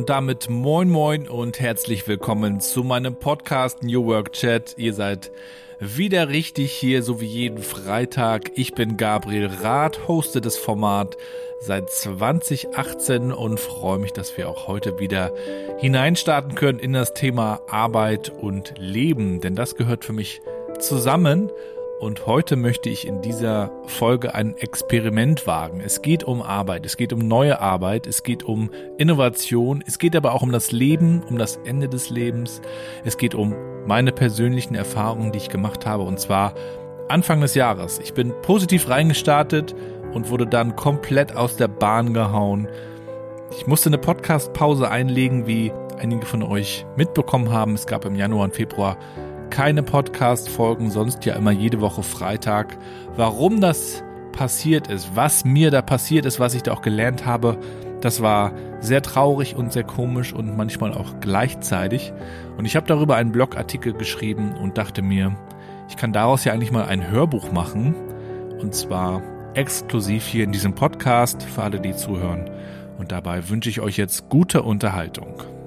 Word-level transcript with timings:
Und 0.00 0.08
damit 0.08 0.48
moin 0.48 0.88
moin 0.88 1.28
und 1.28 1.60
herzlich 1.60 2.08
willkommen 2.08 2.60
zu 2.60 2.82
meinem 2.82 3.16
Podcast 3.16 3.82
New 3.82 4.06
Work 4.06 4.32
Chat. 4.32 4.76
Ihr 4.78 4.94
seid 4.94 5.30
wieder 5.78 6.30
richtig 6.30 6.72
hier, 6.72 7.02
so 7.02 7.20
wie 7.20 7.26
jeden 7.26 7.58
Freitag. 7.58 8.50
Ich 8.54 8.72
bin 8.72 8.96
Gabriel 8.96 9.50
Rath, 9.62 10.08
hoste 10.08 10.40
das 10.40 10.56
Format 10.56 11.18
seit 11.60 11.90
2018 11.90 13.30
und 13.30 13.60
freue 13.60 13.98
mich, 13.98 14.14
dass 14.14 14.38
wir 14.38 14.48
auch 14.48 14.68
heute 14.68 14.98
wieder 14.98 15.34
hineinstarten 15.76 16.54
können 16.54 16.78
in 16.78 16.94
das 16.94 17.12
Thema 17.12 17.60
Arbeit 17.68 18.30
und 18.30 18.72
Leben, 18.78 19.42
denn 19.42 19.54
das 19.54 19.76
gehört 19.76 20.06
für 20.06 20.14
mich 20.14 20.40
zusammen. 20.78 21.52
Und 22.00 22.26
heute 22.26 22.56
möchte 22.56 22.88
ich 22.88 23.06
in 23.06 23.20
dieser 23.20 23.70
Folge 23.84 24.34
ein 24.34 24.56
Experiment 24.56 25.46
wagen. 25.46 25.82
Es 25.84 26.00
geht 26.00 26.24
um 26.24 26.40
Arbeit, 26.40 26.86
es 26.86 26.96
geht 26.96 27.12
um 27.12 27.18
neue 27.18 27.60
Arbeit, 27.60 28.06
es 28.06 28.22
geht 28.22 28.42
um 28.42 28.70
Innovation, 28.96 29.84
es 29.86 29.98
geht 29.98 30.16
aber 30.16 30.32
auch 30.32 30.40
um 30.40 30.50
das 30.50 30.72
Leben, 30.72 31.22
um 31.28 31.36
das 31.36 31.56
Ende 31.56 31.90
des 31.90 32.08
Lebens. 32.08 32.62
Es 33.04 33.18
geht 33.18 33.34
um 33.34 33.54
meine 33.86 34.12
persönlichen 34.12 34.74
Erfahrungen, 34.74 35.30
die 35.30 35.36
ich 35.36 35.50
gemacht 35.50 35.84
habe, 35.84 36.04
und 36.04 36.18
zwar 36.18 36.54
Anfang 37.08 37.42
des 37.42 37.54
Jahres. 37.54 37.98
Ich 37.98 38.14
bin 38.14 38.32
positiv 38.40 38.88
reingestartet 38.88 39.74
und 40.14 40.30
wurde 40.30 40.46
dann 40.46 40.76
komplett 40.76 41.36
aus 41.36 41.56
der 41.56 41.68
Bahn 41.68 42.14
gehauen. 42.14 42.66
Ich 43.50 43.66
musste 43.66 43.90
eine 43.90 43.98
Podcast-Pause 43.98 44.90
einlegen, 44.90 45.46
wie 45.46 45.70
einige 45.98 46.24
von 46.24 46.42
euch 46.42 46.86
mitbekommen 46.96 47.52
haben. 47.52 47.74
Es 47.74 47.86
gab 47.86 48.06
im 48.06 48.16
Januar 48.16 48.44
und 48.44 48.54
Februar 48.54 48.96
keine 49.50 49.82
Podcast-Folgen, 49.82 50.90
sonst 50.90 51.24
ja 51.24 51.34
immer 51.34 51.50
jede 51.50 51.80
Woche 51.80 52.02
Freitag. 52.02 52.78
Warum 53.16 53.60
das 53.60 54.02
passiert 54.32 54.88
ist, 54.88 55.14
was 55.14 55.44
mir 55.44 55.70
da 55.70 55.82
passiert 55.82 56.24
ist, 56.24 56.40
was 56.40 56.54
ich 56.54 56.62
da 56.62 56.72
auch 56.72 56.82
gelernt 56.82 57.26
habe, 57.26 57.58
das 58.00 58.22
war 58.22 58.52
sehr 58.80 59.02
traurig 59.02 59.56
und 59.56 59.72
sehr 59.72 59.84
komisch 59.84 60.32
und 60.32 60.56
manchmal 60.56 60.94
auch 60.94 61.20
gleichzeitig. 61.20 62.12
Und 62.56 62.64
ich 62.64 62.76
habe 62.76 62.86
darüber 62.86 63.16
einen 63.16 63.32
Blogartikel 63.32 63.92
geschrieben 63.92 64.54
und 64.54 64.78
dachte 64.78 65.02
mir, 65.02 65.36
ich 65.88 65.96
kann 65.96 66.12
daraus 66.12 66.44
ja 66.44 66.52
eigentlich 66.52 66.72
mal 66.72 66.86
ein 66.86 67.10
Hörbuch 67.10 67.52
machen. 67.52 67.94
Und 68.60 68.74
zwar 68.74 69.22
exklusiv 69.54 70.24
hier 70.24 70.44
in 70.44 70.52
diesem 70.52 70.74
Podcast 70.74 71.42
für 71.42 71.62
alle, 71.62 71.80
die 71.80 71.94
zuhören. 71.94 72.48
Und 72.98 73.12
dabei 73.12 73.48
wünsche 73.48 73.68
ich 73.68 73.80
euch 73.80 73.96
jetzt 73.96 74.28
gute 74.28 74.62
Unterhaltung. 74.62 75.59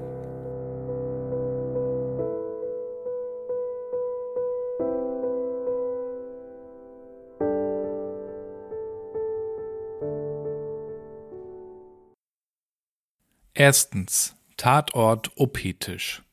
Erstens. 13.55 14.35
Tatort 14.57 15.31
OP-Tisch. 15.35 16.23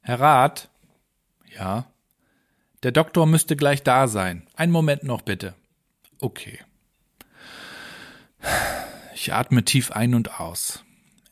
Herr 0.00 0.18
Rat? 0.18 0.68
Ja. 1.56 1.92
Der 2.82 2.90
Doktor 2.90 3.26
müsste 3.26 3.54
gleich 3.54 3.84
da 3.84 4.08
sein. 4.08 4.44
Einen 4.56 4.72
Moment 4.72 5.04
noch 5.04 5.22
bitte. 5.22 5.54
Okay. 6.20 6.58
Ich 9.14 9.32
atme 9.32 9.64
tief 9.64 9.92
ein 9.92 10.14
und 10.14 10.40
aus. 10.40 10.84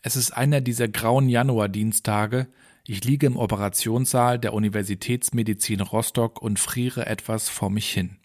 Es 0.03 0.15
ist 0.15 0.31
einer 0.31 0.61
dieser 0.61 0.87
grauen 0.87 1.29
Januardienstage. 1.29 2.47
Ich 2.87 3.03
liege 3.03 3.27
im 3.27 3.37
Operationssaal 3.37 4.39
der 4.39 4.55
Universitätsmedizin 4.55 5.81
Rostock 5.81 6.41
und 6.41 6.61
friere 6.61 7.07
etwas 7.07 7.49
vor 7.49 7.71
mich 7.71 7.91
hin. 7.91 8.19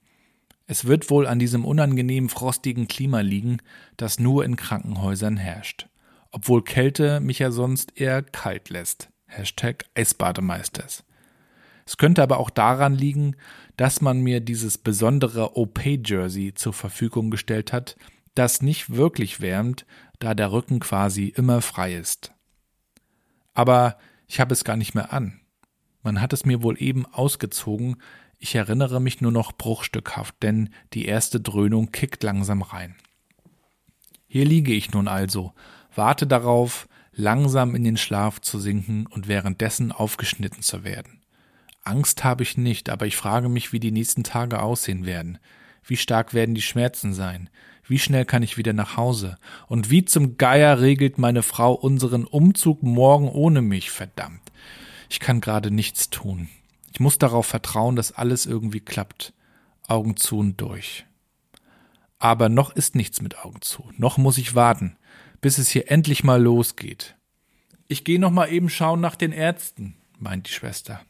Es 0.68 0.86
wird 0.86 1.10
wohl 1.10 1.26
an 1.26 1.40
diesem 1.40 1.66
unangenehm 1.66 2.30
frostigen 2.30 2.88
Klima 2.88 3.22
liegen, 3.22 3.58
das 3.98 4.20
nur 4.20 4.46
in 4.46 4.56
Krankenhäusern 4.56 5.38
herrscht 5.38 5.88
obwohl 6.32 6.64
Kälte 6.64 7.20
mich 7.20 7.40
ja 7.40 7.52
sonst 7.52 8.00
eher 8.00 8.24
kalt 8.24 8.70
lässt. 8.70 9.10
Hashtag 9.28 9.86
Eisbademeisters. 9.96 11.04
Es 11.86 11.98
könnte 11.98 12.22
aber 12.24 12.38
auch 12.38 12.50
daran 12.50 12.94
liegen, 12.94 13.36
dass 13.78 14.02
man 14.02 14.22
mir 14.22 14.40
dieses 14.40 14.78
besondere 14.78 15.58
OP-Jersey 15.58 16.54
zur 16.54 16.74
Verfügung 16.74 17.32
gestellt 17.32 17.74
hat, 17.74 17.96
das 18.36 18.62
nicht 18.62 18.96
wirklich 18.96 19.42
wärmt, 19.42 19.86
da 20.20 20.34
der 20.34 20.52
Rücken 20.52 20.80
quasi 20.80 21.28
immer 21.28 21.62
frei 21.62 21.96
ist. 21.96 22.32
Aber 23.54 23.98
ich 24.28 24.40
habe 24.40 24.54
es 24.54 24.64
gar 24.64 24.78
nicht 24.78 24.96
mehr 24.96 25.12
an. 25.12 25.42
Man 26.04 26.22
hat 26.22 26.34
es 26.34 26.46
mir 26.46 26.64
wohl 26.64 26.82
eben 26.82 27.06
ausgezogen, 27.06 27.98
ich 28.44 28.56
erinnere 28.56 29.00
mich 29.00 29.22
nur 29.22 29.32
noch 29.32 29.52
bruchstückhaft, 29.52 30.42
denn 30.42 30.70
die 30.94 31.06
erste 31.06 31.40
Dröhnung 31.40 31.92
kickt 31.92 32.24
langsam 32.24 32.64
rein. 32.64 32.96
Hier 34.26 34.46
liege 34.46 34.74
ich 34.74 34.94
nun 34.94 35.08
also, 35.08 35.54
warte 35.96 36.28
darauf, 36.28 36.88
langsam 37.14 37.76
in 37.76 37.84
den 37.84 37.98
Schlaf 37.98 38.40
zu 38.42 38.60
sinken 38.60 39.06
und 39.08 39.28
währenddessen 39.28 39.92
aufgeschnitten 39.92 40.62
zu 40.62 40.84
werden. 40.84 41.22
Angst 41.84 42.24
habe 42.24 42.44
ich 42.44 42.58
nicht, 42.58 42.90
aber 42.90 43.06
ich 43.06 43.16
frage 43.16 43.50
mich, 43.50 43.74
wie 43.74 43.80
die 43.80 43.92
nächsten 43.92 44.24
Tage 44.24 44.62
aussehen 44.62 45.06
werden. 45.06 45.40
Wie 45.84 45.98
stark 45.98 46.34
werden 46.34 46.56
die 46.56 46.62
Schmerzen 46.62 47.14
sein? 47.14 47.50
Wie 47.88 48.00
schnell 48.00 48.24
kann 48.24 48.44
ich 48.44 48.58
wieder 48.58 48.74
nach 48.74 48.98
Hause? 48.98 49.38
Und 49.68 49.90
wie 49.90 50.06
zum 50.06 50.38
Geier 50.38 50.80
regelt 50.80 51.18
meine 51.18 51.42
Frau 51.44 51.74
unseren 51.74 52.26
Umzug 52.26 52.84
morgen 52.84 53.28
ohne 53.28 53.62
mich? 53.62 53.90
Verdammt. 53.90 54.52
Ich 55.10 55.20
kann 55.20 55.42
gerade 55.42 55.72
nichts 55.72 56.10
tun. 56.10 56.50
Ich 56.94 57.00
muss 57.00 57.18
darauf 57.18 57.48
vertrauen, 57.48 57.96
dass 57.96 58.12
alles 58.12 58.46
irgendwie 58.46 58.80
klappt. 58.80 59.34
Augen 59.88 60.16
zu 60.16 60.38
und 60.38 60.62
durch. 60.62 61.06
Aber 62.20 62.48
noch 62.48 62.70
ist 62.76 62.96
nichts 62.96 63.22
mit 63.22 63.44
Augen 63.44 63.62
zu. 63.62 63.90
Noch 63.98 64.18
muss 64.20 64.38
ich 64.38 64.54
warten 64.54 64.96
bis 65.42 65.58
es 65.58 65.70
hier 65.70 65.92
endlich 65.92 66.24
mal 66.24 66.42
losgeht. 66.42 67.16
Ich 67.88 68.04
gehe 68.04 68.20
noch 68.20 68.32
mal 68.32 68.52
eben 68.52 68.70
schauen 68.70 69.02
nach 69.02 69.16
den 69.16 69.32
Ärzten, 69.32 69.96
meint 70.18 70.48
die 70.48 70.54
Schwester. 70.54 71.02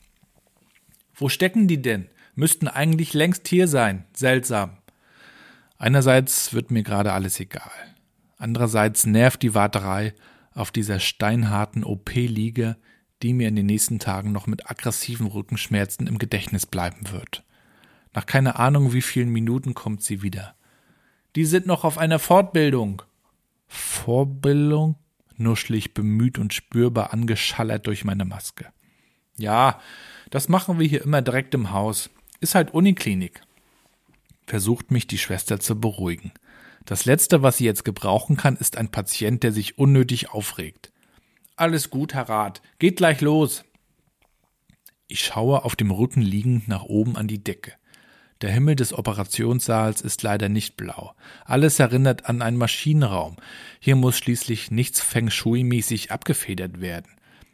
Wo 1.14 1.30
stecken 1.30 1.68
die 1.68 1.82
denn? 1.82 2.08
Müssten 2.34 2.68
eigentlich 2.68 3.14
längst 3.14 3.48
hier 3.48 3.68
sein. 3.68 4.06
Seltsam. 4.14 4.78
Einerseits 5.78 6.54
wird 6.54 6.72
mir 6.72 6.84
gerade 6.84 7.14
alles 7.14 7.40
egal. 7.40 7.72
Andererseits 8.38 9.06
nervt 9.06 9.44
die 9.44 9.54
Warterei 9.54 10.14
auf 10.54 10.72
dieser 10.72 11.00
steinharten 11.00 11.84
OP-Liege, 11.84 12.78
die 13.22 13.34
mir 13.34 13.48
in 13.48 13.56
den 13.56 13.68
nächsten 13.68 14.00
Tagen 14.00 14.32
noch 14.32 14.48
mit 14.48 14.70
aggressiven 14.70 15.28
Rückenschmerzen 15.28 16.08
im 16.08 16.18
Gedächtnis 16.18 16.66
bleiben 16.66 17.12
wird. 17.12 17.44
Nach 18.14 18.26
keine 18.26 18.58
Ahnung 18.58 18.94
wie 18.94 19.02
vielen 19.02 19.30
Minuten 19.30 19.74
kommt 19.74 20.02
sie 20.04 20.22
wieder. 20.22 20.56
Die 21.36 21.46
sind 21.46 21.66
noch 21.66 21.84
auf 21.84 21.98
einer 21.98 22.20
Fortbildung. 22.20 23.04
Vorbildung 23.74 24.96
nuschlig 25.38 25.94
bemüht 25.94 26.38
und 26.38 26.54
spürbar 26.54 27.14
angeschallert 27.14 27.88
durch 27.88 28.04
meine 28.04 28.26
Maske. 28.26 28.68
Ja, 29.38 29.80
das 30.30 30.50
machen 30.50 30.78
wir 30.78 30.86
hier 30.86 31.02
immer 31.02 31.22
direkt 31.22 31.54
im 31.54 31.72
Haus. 31.72 32.10
Ist 32.42 32.54
halt 32.54 32.74
Uniklinik. 32.74 33.42
Versucht 34.46 34.92
mich 34.92 35.08
die 35.08 35.18
Schwester 35.18 35.60
zu 35.60 35.80
beruhigen. 35.80 36.34
Das 36.86 37.06
Letzte, 37.06 37.44
was 37.44 37.58
sie 37.58 37.66
jetzt 37.66 37.86
gebrauchen 37.86 38.36
kann, 38.36 38.58
ist 38.58 38.78
ein 38.78 38.92
Patient, 38.92 39.42
der 39.42 39.54
sich 39.54 39.78
unnötig 39.78 40.32
aufregt. 40.32 40.92
Alles 41.56 41.90
gut, 41.90 42.14
Herr 42.14 42.28
Rat. 42.28 42.62
Geht 42.78 42.98
gleich 42.98 43.22
los. 43.22 43.64
Ich 45.08 45.22
schaue 45.22 45.64
auf 45.64 45.78
dem 45.78 45.92
Rücken 45.92 46.22
liegend 46.22 46.68
nach 46.68 46.84
oben 46.84 47.16
an 47.16 47.28
die 47.28 47.42
Decke. 47.42 47.74
Der 48.42 48.52
Himmel 48.52 48.76
des 48.76 48.92
Operationssaals 48.94 50.02
ist 50.02 50.24
leider 50.24 50.50
nicht 50.50 50.76
blau. 50.76 51.14
Alles 51.46 51.80
erinnert 51.80 52.26
an 52.26 52.42
einen 52.42 52.58
Maschinenraum. 52.58 53.38
Hier 53.80 53.96
muss 53.96 54.18
schließlich 54.18 54.72
nichts 54.72 55.00
Feng 55.00 55.30
Shui-mäßig 55.30 56.12
abgefedert 56.12 56.82
werden. 56.82 57.12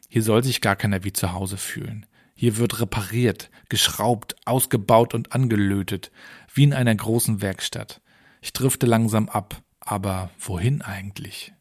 Hier 0.07 0.23
soll 0.23 0.43
sich 0.43 0.61
gar 0.61 0.77
keiner 0.77 1.03
wie 1.03 1.11
zu 1.11 1.33
Hause 1.33 1.57
fühlen. 1.57 2.05
Hier 2.35 2.57
wird 2.57 2.79
repariert, 2.79 3.49
geschraubt, 3.67 4.35
ausgebaut 4.45 5.13
und 5.13 5.33
angelötet, 5.33 6.11
wie 6.53 6.63
in 6.63 6.73
einer 6.73 6.95
großen 6.95 7.41
Werkstatt. 7.41 7.99
Ich 8.41 8.53
drifte 8.53 8.85
langsam 8.85 9.27
ab, 9.27 9.61
aber 9.81 10.29
wohin 10.39 10.81
eigentlich? 10.81 11.51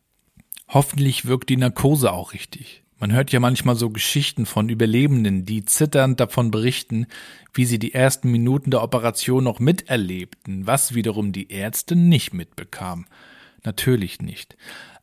Hoffentlich 0.69 1.27
wirkt 1.27 1.49
die 1.49 1.57
Narkose 1.57 2.13
auch 2.13 2.33
richtig. 2.33 2.85
Man 2.99 3.13
hört 3.13 3.31
ja 3.31 3.41
manchmal 3.41 3.77
so 3.77 3.91
Geschichten 3.91 4.47
von 4.47 4.71
Überlebenden, 4.71 5.45
die 5.45 5.67
zitternd 5.67 6.19
davon 6.19 6.51
berichten, 6.51 7.07
wie 7.53 7.67
sie 7.67 7.79
die 7.79 7.93
ersten 7.93 8.31
Minuten 8.31 8.71
der 8.71 8.83
Operation 8.83 9.45
noch 9.45 9.59
miterlebten, 9.59 10.67
was 10.67 10.95
wiederum 10.95 11.33
die 11.33 11.53
Ärzte 11.53 11.95
nicht 11.95 12.33
mitbekamen. 12.33 13.07
Natürlich 13.65 14.23
nicht. 14.23 14.57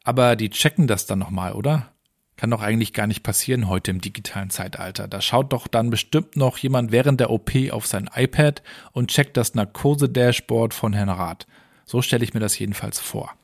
Aber 0.03 0.35
die 0.35 0.49
checken 0.49 0.87
das 0.87 1.05
dann 1.05 1.19
nochmal, 1.19 1.53
oder? 1.53 1.93
Kann 2.35 2.49
doch 2.49 2.63
eigentlich 2.63 2.93
gar 2.93 3.05
nicht 3.05 3.21
passieren 3.21 3.67
heute 3.69 3.91
im 3.91 4.01
digitalen 4.01 4.49
Zeitalter. 4.49 5.07
Da 5.07 5.21
schaut 5.21 5.53
doch 5.53 5.67
dann 5.67 5.91
bestimmt 5.91 6.35
noch 6.35 6.57
jemand 6.57 6.91
während 6.91 7.19
der 7.19 7.29
OP 7.29 7.51
auf 7.69 7.85
sein 7.85 8.09
iPad 8.13 8.63
und 8.91 9.11
checkt 9.11 9.37
das 9.37 9.53
Narkose-Dashboard 9.53 10.73
von 10.73 10.93
Herrn 10.93 11.09
Rath. 11.09 11.45
So 11.85 12.01
stelle 12.01 12.23
ich 12.23 12.33
mir 12.33 12.39
das 12.39 12.57
jedenfalls 12.57 12.99
vor. 12.99 13.35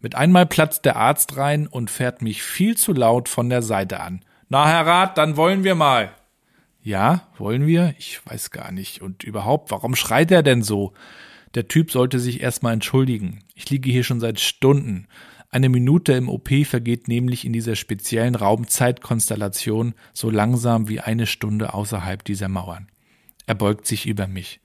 Mit 0.00 0.14
einmal 0.14 0.46
platzt 0.46 0.84
der 0.84 0.96
Arzt 0.96 1.36
rein 1.36 1.66
und 1.66 1.90
fährt 1.90 2.22
mich 2.22 2.42
viel 2.42 2.76
zu 2.76 2.92
laut 2.92 3.28
von 3.28 3.50
der 3.50 3.62
Seite 3.62 4.00
an. 4.00 4.24
Na, 4.48 4.66
Herr 4.66 4.86
Rat, 4.86 5.18
dann 5.18 5.36
wollen 5.36 5.62
wir 5.62 5.74
mal. 5.74 6.10
Ja, 6.82 7.28
wollen 7.36 7.66
wir? 7.66 7.94
Ich 7.98 8.20
weiß 8.24 8.50
gar 8.50 8.72
nicht. 8.72 9.02
Und 9.02 9.22
überhaupt, 9.22 9.70
warum 9.70 9.94
schreit 9.94 10.30
er 10.30 10.42
denn 10.42 10.62
so? 10.62 10.94
Der 11.54 11.68
Typ 11.68 11.90
sollte 11.90 12.18
sich 12.18 12.40
erstmal 12.40 12.72
entschuldigen. 12.72 13.40
Ich 13.54 13.68
liege 13.68 13.90
hier 13.90 14.04
schon 14.04 14.20
seit 14.20 14.40
Stunden. 14.40 15.06
Eine 15.50 15.68
Minute 15.68 16.12
im 16.12 16.28
OP 16.28 16.48
vergeht 16.64 17.08
nämlich 17.08 17.44
in 17.44 17.52
dieser 17.52 17.76
speziellen 17.76 18.36
Raumzeitkonstellation 18.36 19.94
so 20.12 20.30
langsam 20.30 20.88
wie 20.88 21.00
eine 21.00 21.26
Stunde 21.26 21.74
außerhalb 21.74 22.24
dieser 22.24 22.48
Mauern. 22.48 22.88
Er 23.46 23.56
beugt 23.56 23.86
sich 23.86 24.06
über 24.06 24.28
mich. 24.28 24.60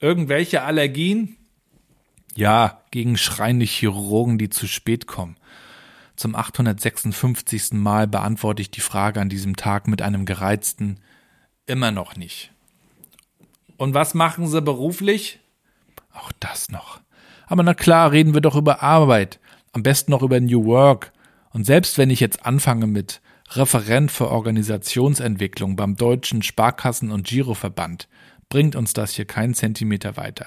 Irgendwelche 0.00 0.62
Allergien? 0.62 1.36
Ja, 2.36 2.82
gegen 2.90 3.16
schreiende 3.16 3.64
Chirurgen, 3.64 4.36
die 4.36 4.50
zu 4.50 4.68
spät 4.68 5.06
kommen. 5.06 5.36
Zum 6.16 6.36
856. 6.36 7.72
Mal 7.72 8.06
beantworte 8.06 8.62
ich 8.62 8.70
die 8.70 8.80
Frage 8.80 9.20
an 9.20 9.28
diesem 9.28 9.56
Tag 9.56 9.88
mit 9.88 10.02
einem 10.02 10.26
gereizten 10.26 11.00
Immer 11.66 11.90
noch 11.90 12.16
nicht. 12.16 12.52
Und 13.76 13.94
was 13.94 14.14
machen 14.14 14.46
Sie 14.46 14.62
beruflich? 14.62 15.40
Auch 16.12 16.30
das 16.38 16.70
noch. 16.70 17.00
Aber 17.46 17.62
na 17.62 17.74
klar, 17.74 18.12
reden 18.12 18.34
wir 18.34 18.40
doch 18.40 18.54
über 18.54 18.82
Arbeit. 18.82 19.40
Am 19.72 19.82
besten 19.82 20.12
noch 20.12 20.22
über 20.22 20.38
New 20.38 20.64
Work. 20.64 21.12
Und 21.50 21.64
selbst 21.64 21.98
wenn 21.98 22.10
ich 22.10 22.20
jetzt 22.20 22.46
anfange 22.46 22.86
mit 22.86 23.20
Referent 23.50 24.10
für 24.10 24.30
Organisationsentwicklung 24.30 25.74
beim 25.76 25.96
Deutschen 25.96 26.42
Sparkassen- 26.42 27.10
und 27.10 27.26
Giroverband, 27.26 28.08
bringt 28.48 28.76
uns 28.76 28.92
das 28.92 29.12
hier 29.12 29.24
keinen 29.24 29.54
Zentimeter 29.54 30.16
weiter. 30.16 30.46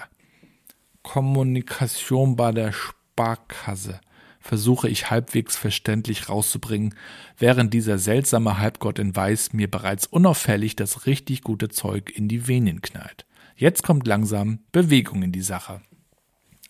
Kommunikation 1.12 2.36
bei 2.36 2.52
der 2.52 2.72
Sparkasse 2.72 4.00
versuche 4.40 4.88
ich 4.88 5.10
halbwegs 5.10 5.58
verständlich 5.58 6.30
rauszubringen, 6.30 6.94
während 7.36 7.74
dieser 7.74 7.98
seltsame 7.98 8.60
Halbgott 8.60 9.00
in 9.00 9.16
Weiß 9.16 9.54
mir 9.54 9.72
bereits 9.72 10.06
unauffällig 10.06 10.76
das 10.76 11.08
richtig 11.08 11.42
gute 11.42 11.70
Zeug 11.70 12.12
in 12.16 12.28
die 12.28 12.48
Venen 12.48 12.84
knallt. 12.84 13.26
Jetzt 13.56 13.82
kommt 13.82 14.06
langsam 14.06 14.60
Bewegung 14.72 15.24
in 15.24 15.32
die 15.32 15.42
Sache. 15.42 15.82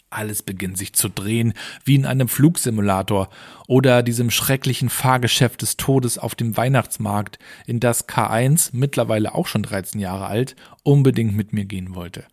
Alles 0.10 0.42
beginnt 0.42 0.78
sich 0.78 0.94
zu 0.94 1.10
drehen, 1.10 1.54
wie 1.84 1.96
in 1.96 2.06
einem 2.06 2.30
Flugsimulator 2.30 3.28
oder 3.68 4.04
diesem 4.04 4.32
schrecklichen 4.32 4.88
Fahrgeschäft 4.88 5.64
des 5.64 5.76
Todes 5.76 6.18
auf 6.18 6.34
dem 6.34 6.56
Weihnachtsmarkt, 6.56 7.40
in 7.68 7.82
das 7.82 8.08
K1, 8.08 8.70
mittlerweile 8.72 9.36
auch 9.36 9.48
schon 9.48 9.64
13 9.64 10.00
Jahre 10.00 10.28
alt, 10.28 10.56
unbedingt 10.84 11.36
mit 11.36 11.52
mir 11.52 11.66
gehen 11.66 11.94
wollte. 11.94 12.24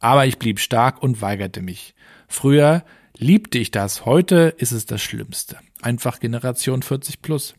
Aber 0.00 0.26
ich 0.26 0.38
blieb 0.38 0.58
stark 0.58 1.02
und 1.02 1.22
weigerte 1.22 1.62
mich. 1.62 1.94
Früher 2.26 2.84
liebte 3.16 3.58
ich 3.58 3.70
das, 3.70 4.06
heute 4.06 4.54
ist 4.56 4.72
es 4.72 4.86
das 4.86 5.02
Schlimmste. 5.02 5.58
Einfach 5.82 6.20
Generation 6.20 6.82
40 6.82 7.22
plus. 7.22 7.54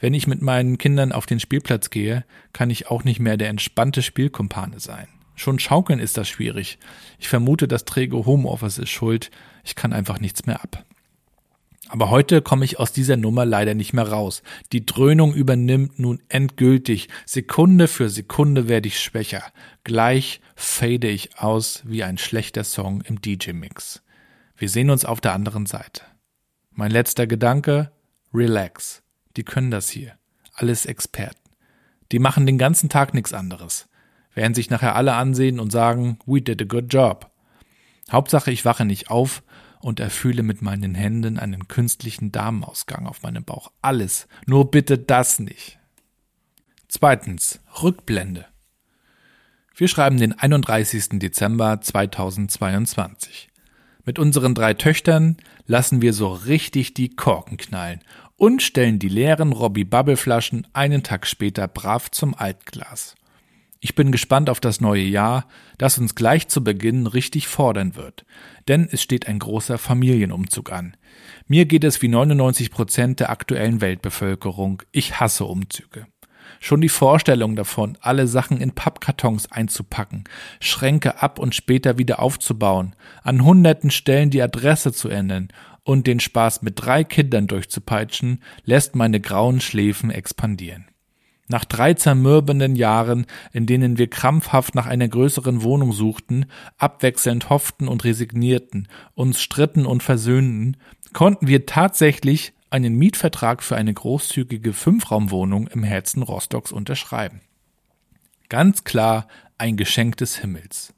Wenn 0.00 0.14
ich 0.14 0.26
mit 0.26 0.40
meinen 0.40 0.78
Kindern 0.78 1.12
auf 1.12 1.26
den 1.26 1.40
Spielplatz 1.40 1.90
gehe, 1.90 2.24
kann 2.52 2.70
ich 2.70 2.88
auch 2.90 3.04
nicht 3.04 3.20
mehr 3.20 3.36
der 3.36 3.48
entspannte 3.48 4.02
Spielkumpane 4.02 4.80
sein. 4.80 5.08
Schon 5.36 5.58
schaukeln 5.58 5.98
ist 5.98 6.16
das 6.16 6.28
schwierig. 6.28 6.78
Ich 7.18 7.28
vermute, 7.28 7.68
das 7.68 7.84
träge 7.84 8.24
Homeoffice 8.24 8.78
ist 8.78 8.90
schuld. 8.90 9.30
Ich 9.64 9.74
kann 9.74 9.92
einfach 9.92 10.20
nichts 10.20 10.46
mehr 10.46 10.62
ab. 10.62 10.84
Aber 11.88 12.10
heute 12.10 12.42
komme 12.42 12.64
ich 12.64 12.78
aus 12.78 12.92
dieser 12.92 13.16
Nummer 13.16 13.44
leider 13.44 13.74
nicht 13.74 13.92
mehr 13.92 14.08
raus. 14.08 14.42
Die 14.72 14.86
Dröhnung 14.86 15.34
übernimmt 15.34 15.98
nun 15.98 16.22
endgültig. 16.28 17.08
Sekunde 17.26 17.88
für 17.88 18.08
Sekunde 18.08 18.68
werde 18.68 18.88
ich 18.88 19.00
schwächer. 19.00 19.42
Gleich 19.84 20.40
fade 20.56 21.08
ich 21.08 21.38
aus 21.38 21.82
wie 21.84 22.02
ein 22.02 22.18
schlechter 22.18 22.64
Song 22.64 23.02
im 23.02 23.20
DJ-Mix. 23.20 24.02
Wir 24.56 24.68
sehen 24.68 24.90
uns 24.90 25.04
auf 25.04 25.20
der 25.20 25.34
anderen 25.34 25.66
Seite. 25.66 26.02
Mein 26.72 26.90
letzter 26.90 27.26
Gedanke, 27.26 27.92
relax. 28.32 29.02
Die 29.36 29.44
können 29.44 29.70
das 29.70 29.90
hier. 29.90 30.12
Alles 30.54 30.86
Experten. 30.86 31.38
Die 32.12 32.18
machen 32.18 32.46
den 32.46 32.58
ganzen 32.58 32.88
Tag 32.88 33.14
nichts 33.14 33.32
anderes 33.32 33.88
werden 34.34 34.54
sich 34.54 34.70
nachher 34.70 34.96
alle 34.96 35.14
ansehen 35.14 35.60
und 35.60 35.70
sagen, 35.70 36.18
we 36.26 36.42
did 36.42 36.60
a 36.60 36.64
good 36.64 36.92
job. 36.92 37.30
Hauptsache, 38.10 38.50
ich 38.50 38.64
wache 38.64 38.84
nicht 38.84 39.10
auf 39.10 39.42
und 39.84 40.00
erfühle 40.00 40.42
mit 40.42 40.62
meinen 40.62 40.94
Händen 40.94 41.38
einen 41.38 41.68
künstlichen 41.68 42.32
Damenausgang 42.32 43.06
auf 43.06 43.22
meinem 43.22 43.44
Bauch. 43.44 43.70
Alles. 43.82 44.26
Nur 44.46 44.70
bitte 44.70 44.96
das 44.96 45.38
nicht. 45.38 45.78
Zweitens. 46.88 47.60
Rückblende. 47.82 48.46
Wir 49.76 49.88
schreiben 49.88 50.16
den 50.16 50.32
31. 50.32 51.18
Dezember 51.18 51.82
2022. 51.82 53.50
Mit 54.06 54.18
unseren 54.18 54.54
drei 54.54 54.72
Töchtern 54.72 55.36
lassen 55.66 56.00
wir 56.00 56.14
so 56.14 56.32
richtig 56.32 56.94
die 56.94 57.14
Korken 57.14 57.58
knallen 57.58 58.00
und 58.36 58.62
stellen 58.62 58.98
die 58.98 59.08
leeren 59.08 59.52
Robbie 59.52 59.84
Bubble 59.84 60.16
Flaschen 60.16 60.66
einen 60.72 61.02
Tag 61.02 61.26
später 61.26 61.68
brav 61.68 62.10
zum 62.10 62.34
Altglas. 62.34 63.16
Ich 63.84 63.94
bin 63.94 64.12
gespannt 64.12 64.48
auf 64.48 64.60
das 64.60 64.80
neue 64.80 65.02
Jahr, 65.02 65.46
das 65.76 65.98
uns 65.98 66.14
gleich 66.14 66.48
zu 66.48 66.64
Beginn 66.64 67.06
richtig 67.06 67.48
fordern 67.48 67.96
wird. 67.96 68.24
Denn 68.66 68.88
es 68.90 69.02
steht 69.02 69.28
ein 69.28 69.38
großer 69.38 69.76
Familienumzug 69.76 70.72
an. 70.72 70.96
Mir 71.48 71.66
geht 71.66 71.84
es 71.84 72.00
wie 72.00 72.08
99 72.08 72.70
Prozent 72.70 73.20
der 73.20 73.28
aktuellen 73.28 73.82
Weltbevölkerung. 73.82 74.82
Ich 74.90 75.20
hasse 75.20 75.44
Umzüge. 75.44 76.06
Schon 76.60 76.80
die 76.80 76.88
Vorstellung 76.88 77.56
davon, 77.56 77.98
alle 78.00 78.26
Sachen 78.26 78.58
in 78.58 78.70
Pappkartons 78.74 79.52
einzupacken, 79.52 80.24
Schränke 80.60 81.20
ab 81.20 81.38
und 81.38 81.54
später 81.54 81.98
wieder 81.98 82.20
aufzubauen, 82.20 82.96
an 83.22 83.44
hunderten 83.44 83.90
Stellen 83.90 84.30
die 84.30 84.40
Adresse 84.40 84.94
zu 84.94 85.10
ändern 85.10 85.48
und 85.82 86.06
den 86.06 86.20
Spaß 86.20 86.62
mit 86.62 86.80
drei 86.80 87.04
Kindern 87.04 87.48
durchzupeitschen, 87.48 88.42
lässt 88.64 88.96
meine 88.96 89.20
grauen 89.20 89.60
Schläfen 89.60 90.10
expandieren. 90.10 90.86
Nach 91.46 91.64
drei 91.64 91.92
zermürbenden 91.92 92.74
Jahren, 92.74 93.26
in 93.52 93.66
denen 93.66 93.98
wir 93.98 94.08
krampfhaft 94.08 94.74
nach 94.74 94.86
einer 94.86 95.08
größeren 95.08 95.62
Wohnung 95.62 95.92
suchten, 95.92 96.46
abwechselnd 96.78 97.50
hofften 97.50 97.86
und 97.86 98.04
resignierten, 98.04 98.88
uns 99.14 99.42
stritten 99.42 99.84
und 99.84 100.02
versöhnten, 100.02 100.78
konnten 101.12 101.46
wir 101.46 101.66
tatsächlich 101.66 102.54
einen 102.70 102.96
Mietvertrag 102.96 103.62
für 103.62 103.76
eine 103.76 103.92
großzügige 103.92 104.72
Fünfraumwohnung 104.72 105.68
im 105.68 105.84
Herzen 105.84 106.22
Rostocks 106.22 106.72
unterschreiben. 106.72 107.42
Ganz 108.48 108.84
klar 108.84 109.28
ein 109.58 109.76
Geschenk 109.76 110.16
des 110.16 110.38
Himmels. 110.38 110.94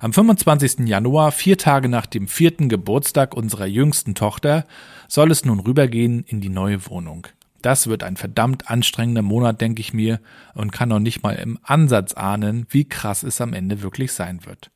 Am 0.00 0.12
25. 0.12 0.88
Januar, 0.88 1.30
vier 1.30 1.56
Tage 1.56 1.88
nach 1.88 2.06
dem 2.06 2.26
vierten 2.26 2.68
Geburtstag 2.68 3.34
unserer 3.34 3.66
jüngsten 3.66 4.14
Tochter, 4.14 4.66
soll 5.08 5.30
es 5.30 5.44
nun 5.44 5.60
rübergehen 5.60 6.24
in 6.26 6.40
die 6.40 6.48
neue 6.48 6.86
Wohnung. 6.88 7.26
Das 7.64 7.86
wird 7.86 8.02
ein 8.02 8.18
verdammt 8.18 8.68
anstrengender 8.68 9.22
Monat, 9.22 9.62
denke 9.62 9.80
ich 9.80 9.94
mir, 9.94 10.20
und 10.52 10.70
kann 10.70 10.90
noch 10.90 10.98
nicht 10.98 11.22
mal 11.22 11.32
im 11.36 11.58
Ansatz 11.62 12.12
ahnen, 12.12 12.66
wie 12.68 12.86
krass 12.86 13.22
es 13.22 13.40
am 13.40 13.54
Ende 13.54 13.80
wirklich 13.80 14.12
sein 14.12 14.44
wird. 14.44 14.70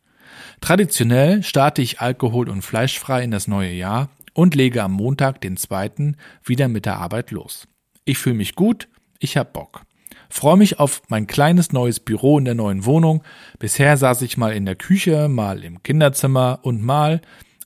Traditionell 0.63 1.43
starte 1.43 1.83
ich 1.83 2.01
alkohol- 2.01 2.49
und 2.49 2.63
fleischfrei 2.63 3.23
in 3.23 3.31
das 3.31 3.47
neue 3.47 3.73
Jahr 3.73 4.09
und 4.33 4.55
lege 4.55 4.83
am 4.83 4.93
Montag, 4.93 5.43
den 5.43 5.59
zweiten, 5.59 6.17
wieder 6.43 6.69
mit 6.69 6.87
der 6.87 6.97
Arbeit 6.97 7.31
los. 7.31 7.69
Ich 8.07 8.17
fühle 8.17 8.37
mich 8.37 8.55
gut, 8.55 8.89
ich 9.19 9.37
hab 9.37 9.53
Bock. 9.53 9.83
Freue 10.31 10.57
mich 10.57 10.79
auf 10.79 11.03
mein 11.09 11.27
kleines 11.27 11.73
neues 11.73 12.01
Büro 12.01 12.39
in 12.39 12.47
der 12.47 12.55
neuen 12.55 12.87
Wohnung. 12.87 13.23
Bisher 13.59 13.99
saß 13.99 14.23
ich 14.23 14.39
mal 14.39 14.55
in 14.55 14.65
der 14.65 14.77
Küche, 14.77 15.29
mal 15.29 15.63
im 15.63 15.83
Kinderzimmer 15.83 16.61
und 16.63 16.83
mal 16.83 17.21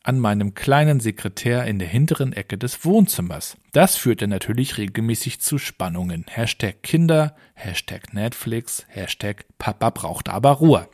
an 0.05 0.19
meinem 0.19 0.55
kleinen 0.55 1.01
Sekretär 1.01 1.65
in 1.67 1.79
der 1.79 1.89
hinteren 1.89 2.33
Ecke 2.33 2.59
des 2.59 2.85
Wohnzimmers. 2.85 3.57
Das 3.73 3.97
führte 3.97 4.27
natürlich 4.27 4.79
regelmäßig 4.79 5.41
zu 5.41 5.59
Spannungen. 5.59 6.25
Hashtag 6.29 6.83
Kinder, 6.83 7.37
Hashtag 7.55 8.13
Netflix, 8.13 8.85
Hashtag 8.89 9.45
Papa 9.59 9.91
braucht 9.91 10.29
aber 10.29 10.51
Ruhe. 10.51 10.89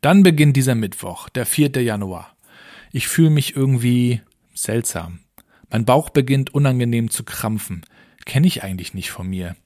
Dann 0.00 0.22
beginnt 0.22 0.56
dieser 0.56 0.74
Mittwoch, 0.74 1.28
der 1.28 1.46
4. 1.46 1.82
Januar. 1.82 2.36
Ich 2.92 3.08
fühle 3.08 3.30
mich 3.30 3.56
irgendwie 3.56 4.20
seltsam. 4.54 5.20
Mein 5.70 5.84
Bauch 5.84 6.10
beginnt 6.10 6.54
unangenehm 6.54 7.10
zu 7.10 7.24
krampfen. 7.24 7.84
Kenne 8.24 8.46
ich 8.46 8.62
eigentlich 8.62 8.94
nicht 8.94 9.10
von 9.10 9.28
mir. 9.28 9.56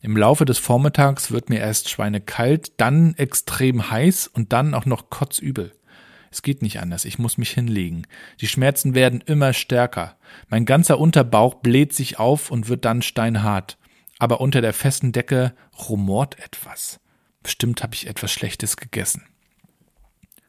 Im 0.00 0.16
Laufe 0.16 0.46
des 0.46 0.58
Vormittags 0.58 1.30
wird 1.30 1.50
mir 1.50 1.58
erst 1.58 1.90
schweinekalt, 1.90 2.72
dann 2.78 3.14
extrem 3.16 3.90
heiß 3.90 4.28
und 4.28 4.52
dann 4.52 4.74
auch 4.74 4.86
noch 4.86 5.10
kotzübel. 5.10 5.72
Es 6.30 6.42
geht 6.42 6.62
nicht 6.62 6.80
anders, 6.80 7.04
ich 7.04 7.18
muss 7.18 7.38
mich 7.38 7.50
hinlegen. 7.50 8.06
Die 8.40 8.46
Schmerzen 8.46 8.94
werden 8.94 9.20
immer 9.20 9.52
stärker. 9.52 10.16
Mein 10.48 10.64
ganzer 10.64 10.98
Unterbauch 10.98 11.54
bläht 11.54 11.92
sich 11.92 12.20
auf 12.20 12.52
und 12.52 12.68
wird 12.68 12.84
dann 12.84 13.02
steinhart. 13.02 13.78
Aber 14.20 14.40
unter 14.40 14.60
der 14.60 14.72
festen 14.72 15.12
Decke 15.12 15.54
rumort 15.88 16.38
etwas. 16.38 17.00
Bestimmt 17.42 17.82
habe 17.82 17.94
ich 17.94 18.06
etwas 18.06 18.30
Schlechtes 18.30 18.76
gegessen. 18.76 19.24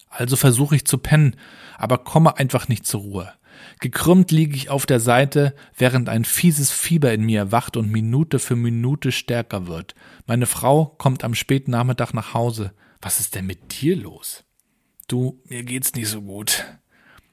Also 0.10 0.36
versuche 0.36 0.76
ich 0.76 0.86
zu 0.86 0.98
pennen, 0.98 1.38
aber 1.78 1.98
komme 1.98 2.38
einfach 2.38 2.68
nicht 2.68 2.86
zur 2.86 3.02
Ruhe. 3.02 3.34
Gekrümmt 3.80 4.32
liege 4.32 4.56
ich 4.56 4.70
auf 4.70 4.86
der 4.86 5.00
Seite, 5.00 5.56
während 5.76 6.10
ein 6.10 6.26
fieses 6.26 6.72
Fieber 6.72 7.14
in 7.14 7.24
mir 7.24 7.40
erwacht 7.40 7.78
und 7.78 7.92
Minute 7.92 8.40
für 8.40 8.56
Minute 8.56 9.12
stärker 9.12 9.68
wird. 9.68 9.96
Meine 10.28 10.46
Frau 10.46 10.86
kommt 10.86 11.24
am 11.24 11.34
späten 11.34 11.72
Nachmittag 11.72 12.14
nach 12.14 12.34
Hause. 12.34 12.74
Was 13.02 13.20
ist 13.20 13.36
denn 13.36 13.46
mit 13.46 13.82
dir 13.82 13.96
los? 13.96 14.44
Du, 15.12 15.41
mir 15.50 15.63
geht's 15.63 15.94
nicht 15.94 16.08
so 16.08 16.22
gut. 16.22 16.63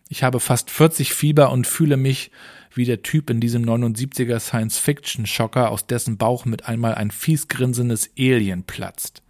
Ich 0.08 0.24
habe 0.24 0.40
fast 0.40 0.68
40 0.68 1.12
Fieber 1.12 1.52
und 1.52 1.64
fühle 1.64 1.96
mich 1.96 2.32
wie 2.74 2.84
der 2.84 3.02
Typ 3.04 3.30
in 3.30 3.38
diesem 3.38 3.64
79er 3.64 4.40
Science-Fiction-Schocker, 4.40 5.70
aus 5.70 5.86
dessen 5.86 6.16
Bauch 6.16 6.44
mit 6.44 6.66
einmal 6.66 6.96
ein 6.96 7.12
fies 7.12 7.46
grinsendes 7.46 8.10
Alien 8.18 8.64
platzt. 8.64 9.22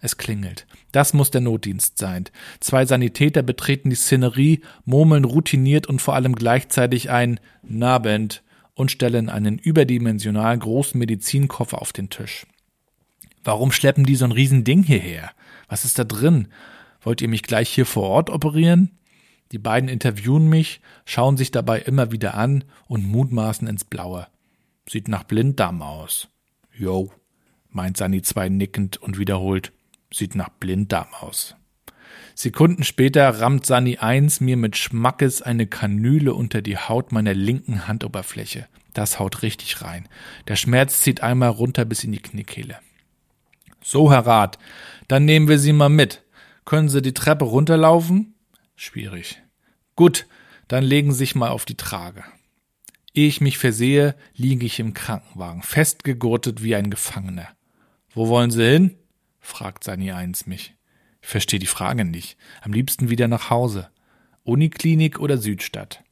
Es 0.00 0.18
klingelt. 0.18 0.68
Das 0.92 1.14
muss 1.14 1.32
der 1.32 1.40
Notdienst 1.40 1.98
sein. 1.98 2.26
Zwei 2.60 2.86
Sanitäter 2.86 3.42
betreten 3.42 3.90
die 3.90 3.96
Szenerie, 3.96 4.60
murmeln 4.84 5.24
routiniert 5.24 5.88
und 5.88 6.00
vor 6.00 6.14
allem 6.14 6.36
gleichzeitig 6.36 7.10
ein 7.10 7.40
Nabend 7.64 8.44
und 8.74 8.92
stellen 8.92 9.28
einen 9.28 9.58
überdimensional 9.58 10.56
großen 10.56 10.96
Medizinkoffer 10.96 11.82
auf 11.82 11.92
den 11.92 12.08
Tisch. 12.08 12.46
Warum 13.42 13.72
schleppen 13.72 14.04
die 14.04 14.14
so 14.14 14.26
ein 14.26 14.32
Riesending 14.32 14.84
hierher? 14.84 15.32
Was 15.68 15.84
ist 15.84 15.98
da 15.98 16.04
drin? 16.04 16.46
Wollt 17.00 17.22
ihr 17.22 17.28
mich 17.28 17.42
gleich 17.42 17.68
hier 17.68 17.86
vor 17.86 18.04
Ort 18.04 18.30
operieren? 18.30 18.98
Die 19.52 19.58
beiden 19.58 19.88
interviewen 19.88 20.48
mich, 20.48 20.80
schauen 21.04 21.36
sich 21.36 21.50
dabei 21.50 21.80
immer 21.80 22.12
wieder 22.12 22.34
an 22.34 22.64
und 22.86 23.06
mutmaßen 23.06 23.66
ins 23.66 23.84
Blaue. 23.84 24.28
Sieht 24.88 25.08
nach 25.08 25.24
Blinddarm 25.24 25.82
aus. 25.82 26.28
Jo, 26.72 27.12
meint 27.68 27.96
Sani 27.96 28.22
zwei 28.22 28.48
nickend 28.48 28.96
und 28.96 29.18
wiederholt. 29.18 29.72
Sieht 30.12 30.34
nach 30.34 30.48
Blinddarm 30.48 31.08
aus. 31.20 31.56
Sekunden 32.34 32.84
später 32.84 33.28
rammt 33.28 33.66
Sani 33.66 33.98
1 33.98 34.40
mir 34.40 34.56
mit 34.56 34.76
Schmackes 34.76 35.42
eine 35.42 35.66
Kanüle 35.66 36.34
unter 36.34 36.62
die 36.62 36.78
Haut 36.78 37.12
meiner 37.12 37.34
linken 37.34 37.86
Handoberfläche. 37.86 38.66
Das 38.94 39.18
haut 39.18 39.42
richtig 39.42 39.82
rein. 39.82 40.08
Der 40.48 40.56
Schmerz 40.56 41.00
zieht 41.00 41.22
einmal 41.22 41.50
runter 41.50 41.84
bis 41.84 42.02
in 42.02 42.12
die 42.12 42.22
Kniekehle. 42.22 42.78
So, 43.82 44.10
Herr 44.10 44.26
Rat, 44.26 44.58
dann 45.08 45.24
nehmen 45.24 45.48
wir 45.48 45.58
Sie 45.58 45.72
mal 45.72 45.88
mit. 45.88 46.22
Können 46.64 46.88
Sie 46.88 47.02
die 47.02 47.14
Treppe 47.14 47.44
runterlaufen? 47.44 48.34
Schwierig. 48.76 49.42
Gut, 49.96 50.26
dann 50.68 50.84
legen 50.84 51.12
Sie 51.12 51.18
sich 51.18 51.34
mal 51.34 51.50
auf 51.50 51.64
die 51.64 51.76
Trage. 51.76 52.24
Ehe 53.12 53.26
ich 53.26 53.40
mich 53.40 53.58
versehe, 53.58 54.14
liege 54.34 54.66
ich 54.66 54.78
im 54.78 54.94
Krankenwagen, 54.94 55.62
festgegurtet 55.62 56.62
wie 56.62 56.76
ein 56.76 56.90
Gefangener. 56.90 57.48
Wo 58.14 58.28
wollen 58.28 58.50
Sie 58.50 58.64
hin? 58.64 58.96
fragt 59.40 59.84
Sani 59.84 60.12
eins 60.12 60.46
mich. 60.46 60.74
Ich 61.22 61.28
verstehe 61.28 61.58
die 61.58 61.66
Frage 61.66 62.04
nicht. 62.04 62.36
Am 62.62 62.72
liebsten 62.72 63.10
wieder 63.10 63.28
nach 63.28 63.50
Hause. 63.50 63.90
Uniklinik 64.44 65.18
oder 65.18 65.38
Südstadt? 65.38 66.02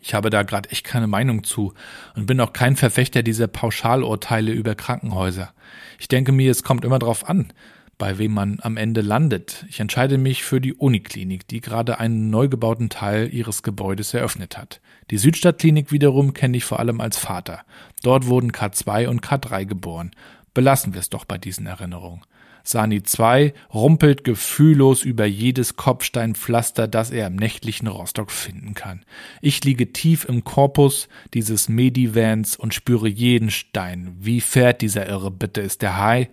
Ich 0.00 0.14
habe 0.14 0.30
da 0.30 0.42
gerade 0.42 0.70
echt 0.70 0.84
keine 0.84 1.06
Meinung 1.06 1.42
zu 1.44 1.74
und 2.14 2.26
bin 2.26 2.40
auch 2.40 2.52
kein 2.52 2.76
Verfechter 2.76 3.22
dieser 3.22 3.48
Pauschalurteile 3.48 4.52
über 4.52 4.74
Krankenhäuser. 4.74 5.52
Ich 5.98 6.08
denke 6.08 6.32
mir, 6.32 6.50
es 6.50 6.62
kommt 6.62 6.84
immer 6.84 6.98
darauf 6.98 7.28
an, 7.28 7.52
bei 7.98 8.16
wem 8.18 8.32
man 8.32 8.58
am 8.62 8.76
Ende 8.76 9.00
landet. 9.00 9.66
Ich 9.68 9.80
entscheide 9.80 10.16
mich 10.16 10.44
für 10.44 10.60
die 10.60 10.72
Uniklinik, 10.72 11.48
die 11.48 11.60
gerade 11.60 11.98
einen 11.98 12.30
neu 12.30 12.48
gebauten 12.48 12.88
Teil 12.88 13.28
ihres 13.34 13.64
Gebäudes 13.64 14.14
eröffnet 14.14 14.56
hat. 14.56 14.80
Die 15.10 15.18
Südstadtklinik 15.18 15.90
wiederum 15.90 16.32
kenne 16.32 16.56
ich 16.56 16.64
vor 16.64 16.78
allem 16.78 17.00
als 17.00 17.18
Vater. 17.18 17.64
Dort 18.02 18.26
wurden 18.26 18.52
K2 18.52 19.08
und 19.08 19.22
K3 19.22 19.66
geboren. 19.66 20.12
Belassen 20.54 20.94
wir 20.94 21.00
es 21.00 21.10
doch 21.10 21.24
bei 21.24 21.38
diesen 21.38 21.66
Erinnerungen. 21.66 22.22
Sani 22.62 23.02
2 23.02 23.54
rumpelt 23.72 24.24
gefühllos 24.24 25.02
über 25.02 25.24
jedes 25.24 25.76
Kopfsteinpflaster, 25.76 26.86
das 26.86 27.10
er 27.10 27.26
im 27.26 27.36
nächtlichen 27.36 27.88
Rostock 27.88 28.30
finden 28.30 28.74
kann. 28.74 29.04
Ich 29.40 29.64
liege 29.64 29.92
tief 29.92 30.26
im 30.26 30.44
Korpus 30.44 31.08
dieses 31.32 31.68
Medivans 31.68 32.56
und 32.56 32.74
spüre 32.74 33.08
jeden 33.08 33.50
Stein. 33.50 34.14
Wie 34.20 34.42
fährt 34.42 34.82
dieser 34.82 35.08
Irre 35.08 35.30
bitte? 35.30 35.62
Ist 35.62 35.80
der 35.80 35.96
Hai? 35.96 36.28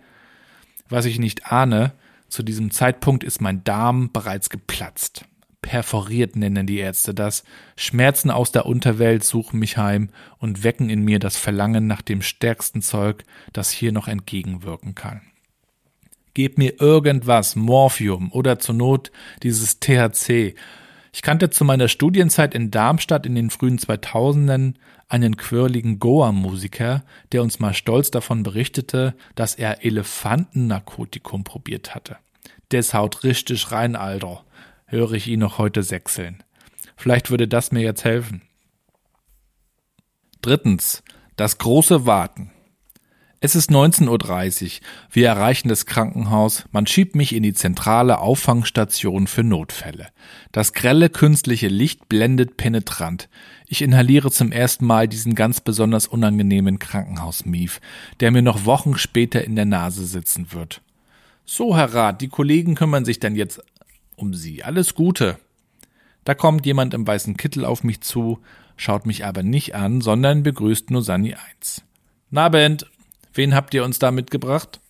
Was 0.88 1.04
ich 1.04 1.18
nicht 1.18 1.52
ahne, 1.52 1.92
zu 2.28 2.42
diesem 2.42 2.70
Zeitpunkt 2.70 3.24
ist 3.24 3.40
mein 3.40 3.64
Darm 3.64 4.10
bereits 4.12 4.50
geplatzt. 4.50 5.24
Perforiert 5.62 6.36
nennen 6.36 6.66
die 6.66 6.78
Ärzte 6.78 7.12
das. 7.12 7.42
Schmerzen 7.76 8.30
aus 8.30 8.52
der 8.52 8.66
Unterwelt 8.66 9.24
suchen 9.24 9.58
mich 9.58 9.76
heim 9.76 10.10
und 10.38 10.62
wecken 10.62 10.90
in 10.90 11.02
mir 11.02 11.18
das 11.18 11.36
Verlangen 11.36 11.88
nach 11.88 12.02
dem 12.02 12.22
stärksten 12.22 12.82
Zeug, 12.82 13.24
das 13.52 13.70
hier 13.70 13.90
noch 13.90 14.06
entgegenwirken 14.06 14.94
kann. 14.94 15.22
Gebt 16.34 16.58
mir 16.58 16.80
irgendwas, 16.80 17.56
Morphium 17.56 18.30
oder 18.30 18.58
zur 18.60 18.76
Not 18.76 19.10
dieses 19.42 19.80
THC. 19.80 20.54
Ich 21.12 21.22
kannte 21.22 21.50
zu 21.50 21.64
meiner 21.64 21.88
Studienzeit 21.88 22.54
in 22.54 22.70
Darmstadt 22.70 23.26
in 23.26 23.34
den 23.34 23.50
frühen 23.50 23.78
2000ern 23.78 24.74
einen 25.08 25.36
quirligen 25.36 25.98
Goa-Musiker, 25.98 27.04
der 27.32 27.42
uns 27.42 27.60
mal 27.60 27.74
stolz 27.74 28.10
davon 28.10 28.42
berichtete, 28.42 29.14
dass 29.34 29.54
er 29.54 29.84
Elefantennarkotikum 29.84 31.44
probiert 31.44 31.94
hatte. 31.94 32.16
Des 32.72 32.94
haut 32.94 33.22
richtig 33.22 33.70
rein, 33.70 33.94
Alter. 33.94 34.44
Höre 34.86 35.12
ich 35.12 35.28
ihn 35.28 35.40
noch 35.40 35.58
heute 35.58 35.82
sechseln. 35.82 36.42
Vielleicht 36.96 37.30
würde 37.30 37.46
das 37.46 37.72
mir 37.72 37.82
jetzt 37.82 38.04
helfen. 38.04 38.42
Drittens. 40.42 41.02
Das 41.36 41.58
große 41.58 42.06
Warten. 42.06 42.50
Es 43.38 43.54
ist 43.54 43.70
19.30 43.70 44.64
Uhr. 44.64 44.70
Wir 45.10 45.28
erreichen 45.28 45.68
das 45.68 45.84
Krankenhaus. 45.84 46.64
Man 46.72 46.86
schiebt 46.86 47.14
mich 47.14 47.34
in 47.34 47.42
die 47.42 47.52
zentrale 47.52 48.18
Auffangstation 48.18 49.26
für 49.26 49.44
Notfälle. 49.44 50.08
Das 50.52 50.72
grelle 50.72 51.10
künstliche 51.10 51.68
Licht 51.68 52.08
blendet 52.08 52.56
penetrant. 52.56 53.28
Ich 53.66 53.82
inhaliere 53.82 54.30
zum 54.30 54.52
ersten 54.52 54.86
Mal 54.86 55.06
diesen 55.06 55.34
ganz 55.34 55.60
besonders 55.60 56.06
unangenehmen 56.06 56.78
Krankenhausmief, 56.78 57.80
der 58.20 58.30
mir 58.30 58.42
noch 58.42 58.64
Wochen 58.64 58.96
später 58.96 59.44
in 59.44 59.54
der 59.54 59.66
Nase 59.66 60.06
sitzen 60.06 60.52
wird. 60.52 60.80
So, 61.44 61.76
Herr 61.76 61.92
Rat, 61.92 62.22
die 62.22 62.28
Kollegen 62.28 62.74
kümmern 62.74 63.04
sich 63.04 63.20
dann 63.20 63.36
jetzt 63.36 63.60
um 64.16 64.32
Sie. 64.32 64.64
Alles 64.64 64.94
Gute. 64.94 65.36
Da 66.24 66.34
kommt 66.34 66.64
jemand 66.64 66.94
im 66.94 67.06
weißen 67.06 67.36
Kittel 67.36 67.66
auf 67.66 67.84
mich 67.84 68.00
zu, 68.00 68.40
schaut 68.76 69.04
mich 69.04 69.26
aber 69.26 69.42
nicht 69.42 69.74
an, 69.74 70.00
sondern 70.00 70.42
begrüßt 70.42 70.90
nur 70.90 71.02
Sani 71.02 71.34
1. 71.60 71.82
Na, 72.30 72.48
Bent, 72.48 72.86
Wen 73.36 73.54
habt 73.54 73.74
ihr 73.74 73.84
uns 73.84 73.98
da 73.98 74.10
mitgebracht? 74.10 74.80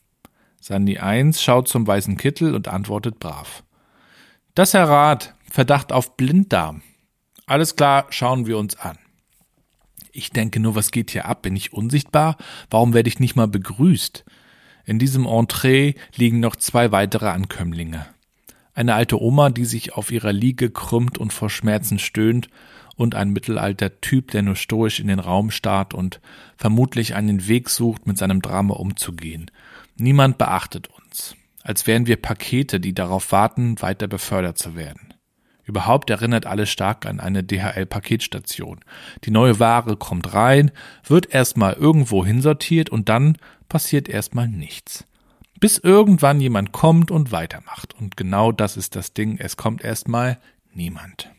Sandy 0.60 0.98
1 0.98 1.42
schaut 1.42 1.66
zum 1.66 1.84
weißen 1.84 2.16
Kittel 2.16 2.54
und 2.54 2.68
antwortet 2.68 3.18
brav. 3.18 3.64
Das 4.54 4.72
Herr 4.72 4.88
Rat, 4.88 5.34
Verdacht 5.50 5.90
auf 5.90 6.16
Blinddarm. 6.16 6.82
Alles 7.46 7.74
klar, 7.74 8.06
schauen 8.10 8.46
wir 8.46 8.56
uns 8.56 8.76
an. 8.76 8.98
Ich 10.12 10.30
denke 10.30 10.60
nur, 10.60 10.76
was 10.76 10.92
geht 10.92 11.10
hier 11.10 11.26
ab? 11.26 11.42
Bin 11.42 11.56
ich 11.56 11.72
unsichtbar? 11.72 12.36
Warum 12.70 12.94
werde 12.94 13.08
ich 13.08 13.18
nicht 13.18 13.34
mal 13.34 13.48
begrüßt? 13.48 14.24
In 14.84 15.00
diesem 15.00 15.26
Entree 15.26 15.94
liegen 16.14 16.38
noch 16.38 16.54
zwei 16.54 16.92
weitere 16.92 17.26
Ankömmlinge. 17.26 18.06
Eine 18.74 18.94
alte 18.94 19.20
Oma, 19.20 19.50
die 19.50 19.64
sich 19.64 19.94
auf 19.94 20.12
ihrer 20.12 20.32
Liege 20.32 20.70
krümmt 20.70 21.18
und 21.18 21.32
vor 21.32 21.50
Schmerzen 21.50 21.98
stöhnt, 21.98 22.48
und 22.96 23.14
ein 23.14 23.30
mittelalter 23.30 24.00
Typ, 24.00 24.30
der 24.30 24.42
nur 24.42 24.56
stoisch 24.56 25.00
in 25.00 25.08
den 25.08 25.18
Raum 25.18 25.50
starrt 25.50 25.94
und 25.94 26.20
vermutlich 26.56 27.14
einen 27.14 27.46
Weg 27.46 27.68
sucht, 27.68 28.06
mit 28.06 28.18
seinem 28.18 28.42
Drama 28.42 28.74
umzugehen. 28.74 29.50
Niemand 29.96 30.38
beachtet 30.38 30.88
uns, 30.88 31.36
als 31.62 31.86
wären 31.86 32.06
wir 32.06 32.16
Pakete, 32.16 32.80
die 32.80 32.94
darauf 32.94 33.32
warten, 33.32 33.80
weiter 33.80 34.08
befördert 34.08 34.58
zu 34.58 34.74
werden. 34.74 35.14
Überhaupt 35.64 36.10
erinnert 36.10 36.46
alles 36.46 36.70
stark 36.70 37.06
an 37.06 37.18
eine 37.18 37.42
DHL-Paketstation. 37.42 38.80
Die 39.24 39.32
neue 39.32 39.58
Ware 39.58 39.96
kommt 39.96 40.32
rein, 40.32 40.70
wird 41.04 41.34
erstmal 41.34 41.72
irgendwo 41.74 42.24
hinsortiert 42.24 42.88
und 42.88 43.08
dann 43.08 43.36
passiert 43.68 44.08
erstmal 44.08 44.48
nichts. 44.48 45.06
Bis 45.58 45.78
irgendwann 45.78 46.40
jemand 46.40 46.70
kommt 46.70 47.10
und 47.10 47.32
weitermacht. 47.32 47.94
Und 47.98 48.16
genau 48.16 48.52
das 48.52 48.76
ist 48.76 48.94
das 48.94 49.12
Ding, 49.12 49.38
es 49.38 49.56
kommt 49.56 49.82
erstmal 49.82 50.38
niemand. 50.72 51.30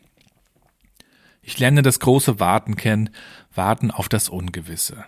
Ich 1.48 1.58
lerne 1.58 1.80
das 1.80 1.98
große 1.98 2.40
Warten 2.40 2.76
kennen, 2.76 3.08
Warten 3.54 3.90
auf 3.90 4.10
das 4.10 4.28
Ungewisse. 4.28 5.06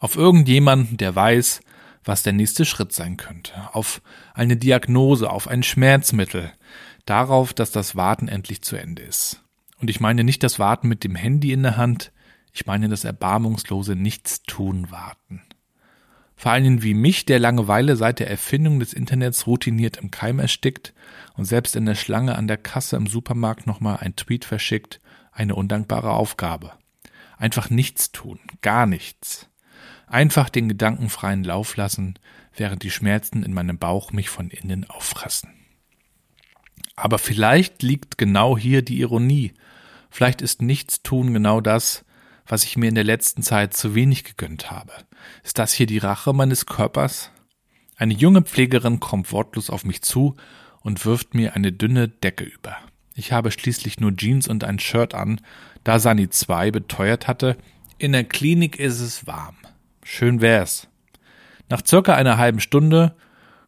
Auf 0.00 0.16
irgendjemanden, 0.16 0.98
der 0.98 1.16
weiß, 1.16 1.62
was 2.04 2.22
der 2.22 2.34
nächste 2.34 2.66
Schritt 2.66 2.92
sein 2.92 3.16
könnte. 3.16 3.54
Auf 3.72 4.02
eine 4.34 4.58
Diagnose, 4.58 5.30
auf 5.30 5.48
ein 5.48 5.62
Schmerzmittel. 5.62 6.52
Darauf, 7.06 7.54
dass 7.54 7.70
das 7.70 7.96
Warten 7.96 8.28
endlich 8.28 8.60
zu 8.60 8.76
Ende 8.76 9.00
ist. 9.00 9.42
Und 9.80 9.88
ich 9.88 9.98
meine 9.98 10.24
nicht 10.24 10.42
das 10.42 10.58
Warten 10.58 10.88
mit 10.88 11.04
dem 11.04 11.14
Handy 11.14 11.54
in 11.54 11.62
der 11.62 11.78
Hand, 11.78 12.12
ich 12.52 12.66
meine 12.66 12.90
das 12.90 13.04
erbarmungslose 13.04 13.96
Nichtstun 13.96 14.90
warten. 14.90 15.40
Vor 16.36 16.52
allem 16.52 16.82
wie 16.82 16.92
mich, 16.92 17.24
der 17.24 17.38
Langeweile 17.38 17.96
seit 17.96 18.18
der 18.18 18.28
Erfindung 18.28 18.78
des 18.78 18.92
Internets 18.92 19.46
routiniert 19.46 19.96
im 19.96 20.10
Keim 20.10 20.38
erstickt 20.38 20.92
und 21.34 21.46
selbst 21.46 21.76
in 21.76 21.86
der 21.86 21.94
Schlange 21.94 22.36
an 22.36 22.46
der 22.46 22.58
Kasse 22.58 22.96
im 22.96 23.06
Supermarkt 23.06 23.66
nochmal 23.66 23.96
ein 24.02 24.16
Tweet 24.16 24.44
verschickt 24.44 25.00
eine 25.38 25.54
undankbare 25.54 26.10
Aufgabe. 26.10 26.72
Einfach 27.36 27.70
nichts 27.70 28.10
tun, 28.10 28.40
gar 28.60 28.86
nichts. 28.86 29.48
Einfach 30.08 30.48
den 30.48 30.68
Gedanken 30.68 31.10
freien 31.10 31.44
Lauf 31.44 31.76
lassen, 31.76 32.18
während 32.54 32.82
die 32.82 32.90
Schmerzen 32.90 33.44
in 33.44 33.54
meinem 33.54 33.78
Bauch 33.78 34.10
mich 34.10 34.30
von 34.30 34.50
innen 34.50 34.88
auffressen. 34.90 35.50
Aber 36.96 37.18
vielleicht 37.18 37.82
liegt 37.84 38.18
genau 38.18 38.58
hier 38.58 38.82
die 38.82 38.98
Ironie. 38.98 39.54
Vielleicht 40.10 40.42
ist 40.42 40.62
Nichtstun 40.62 41.32
genau 41.32 41.60
das, 41.60 42.04
was 42.46 42.64
ich 42.64 42.76
mir 42.76 42.88
in 42.88 42.96
der 42.96 43.04
letzten 43.04 43.42
Zeit 43.42 43.74
zu 43.74 43.94
wenig 43.94 44.24
gegönnt 44.24 44.72
habe. 44.72 44.92
Ist 45.44 45.58
das 45.58 45.72
hier 45.72 45.86
die 45.86 45.98
Rache 45.98 46.32
meines 46.32 46.66
Körpers? 46.66 47.30
Eine 47.96 48.14
junge 48.14 48.42
Pflegerin 48.42 48.98
kommt 48.98 49.30
wortlos 49.30 49.70
auf 49.70 49.84
mich 49.84 50.02
zu 50.02 50.34
und 50.80 51.04
wirft 51.04 51.34
mir 51.34 51.54
eine 51.54 51.72
dünne 51.72 52.08
Decke 52.08 52.44
über. 52.44 52.78
Ich 53.18 53.32
habe 53.32 53.50
schließlich 53.50 53.98
nur 53.98 54.14
Jeans 54.14 54.46
und 54.46 54.62
ein 54.62 54.78
Shirt 54.78 55.12
an, 55.12 55.40
da 55.82 55.98
Sani 55.98 56.30
2 56.30 56.70
beteuert 56.70 57.26
hatte, 57.26 57.56
in 57.98 58.12
der 58.12 58.22
Klinik 58.22 58.78
ist 58.78 59.00
es 59.00 59.26
warm. 59.26 59.56
Schön 60.04 60.40
wär's. 60.40 60.86
Nach 61.68 61.84
circa 61.84 62.14
einer 62.14 62.38
halben 62.38 62.60
Stunde 62.60 63.16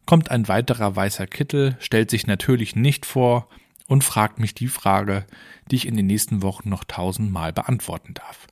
kommt 0.05 0.31
ein 0.31 0.47
weiterer 0.47 0.95
weißer 0.95 1.27
Kittel, 1.27 1.75
stellt 1.81 2.09
sich 2.09 2.27
natürlich 2.27 2.77
nicht 2.77 3.05
vor 3.05 3.49
und 3.87 4.05
fragt 4.05 4.39
mich 4.39 4.55
die 4.55 4.69
Frage, 4.69 5.25
die 5.69 5.75
ich 5.75 5.85
in 5.85 5.97
den 5.97 6.07
nächsten 6.07 6.41
Wochen 6.41 6.69
noch 6.69 6.85
tausendmal 6.85 7.51
beantworten 7.51 8.13
darf. 8.13 8.47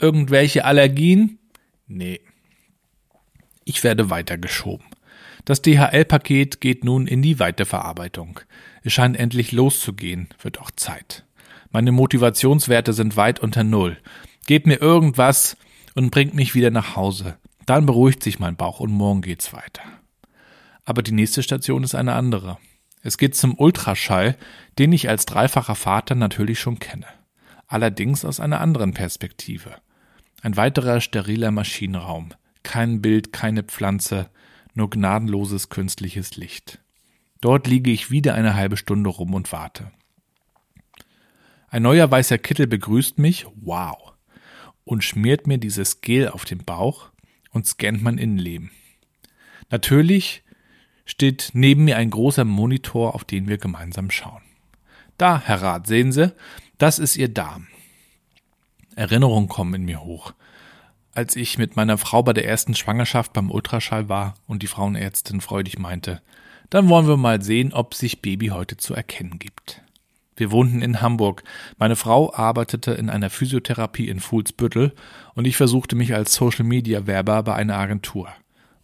Irgendwelche 0.00 0.64
Allergien? 0.64 1.38
Nee. 1.86 2.20
Ich 3.64 3.84
werde 3.84 4.10
weitergeschoben. 4.10 4.86
Das 5.44 5.62
DHL-Paket 5.62 6.60
geht 6.60 6.82
nun 6.82 7.06
in 7.06 7.22
die 7.22 7.38
Weiterverarbeitung. 7.38 8.40
Es 8.82 8.92
scheint 8.92 9.16
endlich 9.16 9.52
loszugehen, 9.52 10.28
wird 10.40 10.60
auch 10.60 10.70
Zeit. 10.72 11.24
Meine 11.70 11.92
Motivationswerte 11.92 12.92
sind 12.92 13.16
weit 13.16 13.40
unter 13.40 13.64
Null. 13.64 13.96
Gebt 14.46 14.66
mir 14.66 14.80
irgendwas 14.80 15.56
und 15.94 16.10
bringt 16.10 16.34
mich 16.34 16.54
wieder 16.54 16.70
nach 16.70 16.96
Hause. 16.96 17.38
Dann 17.64 17.86
beruhigt 17.86 18.22
sich 18.22 18.38
mein 18.38 18.56
Bauch 18.56 18.80
und 18.80 18.90
morgen 18.90 19.22
geht's 19.22 19.52
weiter. 19.52 19.82
Aber 20.84 21.02
die 21.02 21.12
nächste 21.12 21.42
Station 21.42 21.84
ist 21.84 21.94
eine 21.94 22.14
andere. 22.14 22.58
Es 23.02 23.18
geht 23.18 23.36
zum 23.36 23.58
Ultraschall, 23.58 24.36
den 24.78 24.92
ich 24.92 25.08
als 25.08 25.26
dreifacher 25.26 25.74
Vater 25.74 26.14
natürlich 26.14 26.60
schon 26.60 26.78
kenne. 26.78 27.06
Allerdings 27.68 28.24
aus 28.24 28.40
einer 28.40 28.60
anderen 28.60 28.92
Perspektive. 28.92 29.76
Ein 30.42 30.56
weiterer 30.56 31.00
steriler 31.00 31.52
Maschinenraum. 31.52 32.30
Kein 32.64 33.00
Bild, 33.00 33.32
keine 33.32 33.62
Pflanze, 33.62 34.28
nur 34.74 34.90
gnadenloses 34.90 35.68
künstliches 35.68 36.36
Licht. 36.36 36.81
Dort 37.42 37.66
liege 37.66 37.90
ich 37.90 38.10
wieder 38.12 38.34
eine 38.34 38.54
halbe 38.54 38.76
Stunde 38.76 39.10
rum 39.10 39.34
und 39.34 39.50
warte. 39.50 39.90
Ein 41.68 41.82
neuer 41.82 42.08
weißer 42.08 42.38
Kittel 42.38 42.68
begrüßt 42.68 43.18
mich, 43.18 43.46
wow, 43.56 44.12
und 44.84 45.02
schmiert 45.02 45.48
mir 45.48 45.58
dieses 45.58 46.00
Gel 46.00 46.28
auf 46.28 46.44
den 46.44 46.64
Bauch 46.64 47.10
und 47.50 47.66
scannt 47.66 48.00
mein 48.00 48.16
Innenleben. 48.16 48.70
Natürlich 49.70 50.44
steht 51.04 51.50
neben 51.52 51.84
mir 51.84 51.96
ein 51.96 52.10
großer 52.10 52.44
Monitor, 52.44 53.16
auf 53.16 53.24
den 53.24 53.48
wir 53.48 53.58
gemeinsam 53.58 54.10
schauen. 54.12 54.42
Da, 55.18 55.42
Herr 55.44 55.62
Rat, 55.62 55.88
sehen 55.88 56.12
Sie, 56.12 56.32
das 56.78 57.00
ist 57.00 57.16
Ihr 57.16 57.28
Darm. 57.28 57.66
Erinnerungen 58.94 59.48
kommen 59.48 59.74
in 59.74 59.84
mir 59.84 60.04
hoch. 60.04 60.32
Als 61.12 61.34
ich 61.34 61.58
mit 61.58 61.74
meiner 61.74 61.98
Frau 61.98 62.22
bei 62.22 62.34
der 62.34 62.46
ersten 62.46 62.76
Schwangerschaft 62.76 63.32
beim 63.32 63.50
Ultraschall 63.50 64.08
war 64.08 64.34
und 64.46 64.62
die 64.62 64.68
Frauenärztin 64.68 65.40
freudig 65.40 65.80
meinte, 65.80 66.22
dann 66.72 66.88
wollen 66.88 67.06
wir 67.06 67.18
mal 67.18 67.42
sehen, 67.42 67.74
ob 67.74 67.94
sich 67.94 68.22
Baby 68.22 68.46
heute 68.46 68.78
zu 68.78 68.94
erkennen 68.94 69.38
gibt. 69.38 69.82
Wir 70.36 70.50
wohnten 70.50 70.80
in 70.80 71.02
Hamburg. 71.02 71.44
Meine 71.76 71.96
Frau 71.96 72.32
arbeitete 72.32 72.92
in 72.92 73.10
einer 73.10 73.28
Physiotherapie 73.28 74.08
in 74.08 74.20
Fuhlsbüttel 74.20 74.94
und 75.34 75.46
ich 75.46 75.58
versuchte 75.58 75.96
mich 75.96 76.14
als 76.14 76.34
Social 76.34 76.64
Media 76.64 77.06
Werber 77.06 77.42
bei 77.42 77.54
einer 77.54 77.76
Agentur. 77.76 78.30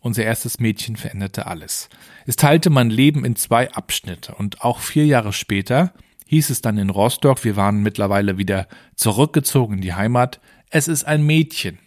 Unser 0.01 0.25
erstes 0.25 0.61
Mädchen 0.61 0.97
veränderte 0.97 1.47
alles. 1.47 1.89
Es 2.27 2.37
teilte 2.37 2.69
mein 2.69 2.91
Leben 2.91 3.25
in 3.25 3.37
zwei 3.37 3.73
Abschnitte 3.73 4.35
und 4.35 4.61
auch 4.61 4.81
vier 4.81 5.07
Jahre 5.07 5.33
später 5.33 5.95
hieß 6.27 6.51
es 6.51 6.61
dann 6.61 6.77
in 6.77 6.91
Rostock, 6.91 7.43
wir 7.43 7.57
waren 7.57 7.83
mittlerweile 7.83 8.37
wieder 8.37 8.69
zurückgezogen 8.97 9.77
in 9.77 9.81
die 9.81 9.95
Heimat, 9.95 10.41
es 10.69 10.89
ist 10.89 11.05
ein 11.05 11.23
Mädchen. 11.23 11.79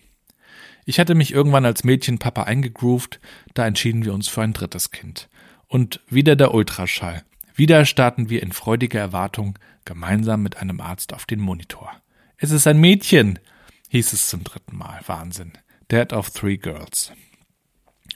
Ich 0.84 1.00
hatte 1.00 1.13
mich 1.13 1.31
irgendwann 1.31 1.63
als 1.63 1.84
Mädchenpapa 1.84 2.41
eingegroovt, 2.41 3.20
da 3.53 3.67
entschieden 3.67 4.03
wir 4.03 4.15
uns 4.15 4.27
für 4.27 4.41
ein 4.41 4.53
drittes 4.53 4.89
Kind. 4.89 5.29
Und 5.71 6.01
wieder 6.09 6.35
der 6.35 6.53
Ultraschall. 6.53 7.23
Wieder 7.55 7.85
starten 7.85 8.29
wir 8.29 8.43
in 8.43 8.51
freudiger 8.51 8.99
Erwartung 8.99 9.57
gemeinsam 9.85 10.43
mit 10.43 10.57
einem 10.57 10.81
Arzt 10.81 11.13
auf 11.13 11.25
den 11.25 11.39
Monitor. 11.39 11.93
Es 12.35 12.51
ist 12.51 12.67
ein 12.67 12.81
Mädchen, 12.81 13.39
hieß 13.87 14.11
es 14.11 14.27
zum 14.27 14.43
dritten 14.43 14.75
Mal. 14.75 14.99
Wahnsinn. 15.07 15.53
Dad 15.87 16.11
of 16.11 16.29
Three 16.31 16.57
Girls. 16.57 17.13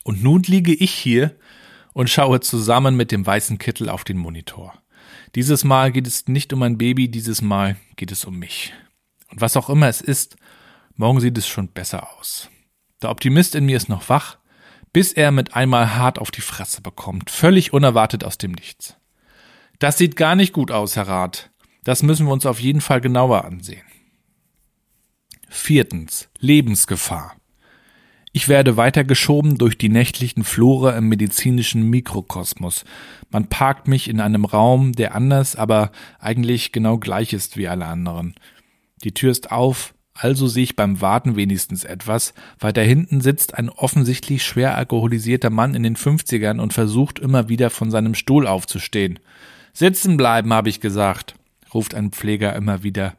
Und 0.04 0.22
nun 0.22 0.44
liege 0.44 0.74
ich 0.74 0.92
hier 0.92 1.34
und 1.94 2.10
schaue 2.10 2.42
zusammen 2.42 2.98
mit 2.98 3.14
dem 3.14 3.26
weißen 3.26 3.58
Kittel 3.58 3.88
auf 3.88 4.04
den 4.04 4.18
Monitor. 4.18 4.74
Dieses 5.36 5.64
Mal 5.64 5.94
geht 5.94 6.08
es 6.08 6.28
nicht 6.28 6.52
um 6.52 6.62
ein 6.62 6.78
Baby, 6.78 7.08
dieses 7.08 7.42
Mal 7.42 7.78
geht 7.96 8.12
es 8.12 8.26
um 8.26 8.38
mich. 8.38 8.74
Und 9.32 9.40
was 9.40 9.56
auch 9.56 9.70
immer 9.70 9.88
es 9.88 10.02
ist, 10.02 10.36
morgen 10.98 11.22
sieht 11.22 11.38
es 11.38 11.48
schon 11.48 11.70
besser 11.70 12.18
aus. 12.18 12.50
Der 13.02 13.12
Optimist 13.12 13.56
in 13.56 13.66
mir 13.66 13.78
ist 13.78 13.88
noch 13.88 14.10
wach, 14.10 14.40
bis 14.96 15.12
er 15.12 15.32
mit 15.32 15.58
einmal 15.58 15.96
hart 15.96 16.20
auf 16.20 16.32
die 16.32 16.40
Fresse 16.40 16.80
bekommt, 16.80 17.30
völlig 17.30 17.74
unerwartet 17.74 18.24
aus 18.24 18.38
dem 18.38 18.54
Nichts. 18.54 18.96
Das 19.78 19.98
sieht 19.98 20.16
gar 20.16 20.36
nicht 20.36 20.54
gut 20.54 20.72
aus, 20.72 20.96
Herr 20.96 21.10
Rat. 21.10 21.50
Das 21.84 22.02
müssen 22.02 22.28
wir 22.28 22.32
uns 22.32 22.46
auf 22.46 22.62
jeden 22.62 22.80
Fall 22.80 23.02
genauer 23.02 23.44
ansehen. 23.44 23.84
Viertens. 25.50 26.30
Lebensgefahr. 26.40 27.36
Ich 28.32 28.48
werde 28.48 28.78
weitergeschoben 28.78 29.58
durch 29.58 29.78
die 29.78 29.90
nächtlichen 29.90 30.46
Flure 30.46 30.96
im 30.96 31.10
medizinischen 31.10 31.90
Mikrokosmos. 31.90 32.86
Man 33.30 33.50
parkt 33.50 33.90
mich 33.90 34.10
in 34.10 34.22
einem 34.22 34.46
Raum, 34.46 34.94
der 34.94 35.14
anders, 35.14 35.58
aber 35.58 35.92
eigentlich 36.20 36.72
genau 36.72 37.00
gleich 37.00 37.34
ist 37.34 37.58
wie 37.58 37.68
alle 37.68 37.86
anderen. 37.86 38.34
Die 39.04 39.14
Tür 39.14 39.32
ist 39.32 39.52
auf, 39.52 39.94
also 40.18 40.48
sehe 40.48 40.64
ich 40.64 40.78
beim 40.78 41.02
Warten 41.02 41.36
wenigstens 41.36 41.84
etwas. 41.84 42.34
Weiter 42.58 42.82
hinten 42.82 43.20
sitzt 43.20 43.54
ein 43.56 43.70
offensichtlich 43.70 44.44
schwer 44.44 44.78
alkoholisierter 44.78 45.50
Mann 45.50 45.76
in 45.76 45.84
den 45.84 45.98
50ern 45.98 46.60
und 46.62 46.72
versucht 46.72 47.20
immer 47.20 47.50
wieder 47.50 47.70
von 47.70 47.92
seinem 47.92 48.16
Stuhl 48.16 48.48
aufzustehen. 48.48 49.20
Sitzen 49.74 50.16
bleiben, 50.16 50.54
habe 50.54 50.70
ich 50.70 50.80
gesagt, 50.80 51.36
ruft 51.74 51.94
ein 51.94 52.12
Pfleger 52.12 52.56
immer 52.56 52.82
wieder. 52.82 53.18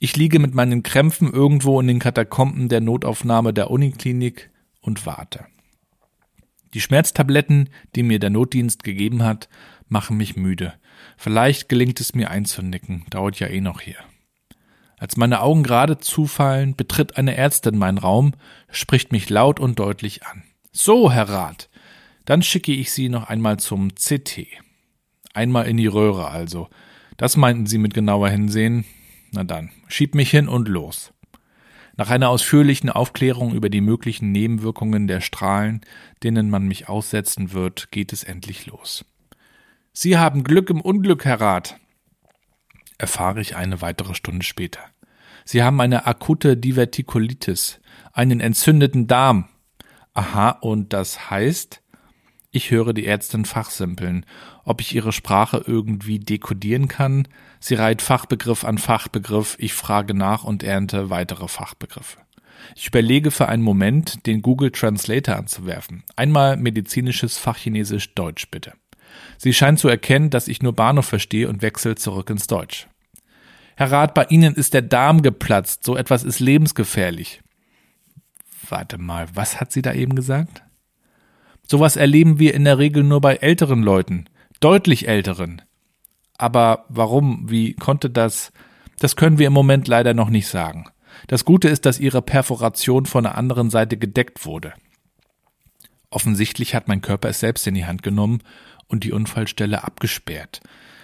Ich 0.00 0.16
liege 0.16 0.40
mit 0.40 0.52
meinen 0.52 0.82
Krämpfen 0.82 1.32
irgendwo 1.32 1.80
in 1.80 1.86
den 1.86 2.00
Katakomben 2.00 2.68
der 2.68 2.80
Notaufnahme 2.80 3.54
der 3.54 3.70
Uniklinik 3.70 4.50
und 4.80 5.06
warte. 5.06 5.46
Die 6.74 6.80
Schmerztabletten, 6.80 7.70
die 7.94 8.02
mir 8.02 8.18
der 8.18 8.30
Notdienst 8.30 8.82
gegeben 8.82 9.22
hat, 9.22 9.48
machen 9.88 10.16
mich 10.16 10.34
müde. 10.36 10.74
Vielleicht 11.16 11.68
gelingt 11.68 12.00
es 12.00 12.14
mir 12.16 12.30
einzunicken, 12.30 13.04
dauert 13.10 13.38
ja 13.38 13.46
eh 13.46 13.60
noch 13.60 13.80
hier. 13.80 13.96
Als 15.00 15.16
meine 15.16 15.40
Augen 15.40 15.62
gerade 15.62 15.96
zufallen, 15.96 16.76
betritt 16.76 17.16
eine 17.16 17.34
Ärztin 17.34 17.78
meinen 17.78 17.96
Raum, 17.96 18.34
spricht 18.70 19.12
mich 19.12 19.30
laut 19.30 19.58
und 19.58 19.78
deutlich 19.78 20.26
an. 20.26 20.42
So, 20.72 21.10
Herr 21.10 21.30
Rat, 21.30 21.70
dann 22.26 22.42
schicke 22.42 22.72
ich 22.72 22.92
Sie 22.92 23.08
noch 23.08 23.24
einmal 23.24 23.58
zum 23.58 23.94
CT. 23.94 24.46
Einmal 25.32 25.66
in 25.68 25.78
die 25.78 25.86
Röhre 25.86 26.28
also. 26.28 26.68
Das 27.16 27.38
meinten 27.38 27.64
Sie 27.64 27.78
mit 27.78 27.94
genauer 27.94 28.28
Hinsehen? 28.28 28.84
Na 29.32 29.42
dann, 29.42 29.70
schieb 29.88 30.14
mich 30.14 30.30
hin 30.30 30.48
und 30.48 30.68
los. 30.68 31.14
Nach 31.96 32.10
einer 32.10 32.28
ausführlichen 32.28 32.90
Aufklärung 32.90 33.54
über 33.54 33.70
die 33.70 33.80
möglichen 33.80 34.32
Nebenwirkungen 34.32 35.06
der 35.06 35.22
Strahlen, 35.22 35.80
denen 36.22 36.50
man 36.50 36.68
mich 36.68 36.90
aussetzen 36.90 37.54
wird, 37.54 37.90
geht 37.90 38.12
es 38.12 38.22
endlich 38.22 38.66
los. 38.66 39.06
Sie 39.94 40.18
haben 40.18 40.44
Glück 40.44 40.68
im 40.68 40.82
Unglück, 40.82 41.24
Herr 41.24 41.40
Rat, 41.40 41.80
erfahre 43.00 43.40
ich 43.40 43.56
eine 43.56 43.80
weitere 43.82 44.14
Stunde 44.14 44.44
später. 44.44 44.80
Sie 45.44 45.62
haben 45.62 45.80
eine 45.80 46.06
akute 46.06 46.56
Divertikulitis, 46.56 47.80
einen 48.12 48.40
entzündeten 48.40 49.06
Darm. 49.06 49.48
Aha, 50.14 50.50
und 50.50 50.92
das 50.92 51.30
heißt? 51.30 51.82
Ich 52.52 52.70
höre 52.70 52.92
die 52.92 53.06
Ärztin 53.06 53.44
fachsimpeln, 53.44 54.26
ob 54.64 54.80
ich 54.80 54.94
ihre 54.94 55.12
Sprache 55.12 55.62
irgendwie 55.66 56.18
dekodieren 56.18 56.88
kann, 56.88 57.26
Sie 57.62 57.74
reiht 57.74 58.00
Fachbegriff 58.00 58.64
an 58.64 58.78
Fachbegriff, 58.78 59.56
ich 59.60 59.74
frage 59.74 60.14
nach 60.14 60.44
und 60.44 60.62
ernte 60.62 61.10
weitere 61.10 61.46
Fachbegriffe. 61.46 62.18
Ich 62.74 62.88
überlege 62.88 63.30
für 63.30 63.48
einen 63.48 63.62
Moment, 63.62 64.26
den 64.26 64.40
Google 64.40 64.70
Translator 64.70 65.36
anzuwerfen. 65.36 66.02
Einmal 66.16 66.56
medizinisches 66.56 67.36
Fachchinesisch 67.36 68.14
Deutsch 68.14 68.50
bitte. 68.50 68.72
Sie 69.38 69.52
scheint 69.52 69.78
zu 69.78 69.88
erkennen, 69.88 70.30
dass 70.30 70.48
ich 70.48 70.62
nur 70.62 70.74
Bahnhof 70.74 71.06
verstehe 71.06 71.48
und 71.48 71.62
wechselt 71.62 71.98
zurück 71.98 72.30
ins 72.30 72.46
Deutsch. 72.46 72.88
Herr 73.76 73.92
Rat, 73.92 74.14
bei 74.14 74.24
Ihnen 74.24 74.54
ist 74.54 74.74
der 74.74 74.82
Darm 74.82 75.22
geplatzt. 75.22 75.84
So 75.84 75.96
etwas 75.96 76.24
ist 76.24 76.40
lebensgefährlich. 76.40 77.40
Warte 78.68 78.98
mal, 78.98 79.26
was 79.34 79.60
hat 79.60 79.72
sie 79.72 79.82
da 79.82 79.94
eben 79.94 80.14
gesagt? 80.14 80.62
Sowas 81.66 81.96
erleben 81.96 82.38
wir 82.38 82.54
in 82.54 82.64
der 82.64 82.78
Regel 82.78 83.02
nur 83.02 83.20
bei 83.20 83.36
älteren 83.36 83.82
Leuten, 83.82 84.26
deutlich 84.60 85.08
älteren. 85.08 85.62
Aber 86.36 86.84
warum, 86.88 87.50
wie 87.50 87.74
konnte 87.74 88.10
das, 88.10 88.52
das 88.98 89.16
können 89.16 89.38
wir 89.38 89.46
im 89.46 89.52
Moment 89.52 89.88
leider 89.88 90.14
noch 90.14 90.30
nicht 90.30 90.48
sagen. 90.48 90.86
Das 91.26 91.44
Gute 91.44 91.68
ist, 91.68 91.86
dass 91.86 92.00
ihre 92.00 92.22
Perforation 92.22 93.06
von 93.06 93.24
der 93.24 93.38
anderen 93.38 93.70
Seite 93.70 93.96
gedeckt 93.96 94.44
wurde. 94.44 94.74
Offensichtlich 96.10 96.74
hat 96.74 96.88
mein 96.88 97.02
Körper 97.02 97.28
es 97.28 97.40
selbst 97.40 97.66
in 97.66 97.74
die 97.74 97.86
Hand 97.86 98.02
genommen 98.02 98.42
und 98.90 99.04
die 99.04 99.12
Unfallstelle 99.12 99.84
abgesperrt. 99.84 100.60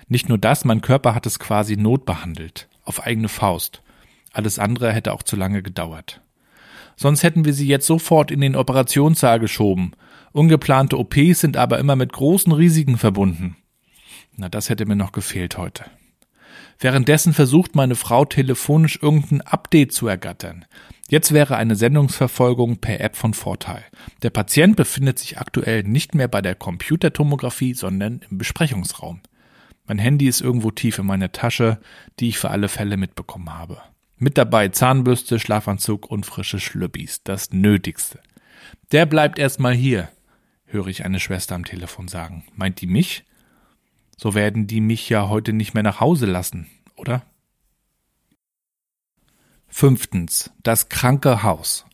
Nicht 0.08 0.28
nur 0.28 0.38
das, 0.38 0.64
mein 0.64 0.82
Körper 0.82 1.14
hat 1.14 1.26
es 1.26 1.38
quasi 1.38 1.76
notbehandelt, 1.76 2.68
auf 2.84 3.04
eigene 3.04 3.28
Faust. 3.28 3.82
Alles 4.32 4.58
andere 4.58 4.92
hätte 4.92 5.12
auch 5.12 5.22
zu 5.22 5.36
lange 5.36 5.62
gedauert. 5.62 6.20
Sonst 6.96 7.22
hätten 7.22 7.44
wir 7.44 7.52
sie 7.52 7.66
jetzt 7.66 7.86
sofort 7.86 8.30
in 8.30 8.40
den 8.40 8.56
Operationssaal 8.56 9.40
geschoben. 9.40 9.92
Ungeplante 10.32 10.98
OPs 10.98 11.40
sind 11.40 11.56
aber 11.56 11.78
immer 11.78 11.96
mit 11.96 12.12
großen 12.12 12.52
Risiken 12.52 12.98
verbunden. 12.98 13.56
Na, 14.36 14.48
das 14.48 14.68
hätte 14.68 14.86
mir 14.86 14.96
noch 14.96 15.12
gefehlt 15.12 15.56
heute. 15.56 15.84
Währenddessen 16.78 17.32
versucht 17.32 17.74
meine 17.74 17.94
Frau 17.94 18.24
telefonisch 18.24 18.98
irgendein 19.00 19.40
Update 19.40 19.92
zu 19.92 20.08
ergattern. 20.08 20.64
Jetzt 21.08 21.32
wäre 21.32 21.56
eine 21.56 21.76
Sendungsverfolgung 21.76 22.78
per 22.78 23.00
App 23.00 23.16
von 23.16 23.32
Vorteil. 23.32 23.84
Der 24.22 24.30
Patient 24.30 24.76
befindet 24.76 25.18
sich 25.18 25.38
aktuell 25.38 25.84
nicht 25.84 26.14
mehr 26.14 26.28
bei 26.28 26.42
der 26.42 26.54
Computertomographie, 26.54 27.74
sondern 27.74 28.20
im 28.28 28.38
Besprechungsraum. 28.38 29.20
Mein 29.86 29.98
Handy 29.98 30.26
ist 30.26 30.40
irgendwo 30.40 30.72
tief 30.72 30.98
in 30.98 31.06
meiner 31.06 31.30
Tasche, 31.30 31.78
die 32.18 32.28
ich 32.28 32.38
für 32.38 32.50
alle 32.50 32.68
Fälle 32.68 32.96
mitbekommen 32.96 33.56
habe. 33.56 33.80
Mit 34.18 34.36
dabei 34.36 34.68
Zahnbürste, 34.68 35.38
Schlafanzug 35.38 36.10
und 36.10 36.26
frische 36.26 36.58
Schlüppis, 36.58 37.22
das 37.22 37.52
Nötigste. 37.52 38.18
Der 38.90 39.06
bleibt 39.06 39.38
erstmal 39.38 39.74
hier, 39.74 40.08
höre 40.64 40.88
ich 40.88 41.04
eine 41.04 41.20
Schwester 41.20 41.54
am 41.54 41.64
Telefon 41.64 42.08
sagen. 42.08 42.44
Meint 42.54 42.80
die 42.80 42.86
mich? 42.86 43.25
So 44.16 44.34
werden 44.34 44.66
die 44.66 44.80
mich 44.80 45.08
ja 45.08 45.28
heute 45.28 45.52
nicht 45.52 45.74
mehr 45.74 45.82
nach 45.82 46.00
Hause 46.00 46.26
lassen, 46.26 46.66
oder? 46.96 47.22
Fünftens. 49.68 50.50
Das 50.62 50.88
kranke 50.88 51.42
Haus. 51.42 51.84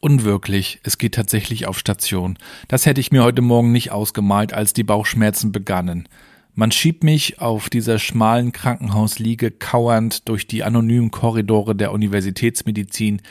Unwirklich, 0.00 0.80
es 0.84 0.98
geht 0.98 1.14
tatsächlich 1.14 1.66
auf 1.66 1.78
Station. 1.78 2.38
Das 2.68 2.86
hätte 2.86 3.00
ich 3.00 3.10
mir 3.10 3.24
heute 3.24 3.42
Morgen 3.42 3.72
nicht 3.72 3.90
ausgemalt, 3.90 4.52
als 4.52 4.74
die 4.74 4.84
Bauchschmerzen 4.84 5.50
begannen. 5.50 6.08
Man 6.56 6.70
schiebt 6.70 7.02
mich 7.02 7.40
auf 7.40 7.68
dieser 7.68 7.98
schmalen 7.98 8.52
Krankenhausliege 8.52 9.50
kauernd 9.50 10.28
durch 10.28 10.46
die 10.46 10.62
anonymen 10.62 11.10
Korridore 11.10 11.74
der 11.74 11.90
Universitätsmedizin, 11.90 13.22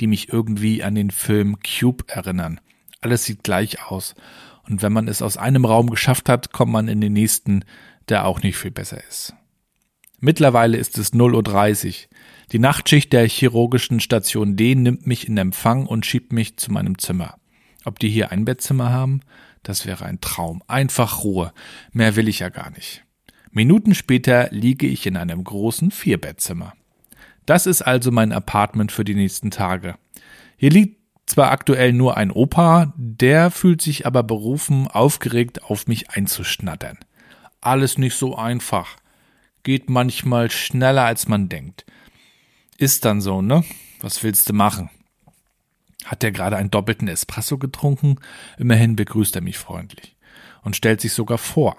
die 0.00 0.06
mich 0.06 0.32
irgendwie 0.32 0.82
an 0.82 0.94
den 0.94 1.10
Film 1.10 1.58
Cube 1.60 2.04
erinnern. 2.06 2.58
Alles 3.02 3.24
sieht 3.24 3.44
gleich 3.44 3.84
aus. 3.84 4.14
Und 4.68 4.82
wenn 4.82 4.92
man 4.92 5.08
es 5.08 5.22
aus 5.22 5.36
einem 5.36 5.64
Raum 5.64 5.90
geschafft 5.90 6.28
hat, 6.28 6.52
kommt 6.52 6.72
man 6.72 6.88
in 6.88 7.00
den 7.00 7.12
nächsten, 7.12 7.64
der 8.08 8.26
auch 8.26 8.42
nicht 8.42 8.56
viel 8.56 8.70
besser 8.70 9.02
ist. 9.08 9.34
Mittlerweile 10.18 10.76
ist 10.76 10.98
es 10.98 11.12
0.30 11.12 11.86
Uhr. 11.86 11.94
Die 12.52 12.58
Nachtschicht 12.58 13.12
der 13.12 13.26
chirurgischen 13.26 14.00
Station 14.00 14.56
D 14.56 14.74
nimmt 14.74 15.06
mich 15.06 15.26
in 15.28 15.36
Empfang 15.36 15.86
und 15.86 16.04
schiebt 16.04 16.32
mich 16.32 16.56
zu 16.58 16.72
meinem 16.72 16.98
Zimmer. 16.98 17.36
Ob 17.84 17.98
die 17.98 18.10
hier 18.10 18.30
ein 18.30 18.44
Bettzimmer 18.44 18.90
haben? 18.90 19.20
Das 19.62 19.86
wäre 19.86 20.04
ein 20.04 20.20
Traum. 20.20 20.62
Einfach 20.66 21.24
Ruhe. 21.24 21.52
Mehr 21.92 22.16
will 22.16 22.28
ich 22.28 22.40
ja 22.40 22.48
gar 22.48 22.70
nicht. 22.70 23.04
Minuten 23.50 23.94
später 23.94 24.48
liege 24.50 24.86
ich 24.86 25.06
in 25.06 25.16
einem 25.16 25.42
großen 25.42 25.90
Vierbettzimmer. 25.90 26.74
Das 27.46 27.66
ist 27.66 27.82
also 27.82 28.10
mein 28.12 28.32
Apartment 28.32 28.92
für 28.92 29.04
die 29.04 29.14
nächsten 29.14 29.50
Tage. 29.50 29.96
Hier 30.56 30.70
liegt 30.70 30.99
zwar 31.30 31.50
aktuell 31.50 31.92
nur 31.92 32.16
ein 32.16 32.30
Opa, 32.30 32.92
der 32.96 33.50
fühlt 33.50 33.80
sich 33.82 34.06
aber 34.06 34.22
berufen, 34.22 34.88
aufgeregt 34.88 35.62
auf 35.64 35.86
mich 35.86 36.10
einzuschnattern. 36.10 36.98
Alles 37.60 37.98
nicht 37.98 38.14
so 38.14 38.36
einfach. 38.36 38.96
Geht 39.62 39.90
manchmal 39.90 40.50
schneller 40.50 41.04
als 41.04 41.28
man 41.28 41.48
denkt. 41.48 41.84
Ist 42.78 43.04
dann 43.04 43.20
so, 43.20 43.42
ne? 43.42 43.64
Was 44.00 44.22
willst 44.22 44.48
du 44.48 44.54
machen? 44.54 44.90
Hat 46.04 46.24
er 46.24 46.32
gerade 46.32 46.56
einen 46.56 46.70
doppelten 46.70 47.08
Espresso 47.08 47.58
getrunken? 47.58 48.16
Immerhin 48.58 48.96
begrüßt 48.96 49.36
er 49.36 49.42
mich 49.42 49.58
freundlich 49.58 50.16
und 50.62 50.76
stellt 50.76 51.00
sich 51.00 51.12
sogar 51.12 51.38
vor. 51.38 51.76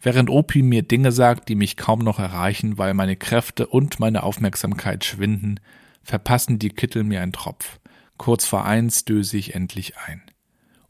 Während 0.00 0.30
Opi 0.30 0.62
mir 0.62 0.82
Dinge 0.82 1.10
sagt, 1.10 1.48
die 1.48 1.56
mich 1.56 1.76
kaum 1.76 1.98
noch 1.98 2.20
erreichen, 2.20 2.78
weil 2.78 2.94
meine 2.94 3.16
Kräfte 3.16 3.66
und 3.66 3.98
meine 3.98 4.22
Aufmerksamkeit 4.22 5.04
schwinden, 5.04 5.58
verpassen 6.04 6.58
die 6.60 6.70
Kittel 6.70 7.02
mir 7.02 7.20
einen 7.20 7.32
Tropf. 7.32 7.80
Kurz 8.18 8.44
vor 8.46 8.64
eins 8.64 9.04
döse 9.04 9.38
ich 9.38 9.54
endlich 9.54 9.96
ein. 9.96 10.22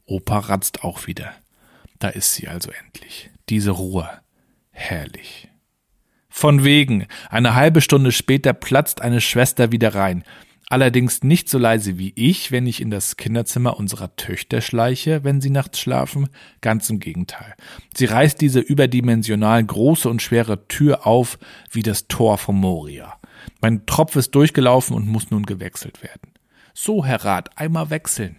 Opa 0.05 0.39
ratzt 0.39 0.83
auch 0.83 1.07
wieder. 1.07 1.31
Da 1.99 2.09
ist 2.09 2.33
sie 2.33 2.47
also 2.47 2.71
endlich. 2.71 3.29
Diese 3.49 3.71
Ruhe. 3.71 4.09
Herrlich. 4.71 5.49
Von 6.29 6.63
wegen. 6.63 7.07
Eine 7.29 7.55
halbe 7.55 7.81
Stunde 7.81 8.11
später 8.11 8.53
platzt 8.53 9.01
eine 9.01 9.21
Schwester 9.21 9.71
wieder 9.71 9.93
rein. 9.93 10.23
Allerdings 10.71 11.23
nicht 11.23 11.49
so 11.49 11.57
leise 11.57 11.97
wie 11.97 12.13
ich, 12.15 12.51
wenn 12.51 12.67
ich 12.67 12.79
in 12.79 12.91
das 12.91 13.17
Kinderzimmer 13.17 13.77
unserer 13.77 14.15
Töchter 14.15 14.61
schleiche, 14.61 15.23
wenn 15.23 15.41
sie 15.41 15.49
nachts 15.49 15.79
schlafen. 15.79 16.29
Ganz 16.61 16.89
im 16.89 16.99
Gegenteil. 16.99 17.55
Sie 17.95 18.05
reißt 18.05 18.39
diese 18.39 18.59
überdimensional 18.59 19.63
große 19.63 20.07
und 20.07 20.21
schwere 20.21 20.67
Tür 20.67 21.07
auf 21.07 21.39
wie 21.71 21.81
das 21.81 22.07
Tor 22.07 22.37
von 22.37 22.55
Moria. 22.55 23.19
Mein 23.61 23.85
Tropf 23.87 24.15
ist 24.15 24.35
durchgelaufen 24.35 24.95
und 24.95 25.07
muss 25.07 25.31
nun 25.31 25.45
gewechselt 25.45 26.03
werden. 26.03 26.28
So, 26.81 27.03
Herr 27.03 27.25
Rat, 27.25 27.57
einmal 27.57 27.89
wechseln. 27.89 28.37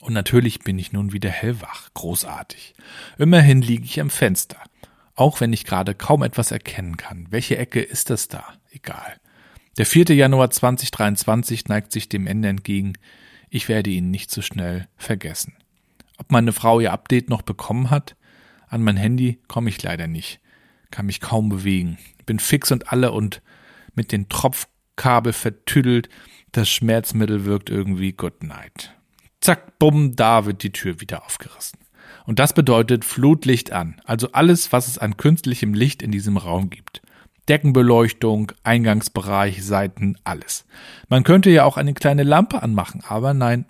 Und 0.00 0.14
natürlich 0.14 0.60
bin 0.60 0.78
ich 0.78 0.94
nun 0.94 1.12
wieder 1.12 1.28
hellwach. 1.28 1.90
Großartig. 1.92 2.72
Immerhin 3.18 3.60
liege 3.60 3.84
ich 3.84 4.00
am 4.00 4.08
Fenster. 4.08 4.56
Auch 5.14 5.38
wenn 5.42 5.52
ich 5.52 5.66
gerade 5.66 5.94
kaum 5.94 6.22
etwas 6.22 6.52
erkennen 6.52 6.96
kann. 6.96 7.26
Welche 7.28 7.58
Ecke 7.58 7.82
ist 7.82 8.08
das 8.08 8.28
da? 8.28 8.44
Egal. 8.70 9.20
Der 9.76 9.84
4. 9.84 10.06
Januar 10.16 10.50
2023 10.50 11.68
neigt 11.68 11.92
sich 11.92 12.08
dem 12.08 12.26
Ende 12.26 12.48
entgegen. 12.48 12.94
Ich 13.50 13.68
werde 13.68 13.90
ihn 13.90 14.10
nicht 14.10 14.30
so 14.30 14.40
schnell 14.40 14.88
vergessen. 14.96 15.52
Ob 16.16 16.32
meine 16.32 16.52
Frau 16.52 16.80
ihr 16.80 16.94
Update 16.94 17.28
noch 17.28 17.42
bekommen 17.42 17.90
hat? 17.90 18.16
An 18.68 18.82
mein 18.82 18.96
Handy 18.96 19.38
komme 19.48 19.68
ich 19.68 19.82
leider 19.82 20.06
nicht. 20.06 20.40
Kann 20.90 21.04
mich 21.04 21.20
kaum 21.20 21.50
bewegen. 21.50 21.98
Bin 22.24 22.38
fix 22.38 22.72
und 22.72 22.90
alle 22.90 23.12
und 23.12 23.42
mit 23.94 24.12
den 24.12 24.30
Tropfkabel 24.30 25.34
vertüdelt. 25.34 26.08
Das 26.52 26.68
Schmerzmittel 26.68 27.44
wirkt 27.44 27.70
irgendwie 27.70 28.12
Good 28.12 28.42
Night. 28.42 28.94
Zack, 29.40 29.78
bumm, 29.78 30.16
da 30.16 30.46
wird 30.46 30.62
die 30.62 30.72
Tür 30.72 31.00
wieder 31.00 31.24
aufgerissen. 31.24 31.78
Und 32.26 32.38
das 32.38 32.52
bedeutet 32.52 33.04
Flutlicht 33.04 33.72
an, 33.72 34.00
also 34.04 34.32
alles, 34.32 34.72
was 34.72 34.88
es 34.88 34.98
an 34.98 35.16
künstlichem 35.16 35.74
Licht 35.74 36.02
in 36.02 36.10
diesem 36.10 36.36
Raum 36.36 36.70
gibt. 36.70 37.02
Deckenbeleuchtung, 37.48 38.52
Eingangsbereich, 38.62 39.64
Seiten, 39.64 40.16
alles. 40.24 40.66
Man 41.08 41.24
könnte 41.24 41.50
ja 41.50 41.64
auch 41.64 41.76
eine 41.76 41.94
kleine 41.94 42.22
Lampe 42.22 42.62
anmachen, 42.62 43.02
aber 43.06 43.32
nein. 43.32 43.66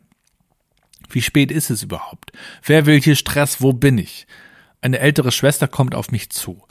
Wie 1.09 1.23
spät 1.23 1.51
ist 1.53 1.71
es 1.71 1.83
überhaupt? 1.83 2.33
Wer 2.65 2.87
will 2.87 3.01
hier 3.01 3.15
Stress? 3.15 3.63
Wo 3.63 3.73
bin 3.73 3.99
ich? 3.99 4.27
Eine 4.81 4.99
ältere 4.99 5.33
Schwester 5.33 5.69
kommt 5.69 5.95
auf 5.95 6.11
mich 6.11 6.31
zu. 6.31 6.63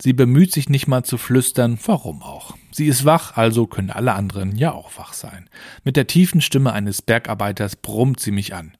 Sie 0.00 0.12
bemüht 0.12 0.52
sich 0.52 0.68
nicht 0.68 0.86
mal 0.88 1.04
zu 1.04 1.18
flüstern, 1.18 1.78
warum 1.84 2.22
auch. 2.22 2.56
Sie 2.72 2.86
ist 2.86 3.04
wach, 3.04 3.36
also 3.36 3.66
können 3.66 3.90
alle 3.90 4.14
anderen 4.14 4.56
ja 4.56 4.72
auch 4.72 4.98
wach 4.98 5.12
sein. 5.12 5.48
Mit 5.84 5.96
der 5.96 6.06
tiefen 6.06 6.40
Stimme 6.40 6.72
eines 6.72 7.00
Bergarbeiters 7.00 7.76
brummt 7.76 8.20
sie 8.20 8.32
mich 8.32 8.54
an. 8.54 8.76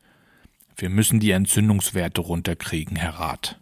Wir 0.76 0.90
müssen 0.90 1.20
die 1.20 1.30
Entzündungswerte 1.30 2.20
runterkriegen, 2.20 2.96
Herr 2.96 3.20
Rat. 3.20 3.60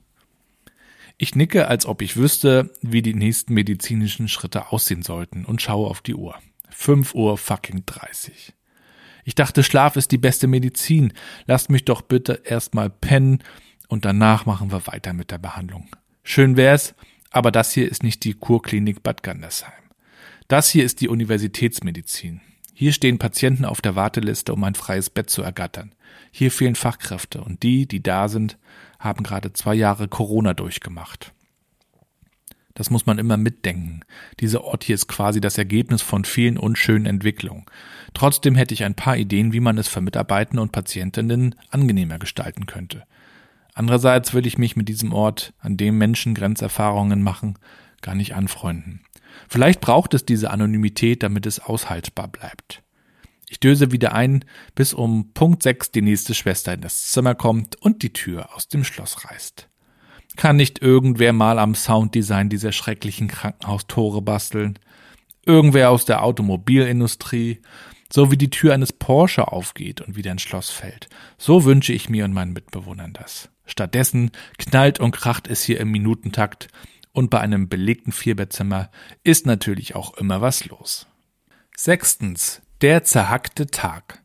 Ich 1.19 1.35
nicke, 1.37 1.69
als 1.69 1.85
ob 1.85 2.01
ich 2.01 2.17
wüsste, 2.17 2.73
wie 2.81 3.03
die 3.03 3.15
nächsten 3.15 3.53
medizinischen 3.53 4.29
Schritte 4.29 4.73
aussehen 4.73 5.03
sollten 5.03 5.45
und 5.45 5.61
schaue 5.61 5.89
auf 5.89 6.01
die 6.01 6.15
Uhr. 6.15 6.35
Fünf 6.71 7.15
Uhr 7.15 7.37
fucking 7.37 7.85
dreißig. 7.85 8.55
Ich 9.25 9.35
dachte, 9.35 9.63
Schlaf 9.63 9.97
ist 9.97 10.11
die 10.11 10.19
beste 10.19 10.47
Medizin. 10.47 11.13
Lasst 11.47 11.71
mich 11.71 11.85
doch 11.85 12.01
bitte 12.01 12.43
erstmal 12.45 12.89
pennen 12.89 13.45
und 13.89 14.07
danach 14.07 14.47
machen 14.47 14.73
wir 14.73 14.87
weiter 14.87 15.13
mit 15.13 15.31
der 15.31 15.39
Behandlung. 15.39 15.95
Schön 16.25 16.57
wär's, 16.57 16.95
aber 17.33 17.51
das 17.51 17.73
hier 17.73 17.91
ist 17.91 18.03
nicht 18.03 18.25
die 18.25 18.35
Kurklinik 18.35 19.03
Bad 19.03 19.23
Gandersheim. 19.23 19.73
Das 20.49 20.69
hier 20.69 20.85
ist 20.85 21.01
die 21.01 21.09
Universitätsmedizin. 21.09 22.41
Hier 22.75 22.93
stehen 22.93 23.19
Patienten 23.19 23.65
auf 23.65 23.81
der 23.81 23.97
Warteliste, 23.97 24.53
um 24.53 24.65
ein 24.65 24.75
freies 24.75 25.11
Bett 25.11 25.31
zu 25.31 25.43
ergattern. 25.43 25.95
Hier 26.31 26.51
fehlen 26.51 26.75
Fachkräfte 26.75 27.43
und 27.43 27.63
die, 27.63 27.87
die 27.87 28.03
da 28.03 28.29
sind, 28.29 28.59
haben 28.99 29.23
gerade 29.23 29.53
zwei 29.53 29.75
Jahre 29.75 30.09
Corona 30.09 30.55
durchgemacht. 30.55 31.33
Das 32.75 32.91
muss 32.91 33.05
man 33.05 33.19
immer 33.19 33.37
mitdenken. 33.37 34.01
Dieser 34.41 34.65
Ort 34.65 34.85
hier 34.85 34.95
ist 34.95 35.07
quasi 35.07 35.41
das 35.41 35.59
Ergebnis 35.59 36.01
von 36.01 36.25
vielen 36.25 36.57
unschönen 36.57 37.07
Entwicklungen. 37.07 37.67
Trotzdem 38.15 38.55
hätte 38.55 38.73
ich 38.73 38.85
ein 38.85 38.95
paar 38.95 39.17
Ideen, 39.17 39.53
wie 39.53 39.61
man 39.61 39.77
es 39.77 39.89
für 39.89 40.01
Mitarbeitende 40.01 40.63
und 40.63 40.73
Patientinnen 40.73 41.55
angenehmer 41.71 42.19
gestalten 42.19 42.67
könnte. 42.67 43.05
Andererseits 43.75 44.35
will 44.35 44.47
ich 44.47 44.59
mich 44.59 44.77
mit 44.77 44.89
diesem 44.89 45.13
Ort, 45.13 45.55
an 45.59 45.77
dem 45.77 45.97
Menschen 45.99 46.35
Grenzerfahrungen 46.35 47.23
machen, 47.23 47.59
gar 48.03 48.15
nicht 48.15 48.35
anfreunden. 48.35 49.01
Vielleicht 49.49 49.81
braucht 49.81 50.15
es 50.15 50.27
diese 50.27 50.51
Anonymität, 50.51 51.23
damit 51.23 51.47
es 51.47 51.61
aushaltbar 51.61 52.29
bleibt. 52.29 52.83
Ich 53.49 53.61
döse 53.61 53.93
wieder 53.93 54.15
ein, 54.15 54.45
bis 54.75 54.95
um 54.95 55.33
Punkt 55.35 55.63
6 55.63 55.93
die 55.93 56.03
nächste 56.03 56.35
Schwester 56.35 56.73
in 56.73 56.81
das 56.81 57.11
Zimmer 57.11 57.35
kommt 57.35 57.77
und 57.77 58.03
die 58.03 58.13
Tür 58.13 58.55
aus 58.55 58.69
dem 58.69 58.83
Schloss 58.83 59.27
reißt. 59.27 59.69
Kann 60.37 60.57
nicht 60.57 60.81
irgendwer 60.81 61.35
mal 61.35 61.59
am 61.59 61.75
Sounddesign 61.75 62.49
dieser 62.49 62.73
schrecklichen 62.73 63.29
Krankenhaustore 63.29 64.23
basteln? 64.23 64.79
Irgendwer 65.45 65.91
aus 65.91 66.07
der 66.07 66.23
Automobilindustrie? 66.23 67.61
So 68.11 68.31
wie 68.31 68.39
die 68.39 68.51
Tür 68.51 68.73
eines 68.73 68.93
Porsche 68.93 69.49
aufgeht 69.49 70.01
und 70.01 70.17
wieder 70.17 70.33
ins 70.33 70.43
Schloss 70.43 70.71
fällt. 70.71 71.09
So 71.37 71.65
wünsche 71.65 71.93
ich 71.93 72.09
mir 72.09 72.25
und 72.25 72.33
meinen 72.33 72.55
Mitbewohnern 72.55 73.13
das. 73.13 73.52
Stattdessen 73.65 74.31
knallt 74.59 75.01
und 75.01 75.13
kracht 75.13 75.49
es 75.49 75.63
hier 75.63 75.81
im 75.81 75.91
Minutentakt 75.91 76.69
und 77.13 77.31
bei 77.31 77.41
einem 77.41 77.69
belegten 77.69 78.13
Vierbettzimmer 78.13 78.91
ist 79.23 79.47
natürlich 79.47 79.95
auch 79.95 80.15
immer 80.15 80.41
was 80.41 80.65
los. 80.67 81.07
Sechstens. 81.77 82.63
Der 82.81 83.05
zerhackte 83.05 83.69
Tag. 83.69 84.23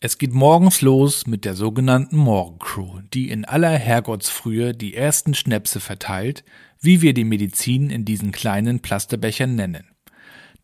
Es 0.00 0.18
geht 0.18 0.32
morgens 0.32 0.80
los 0.80 1.28
mit 1.28 1.44
der 1.44 1.54
sogenannten 1.54 2.16
Morgencrew, 2.16 3.02
die 3.14 3.30
in 3.30 3.44
aller 3.44 3.70
Herrgottsfrühe 3.70 4.74
die 4.74 4.96
ersten 4.96 5.32
Schnäpse 5.32 5.78
verteilt, 5.78 6.44
wie 6.80 7.02
wir 7.02 7.14
die 7.14 7.22
Medizin 7.22 7.88
in 7.88 8.04
diesen 8.04 8.32
kleinen 8.32 8.80
Plasterbechern 8.80 9.54
nennen. 9.54 9.91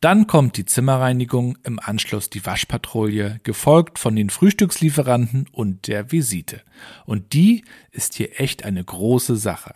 Dann 0.01 0.29
kommt 0.29 0.57
die 0.57 0.65
Zimmerreinigung, 0.65 1.59
im 1.65 1.81
Anschluss 1.81 2.31
die 2.31 2.47
Waschpatrouille, 2.47 3.41
gefolgt 3.43 3.99
von 3.99 4.15
den 4.15 4.31
Frühstückslieferanten 4.31 5.47
und 5.51 5.89
der 5.89 6.13
Visite. 6.13 6.63
Und 7.05 7.33
die 7.33 7.65
ist 7.91 8.15
hier 8.15 8.41
echt 8.41 8.65
eine 8.65 8.85
große 8.85 9.37
Sache. 9.37 9.75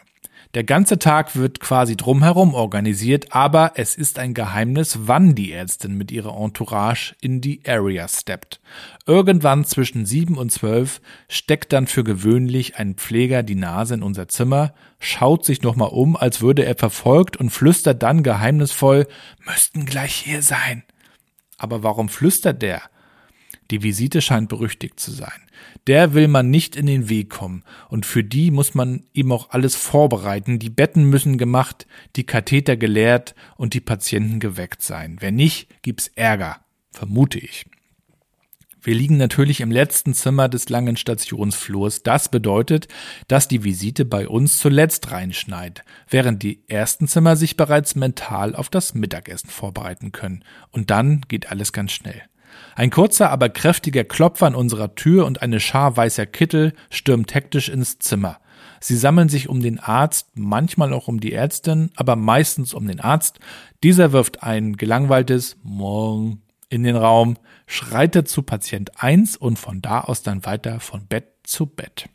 Der 0.54 0.64
ganze 0.64 0.98
Tag 0.98 1.34
wird 1.34 1.60
quasi 1.60 1.96
drumherum 1.96 2.52
organisiert, 2.52 3.32
aber 3.32 3.72
es 3.76 3.94
ist 3.94 4.18
ein 4.18 4.34
Geheimnis, 4.34 4.98
wann 5.06 5.34
die 5.34 5.50
Ärztin 5.50 5.96
mit 5.96 6.12
ihrer 6.12 6.36
Entourage 6.36 7.14
in 7.22 7.40
die 7.40 7.62
Area 7.66 8.06
steppt. 8.06 8.60
Irgendwann 9.06 9.64
zwischen 9.64 10.04
sieben 10.04 10.36
und 10.36 10.52
zwölf 10.52 11.00
steckt 11.30 11.72
dann 11.72 11.86
für 11.86 12.04
gewöhnlich 12.04 12.76
ein 12.76 12.96
Pfleger 12.96 13.42
die 13.42 13.54
Nase 13.54 13.94
in 13.94 14.02
unser 14.02 14.28
Zimmer, 14.28 14.74
schaut 14.98 15.46
sich 15.46 15.62
nochmal 15.62 15.88
um, 15.88 16.16
als 16.16 16.42
würde 16.42 16.66
er 16.66 16.76
verfolgt 16.76 17.38
und 17.38 17.48
flüstert 17.48 18.02
dann 18.02 18.22
geheimnisvoll, 18.22 19.06
müssten 19.46 19.86
gleich 19.86 20.14
hier 20.16 20.42
sein. 20.42 20.82
Aber 21.56 21.82
warum 21.82 22.10
flüstert 22.10 22.60
der? 22.60 22.82
Die 23.70 23.82
Visite 23.82 24.20
scheint 24.20 24.50
berüchtigt 24.50 25.00
zu 25.00 25.12
sein. 25.12 25.48
Der 25.86 26.14
will 26.14 26.28
man 26.28 26.50
nicht 26.50 26.76
in 26.76 26.86
den 26.86 27.08
Weg 27.08 27.30
kommen. 27.30 27.64
Und 27.88 28.06
für 28.06 28.22
die 28.22 28.50
muss 28.50 28.74
man 28.74 29.04
eben 29.14 29.32
auch 29.32 29.50
alles 29.50 29.74
vorbereiten. 29.74 30.58
Die 30.58 30.70
Betten 30.70 31.04
müssen 31.04 31.38
gemacht, 31.38 31.86
die 32.16 32.24
Katheter 32.24 32.76
geleert 32.76 33.34
und 33.56 33.74
die 33.74 33.80
Patienten 33.80 34.38
geweckt 34.38 34.82
sein. 34.82 35.16
Wenn 35.20 35.34
nicht, 35.34 35.68
gibt's 35.82 36.08
Ärger. 36.14 36.60
Vermute 36.92 37.38
ich. 37.38 37.66
Wir 38.84 38.96
liegen 38.96 39.16
natürlich 39.16 39.60
im 39.60 39.70
letzten 39.70 40.12
Zimmer 40.12 40.48
des 40.48 40.68
langen 40.68 40.96
Stationsflurs. 40.96 42.02
Das 42.02 42.28
bedeutet, 42.28 42.88
dass 43.28 43.46
die 43.46 43.62
Visite 43.62 44.04
bei 44.04 44.26
uns 44.26 44.58
zuletzt 44.58 45.12
reinschneit, 45.12 45.84
während 46.08 46.42
die 46.42 46.64
ersten 46.66 47.06
Zimmer 47.06 47.36
sich 47.36 47.56
bereits 47.56 47.94
mental 47.94 48.56
auf 48.56 48.68
das 48.68 48.94
Mittagessen 48.94 49.50
vorbereiten 49.50 50.10
können. 50.10 50.44
Und 50.72 50.90
dann 50.90 51.20
geht 51.28 51.48
alles 51.50 51.72
ganz 51.72 51.92
schnell. 51.92 52.22
Ein 52.74 52.90
kurzer, 52.90 53.30
aber 53.30 53.48
kräftiger 53.48 54.04
Klopfer 54.04 54.46
an 54.46 54.54
unserer 54.54 54.94
Tür 54.94 55.26
und 55.26 55.42
eine 55.42 55.60
Schar 55.60 55.96
weißer 55.96 56.26
Kittel 56.26 56.74
stürmt 56.90 57.34
hektisch 57.34 57.68
ins 57.68 57.98
Zimmer. 57.98 58.38
Sie 58.80 58.96
sammeln 58.96 59.28
sich 59.28 59.48
um 59.48 59.60
den 59.60 59.78
Arzt, 59.78 60.30
manchmal 60.34 60.92
auch 60.92 61.06
um 61.06 61.20
die 61.20 61.32
Ärztin, 61.32 61.90
aber 61.94 62.16
meistens 62.16 62.74
um 62.74 62.86
den 62.86 63.00
Arzt. 63.00 63.38
Dieser 63.82 64.12
wirft 64.12 64.42
ein 64.42 64.76
gelangweiltes 64.76 65.56
Morgen 65.62 66.42
in 66.68 66.82
den 66.82 66.96
Raum, 66.96 67.36
schreitet 67.66 68.28
zu 68.28 68.42
Patient 68.42 69.02
1 69.02 69.36
und 69.36 69.58
von 69.58 69.82
da 69.82 70.00
aus 70.00 70.22
dann 70.22 70.44
weiter 70.44 70.80
von 70.80 71.06
Bett 71.06 71.28
zu 71.44 71.66
Bett. 71.66 72.08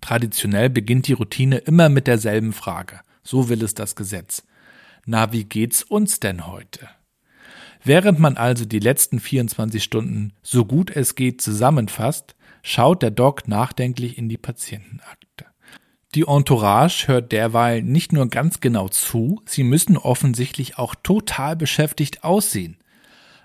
Traditionell 0.00 0.70
beginnt 0.70 1.08
die 1.08 1.14
Routine 1.14 1.58
immer 1.58 1.88
mit 1.88 2.06
derselben 2.06 2.52
Frage. 2.52 3.00
So 3.22 3.48
will 3.48 3.62
es 3.62 3.74
das 3.74 3.96
Gesetz. 3.96 4.44
Na, 5.04 5.32
wie 5.32 5.44
geht's 5.44 5.82
uns 5.82 6.20
denn 6.20 6.46
heute? 6.46 6.88
Während 7.82 8.18
man 8.18 8.36
also 8.36 8.64
die 8.64 8.78
letzten 8.78 9.20
24 9.20 9.82
Stunden 9.82 10.32
so 10.42 10.64
gut 10.64 10.90
es 10.94 11.14
geht 11.14 11.40
zusammenfasst, 11.40 12.34
schaut 12.62 13.02
der 13.02 13.10
Doc 13.10 13.48
nachdenklich 13.48 14.18
in 14.18 14.28
die 14.28 14.36
Patientenakte. 14.36 15.46
Die 16.14 16.26
Entourage 16.26 17.06
hört 17.06 17.32
derweil 17.32 17.82
nicht 17.82 18.12
nur 18.12 18.28
ganz 18.28 18.60
genau 18.60 18.88
zu, 18.88 19.40
sie 19.46 19.62
müssen 19.62 19.96
offensichtlich 19.96 20.76
auch 20.76 20.94
total 20.94 21.56
beschäftigt 21.56 22.24
aussehen. 22.24 22.76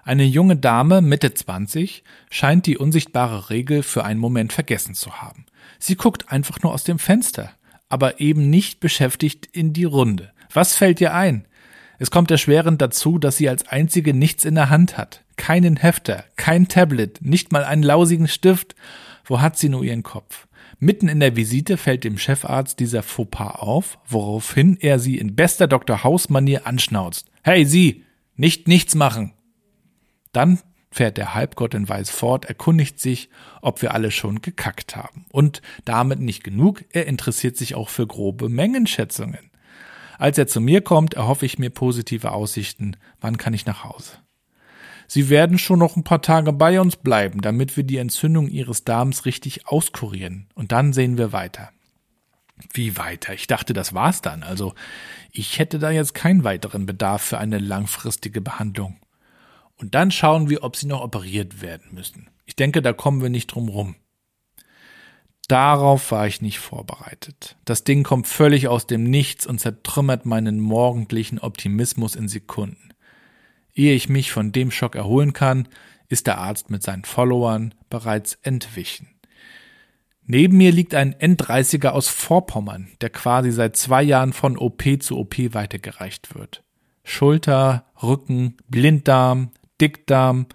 Eine 0.04 0.24
junge 0.24 0.56
Dame 0.56 1.02
Mitte 1.02 1.34
20 1.34 2.04
scheint 2.30 2.66
die 2.66 2.78
unsichtbare 2.78 3.50
Regel 3.50 3.84
für 3.84 4.04
einen 4.04 4.20
Moment 4.20 4.52
vergessen 4.52 4.96
zu 4.96 5.22
haben. 5.22 5.46
Sie 5.80 5.96
guckt 5.96 6.32
einfach 6.32 6.62
nur 6.62 6.74
aus 6.74 6.84
dem 6.84 7.00
Fenster, 7.00 7.52
aber 7.88 8.20
eben 8.20 8.50
nicht 8.50 8.80
beschäftigt 8.80 9.48
in 9.52 9.74
die 9.74 9.84
Runde. 9.84 10.32
Was 10.52 10.76
fällt 10.76 11.02
ihr 11.02 11.14
ein? 11.14 11.48
Es 11.98 12.12
kommt 12.12 12.32
erschwerend 12.32 12.82
dazu, 12.82 13.18
dass 13.18 13.38
sie 13.38 13.50
als 13.50 13.68
einzige 13.68 14.14
nichts 14.14 14.46
in 14.46 14.56
der 14.56 14.70
Hand 14.70 14.98
hat. 14.98 15.24
Keinen 15.38 15.78
Hefter, 15.78 16.26
kein 16.36 16.68
Tablet, 16.68 17.20
nicht 17.22 17.52
mal 17.52 17.64
einen 17.64 17.84
lausigen 17.84 18.28
Stift. 18.28 18.76
Wo 19.24 19.42
hat 19.42 19.58
sie 19.58 19.70
nur 19.70 19.84
ihren 19.84 20.04
Kopf? 20.04 20.48
Mitten 20.80 21.08
in 21.08 21.20
der 21.20 21.36
Visite 21.36 21.78
fällt 21.78 22.04
dem 22.04 22.18
Chefarzt 22.18 22.80
dieser 22.80 23.02
Fauxpas 23.02 23.56
auf, 23.60 23.98
woraufhin 24.08 24.78
er 24.80 25.00
sie 25.00 25.18
in 25.18 25.36
bester 25.36 25.68
Dr. 25.68 26.04
Haus-Manier 26.04 26.68
anschnauzt. 26.68 27.30
Hey, 27.44 27.66
Sie! 27.66 28.04
Nicht 28.36 28.68
nichts 28.68 28.96
machen! 28.96 29.32
Dann 30.34 30.60
fährt 30.92 31.18
der 31.18 31.34
Halbgott 31.34 31.74
in 31.74 31.88
Weiß 31.88 32.10
fort, 32.10 32.46
erkundigt 32.46 33.00
sich, 33.00 33.30
ob 33.62 33.82
wir 33.82 33.94
alle 33.94 34.12
schon 34.12 34.42
gekackt 34.42 34.96
haben. 34.96 35.26
Und 35.32 35.62
damit 35.86 36.20
nicht 36.20 36.44
genug, 36.44 36.84
er 36.92 37.06
interessiert 37.06 37.56
sich 37.56 37.76
auch 37.76 37.90
für 37.90 38.08
grobe 38.08 38.50
Mengenschätzungen. 38.50 39.52
Als 40.18 40.38
er 40.38 40.48
zu 40.48 40.62
mir 40.62 40.82
kommt, 40.82 41.14
erhoffe 41.14 41.46
ich 41.46 41.60
mir 41.60 41.70
positive 41.70 42.32
Aussichten. 42.32 42.98
Wann 43.20 43.38
kann 43.38 43.54
ich 43.54 43.66
nach 43.66 43.84
Hause? 43.84 44.14
Sie 45.08 45.30
werden 45.30 45.58
schon 45.58 45.80
noch 45.80 45.96
ein 45.96 46.04
paar 46.04 46.22
Tage 46.22 46.52
bei 46.52 46.82
uns 46.82 46.96
bleiben, 46.96 47.42
damit 47.42 47.78
wir 47.78 47.84
die 47.84 47.98
Entzündung 47.98 48.48
Ihres 48.48 48.84
Darms 48.84 49.26
richtig 49.26 49.68
auskurieren. 49.68 50.48
Und 50.56 50.72
dann 50.72 50.94
sehen 50.94 51.18
wir 51.18 51.32
weiter. 51.32 51.70
Wie 52.74 52.98
weiter? 52.98 53.34
Ich 53.34 53.48
dachte, 53.48 53.74
das 53.74 53.94
war's 53.94 54.22
dann. 54.22 54.42
Also, 54.42 54.74
ich 55.32 55.60
hätte 55.60 55.78
da 55.78 55.92
jetzt 55.92 56.14
keinen 56.14 56.44
weiteren 56.44 56.86
Bedarf 56.86 57.22
für 57.22 57.38
eine 57.38 57.60
langfristige 57.60 58.42
Behandlung. 58.42 58.98
Und 59.78 59.94
dann 59.94 60.10
schauen 60.10 60.50
wir, 60.50 60.64
ob 60.64 60.76
Sie 60.78 60.88
noch 60.88 61.02
operiert 61.02 61.62
werden 61.62 61.94
müssen. 61.94 62.30
Ich 62.46 62.56
denke, 62.56 62.82
da 62.82 62.94
kommen 62.94 63.22
wir 63.22 63.30
nicht 63.30 63.48
drum 63.48 63.68
rum. 63.68 63.96
Darauf 65.48 66.12
war 66.12 66.26
ich 66.26 66.42
nicht 66.42 66.60
vorbereitet. 66.60 67.56
Das 67.66 67.84
Ding 67.84 68.04
kommt 68.04 68.28
völlig 68.28 68.68
aus 68.68 68.88
dem 68.88 69.04
Nichts 69.04 69.46
und 69.46 69.60
zertrümmert 69.60 70.26
meinen 70.26 70.60
morgendlichen 70.60 71.40
Optimismus 71.40 72.16
in 72.16 72.28
Sekunden. 72.28 72.90
Ehe 73.74 73.94
ich 73.94 74.10
mich 74.10 74.32
von 74.32 74.52
dem 74.52 74.72
Schock 74.72 74.96
erholen 74.96 75.34
kann, 75.34 75.68
ist 76.08 76.28
der 76.28 76.40
Arzt 76.40 76.70
mit 76.70 76.82
seinen 76.82 77.04
Followern 77.04 77.76
bereits 77.90 78.40
entwichen. 78.42 79.08
Neben 80.28 80.58
mir 80.58 80.72
liegt 80.72 80.96
ein 80.96 81.14
N30er 81.14 81.90
aus 81.90 82.08
Vorpommern, 82.08 82.90
der 83.02 83.12
quasi 83.12 83.52
seit 83.52 83.76
zwei 83.76 84.02
Jahren 84.02 84.34
von 84.34 84.58
OP 84.58 84.84
zu 85.00 85.20
OP 85.20 85.38
weitergereicht 85.54 86.34
wird. 86.34 86.64
Schulter, 87.04 87.86
Rücken, 88.02 88.58
Blinddarm, 88.68 89.52
Dickdarm, 89.80 90.48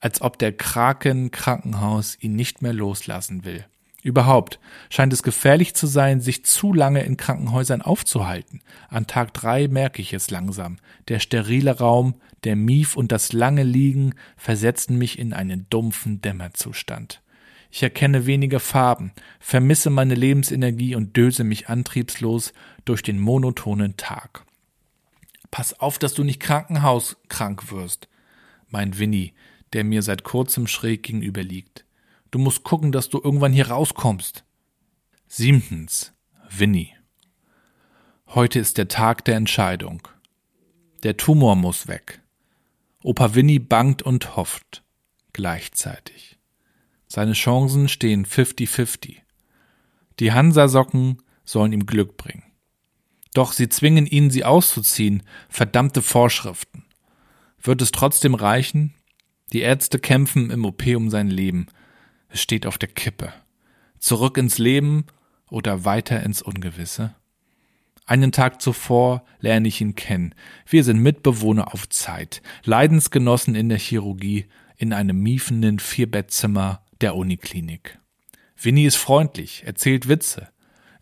als 0.00 0.20
ob 0.20 0.38
der 0.38 0.52
Kraken 0.52 1.30
Krankenhaus 1.30 2.18
ihn 2.20 2.36
nicht 2.36 2.60
mehr 2.60 2.74
loslassen 2.74 3.46
will. 3.46 3.64
Überhaupt 4.02 4.60
scheint 4.90 5.12
es 5.12 5.24
gefährlich 5.24 5.74
zu 5.74 5.88
sein, 5.88 6.20
sich 6.20 6.44
zu 6.44 6.72
lange 6.72 7.02
in 7.02 7.16
Krankenhäusern 7.16 7.82
aufzuhalten. 7.82 8.60
An 8.88 9.08
Tag 9.08 9.34
drei 9.34 9.66
merke 9.66 10.00
ich 10.00 10.12
es 10.12 10.30
langsam. 10.30 10.76
Der 11.08 11.18
sterile 11.18 11.78
Raum, 11.78 12.14
der 12.44 12.54
Mief 12.54 12.96
und 12.96 13.10
das 13.10 13.32
lange 13.32 13.64
Liegen 13.64 14.14
versetzen 14.36 14.98
mich 14.98 15.18
in 15.18 15.32
einen 15.32 15.66
dumpfen 15.68 16.20
Dämmerzustand. 16.20 17.22
Ich 17.70 17.82
erkenne 17.82 18.24
wenige 18.24 18.60
Farben, 18.60 19.12
vermisse 19.40 19.90
meine 19.90 20.14
Lebensenergie 20.14 20.94
und 20.94 21.16
döse 21.16 21.44
mich 21.44 21.68
antriebslos 21.68 22.52
durch 22.84 23.02
den 23.02 23.18
monotonen 23.18 23.96
Tag. 23.96 24.44
Pass 25.50 25.78
auf, 25.80 25.98
dass 25.98 26.14
du 26.14 26.24
nicht 26.24 26.40
krankenhauskrank 26.40 27.70
wirst, 27.72 28.08
meint 28.68 28.98
Winnie, 28.98 29.32
der 29.72 29.84
mir 29.84 30.02
seit 30.02 30.22
kurzem 30.24 30.66
schräg 30.66 31.02
gegenüber 31.02 31.42
liegt. 31.42 31.84
Du 32.30 32.38
musst 32.38 32.62
gucken, 32.62 32.92
dass 32.92 33.08
du 33.08 33.20
irgendwann 33.22 33.52
hier 33.52 33.68
rauskommst. 33.68 34.44
Siebtens. 35.26 36.12
Winnie. 36.50 36.94
Heute 38.28 38.58
ist 38.58 38.78
der 38.78 38.88
Tag 38.88 39.24
der 39.24 39.36
Entscheidung. 39.36 40.06
Der 41.02 41.16
Tumor 41.16 41.56
muss 41.56 41.88
weg. 41.88 42.20
Opa 43.02 43.34
Winnie 43.34 43.58
bangt 43.58 44.02
und 44.02 44.36
hofft. 44.36 44.82
Gleichzeitig. 45.32 46.38
Seine 47.06 47.32
Chancen 47.32 47.88
stehen 47.88 48.26
50-50. 48.26 49.16
Die 50.20 50.32
Hansasocken 50.32 51.22
sollen 51.44 51.72
ihm 51.72 51.86
Glück 51.86 52.16
bringen. 52.16 52.42
Doch 53.34 53.52
sie 53.52 53.68
zwingen 53.68 54.06
ihn, 54.06 54.30
sie 54.30 54.44
auszuziehen. 54.44 55.22
Verdammte 55.48 56.02
Vorschriften. 56.02 56.84
Wird 57.62 57.80
es 57.80 57.92
trotzdem 57.92 58.34
reichen? 58.34 58.94
Die 59.52 59.60
Ärzte 59.60 59.98
kämpfen 59.98 60.50
im 60.50 60.64
OP 60.64 60.86
um 60.88 61.08
sein 61.08 61.28
Leben. 61.28 61.68
Es 62.28 62.40
steht 62.40 62.66
auf 62.66 62.78
der 62.78 62.88
Kippe. 62.88 63.32
Zurück 63.98 64.36
ins 64.36 64.58
Leben 64.58 65.06
oder 65.50 65.84
weiter 65.84 66.22
ins 66.22 66.42
Ungewisse? 66.42 67.14
Einen 68.06 68.32
Tag 68.32 68.62
zuvor 68.62 69.24
lerne 69.40 69.68
ich 69.68 69.80
ihn 69.80 69.94
kennen. 69.94 70.34
Wir 70.66 70.82
sind 70.82 71.00
Mitbewohner 71.00 71.74
auf 71.74 71.88
Zeit, 71.88 72.42
Leidensgenossen 72.64 73.54
in 73.54 73.68
der 73.68 73.78
Chirurgie, 73.78 74.46
in 74.76 74.92
einem 74.92 75.22
miefenden 75.22 75.78
Vierbettzimmer 75.78 76.82
der 77.00 77.16
Uniklinik. 77.16 77.98
Winnie 78.56 78.86
ist 78.86 78.96
freundlich, 78.96 79.64
erzählt 79.66 80.08
Witze. 80.08 80.48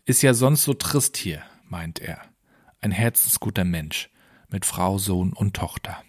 Ist 0.05 0.21
ja 0.21 0.33
sonst 0.33 0.63
so 0.63 0.73
trist 0.73 1.17
hier, 1.17 1.43
meint 1.63 1.99
er. 1.99 2.21
Ein 2.81 2.91
herzensguter 2.91 3.63
Mensch, 3.63 4.09
mit 4.49 4.65
Frau, 4.65 4.97
Sohn 4.97 5.33
und 5.33 5.55
Tochter. 5.55 6.03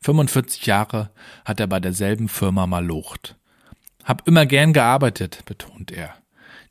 45 0.00 0.66
Jahre 0.66 1.10
hat 1.44 1.58
er 1.60 1.66
bei 1.66 1.80
derselben 1.80 2.28
Firma 2.28 2.66
malocht. 2.66 3.36
Hab 4.04 4.28
immer 4.28 4.44
gern 4.44 4.74
gearbeitet, 4.74 5.44
betont 5.46 5.90
er. 5.90 6.14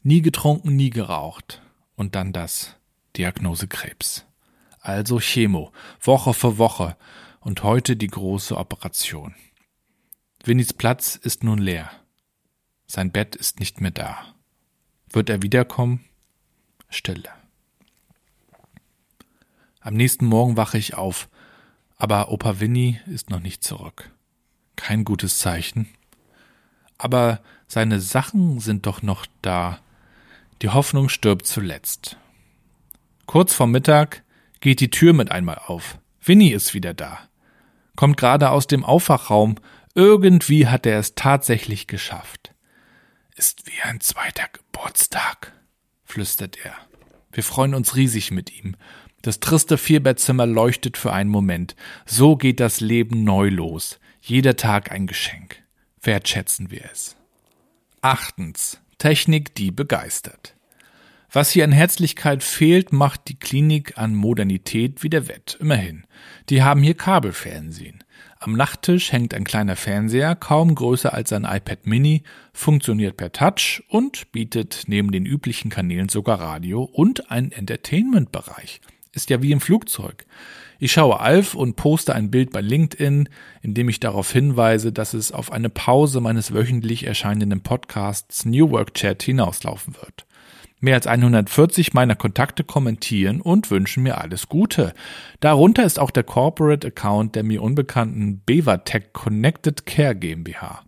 Nie 0.04 0.22
getrunken, 0.22 0.76
nie 0.76 0.92
geraucht. 0.92 1.62
Und 1.96 2.16
dann 2.16 2.32
das. 2.32 2.76
Diagnose 3.18 3.68
Krebs. 3.68 4.26
Also 4.80 5.20
Chemo, 5.20 5.72
Woche 6.00 6.34
für 6.34 6.58
Woche. 6.58 6.96
Und 7.40 7.64
heute 7.64 7.96
die 7.96 8.08
große 8.08 8.56
Operation. 8.56 9.34
Winnies 10.44 10.74
Platz 10.74 11.16
ist 11.16 11.44
nun 11.44 11.58
leer. 11.58 11.90
Sein 12.86 13.12
Bett 13.12 13.36
ist 13.36 13.60
nicht 13.60 13.82
mehr 13.82 13.92
da. 13.92 14.34
Wird 15.10 15.30
er 15.30 15.42
wiederkommen? 15.42 16.06
Stille. 16.90 17.30
Am 19.80 19.96
nächsten 19.96 20.26
Morgen 20.26 20.56
wache 20.56 20.78
ich 20.78 20.94
auf, 20.94 21.30
aber 21.98 22.30
Opa 22.30 22.60
Winnie 22.60 23.00
ist 23.08 23.30
noch 23.30 23.40
nicht 23.40 23.64
zurück. 23.64 24.12
Kein 24.76 25.04
gutes 25.04 25.40
Zeichen. 25.40 25.88
Aber 27.04 27.42
seine 27.68 28.00
Sachen 28.00 28.62
sind 28.62 28.86
doch 28.86 29.02
noch 29.02 29.26
da. 29.42 29.80
Die 30.62 30.70
Hoffnung 30.70 31.10
stirbt 31.10 31.46
zuletzt. 31.46 32.16
Kurz 33.26 33.54
vor 33.54 33.68
Mittag 33.68 34.24
geht 34.62 34.80
die 34.80 34.90
Tür 34.90 35.12
mit 35.12 35.30
einmal 35.30 35.60
auf. 35.68 35.98
Winnie 36.24 36.54
ist 36.54 36.74
wieder 36.74 36.94
da. 36.94 37.20
Kommt 37.98 38.16
gerade 38.16 38.52
aus 38.52 38.68
dem 38.68 38.86
Aufwachraum. 38.86 39.56
Irgendwie 39.96 40.68
hat 40.68 40.86
er 40.86 40.98
es 40.98 41.14
tatsächlich 41.14 41.88
geschafft. 41.88 42.54
Ist 43.36 43.68
wie 43.68 43.82
ein 43.84 44.00
zweiter 44.00 44.46
Geburtstag, 44.54 45.52
flüstert 46.06 46.58
er. 46.64 46.74
Wir 47.34 47.44
freuen 47.44 47.76
uns 47.76 47.98
riesig 47.98 48.32
mit 48.32 48.58
ihm. 48.58 48.78
Das 49.24 49.42
triste 49.42 49.78
Vierbettzimmer 49.78 50.46
leuchtet 50.46 50.96
für 50.96 51.12
einen 51.12 51.30
Moment. 51.30 51.76
So 52.06 52.38
geht 52.38 52.62
das 52.62 52.80
Leben 52.80 53.26
neu 53.26 53.50
los. 53.50 54.00
Jeder 54.22 54.56
Tag 54.56 54.94
ein 54.94 55.06
Geschenk. 55.06 55.63
Wertschätzen 56.04 56.70
wir 56.70 56.84
es. 56.92 57.16
Achtens. 58.02 58.80
Technik, 58.98 59.56
die 59.56 59.72
begeistert. 59.72 60.56
Was 61.32 61.50
hier 61.50 61.64
an 61.64 61.72
Herzlichkeit 61.72 62.44
fehlt, 62.44 62.94
macht 62.94 63.28
die 63.28 63.40
Klinik 63.40 63.98
an 63.98 64.14
Modernität 64.14 65.02
wieder 65.02 65.28
wett. 65.28 65.58
Immerhin. 65.60 66.04
Die 66.50 66.62
haben 66.62 66.84
hier 66.84 66.94
Kabelfernsehen. 66.94 68.04
Am 68.40 68.54
Nachttisch 68.54 69.12
hängt 69.14 69.34
ein 69.34 69.46
kleiner 69.46 69.76
Fernseher, 69.76 70.36
kaum 70.36 70.76
größer 70.76 71.14
als 71.14 71.32
ein 71.34 71.46
iPad 71.46 71.88
Mini, 71.88 72.24
funktioniert 72.52 73.18
per 73.18 73.32
Touch 73.32 73.82
und 73.88 74.32
bietet 74.32 74.84
neben 74.88 75.12
den 75.12 75.26
üblichen 75.26 75.72
Kanälen 75.72 76.10
sogar 76.10 76.40
Radio 76.40 76.84
und 76.84 77.32
einen 77.32 77.52
Entertainment-Bereich. 77.52 78.82
Ist 79.14 79.30
ja 79.30 79.42
wie 79.42 79.54
im 79.54 79.62
Flugzeug. 79.62 80.26
Ich 80.80 80.92
schaue 80.92 81.20
Alf 81.20 81.56
und 81.56 81.76
poste 81.76 82.16
ein 82.16 82.32
Bild 82.32 82.52
bei 82.52 82.62
LinkedIn, 82.62 83.30
in 83.62 83.74
dem 83.74 83.90
ich 83.90 84.00
darauf 84.00 84.32
hinweise, 84.32 84.92
dass 84.92 85.14
es 85.14 85.32
auf 85.32 85.52
eine 85.52 85.70
Pause 85.70 86.20
meines 86.20 86.54
wöchentlich 86.54 87.06
erscheinenden 87.06 87.62
Podcasts 87.62 88.46
New 88.46 88.72
Work 88.72 88.94
Chat 88.94 89.24
hinauslaufen 89.24 89.96
wird. 89.96 90.26
Mehr 90.84 90.96
als 90.96 91.08
140 91.08 91.94
meiner 91.94 92.18
Kontakte 92.18 92.66
kommentieren 92.66 93.40
und 93.40 93.72
wünschen 93.72 94.04
mir 94.04 94.18
alles 94.18 94.50
Gute. 94.50 94.94
Darunter 95.40 95.86
ist 95.86 95.98
auch 95.98 96.12
der 96.12 96.24
Corporate 96.24 96.86
Account 96.86 97.36
der 97.36 97.44
mir 97.44 97.64
unbekannten 97.64 98.42
Beavertech 98.46 99.14
Connected 99.14 99.86
Care 99.86 100.14
GmbH. 100.14 100.84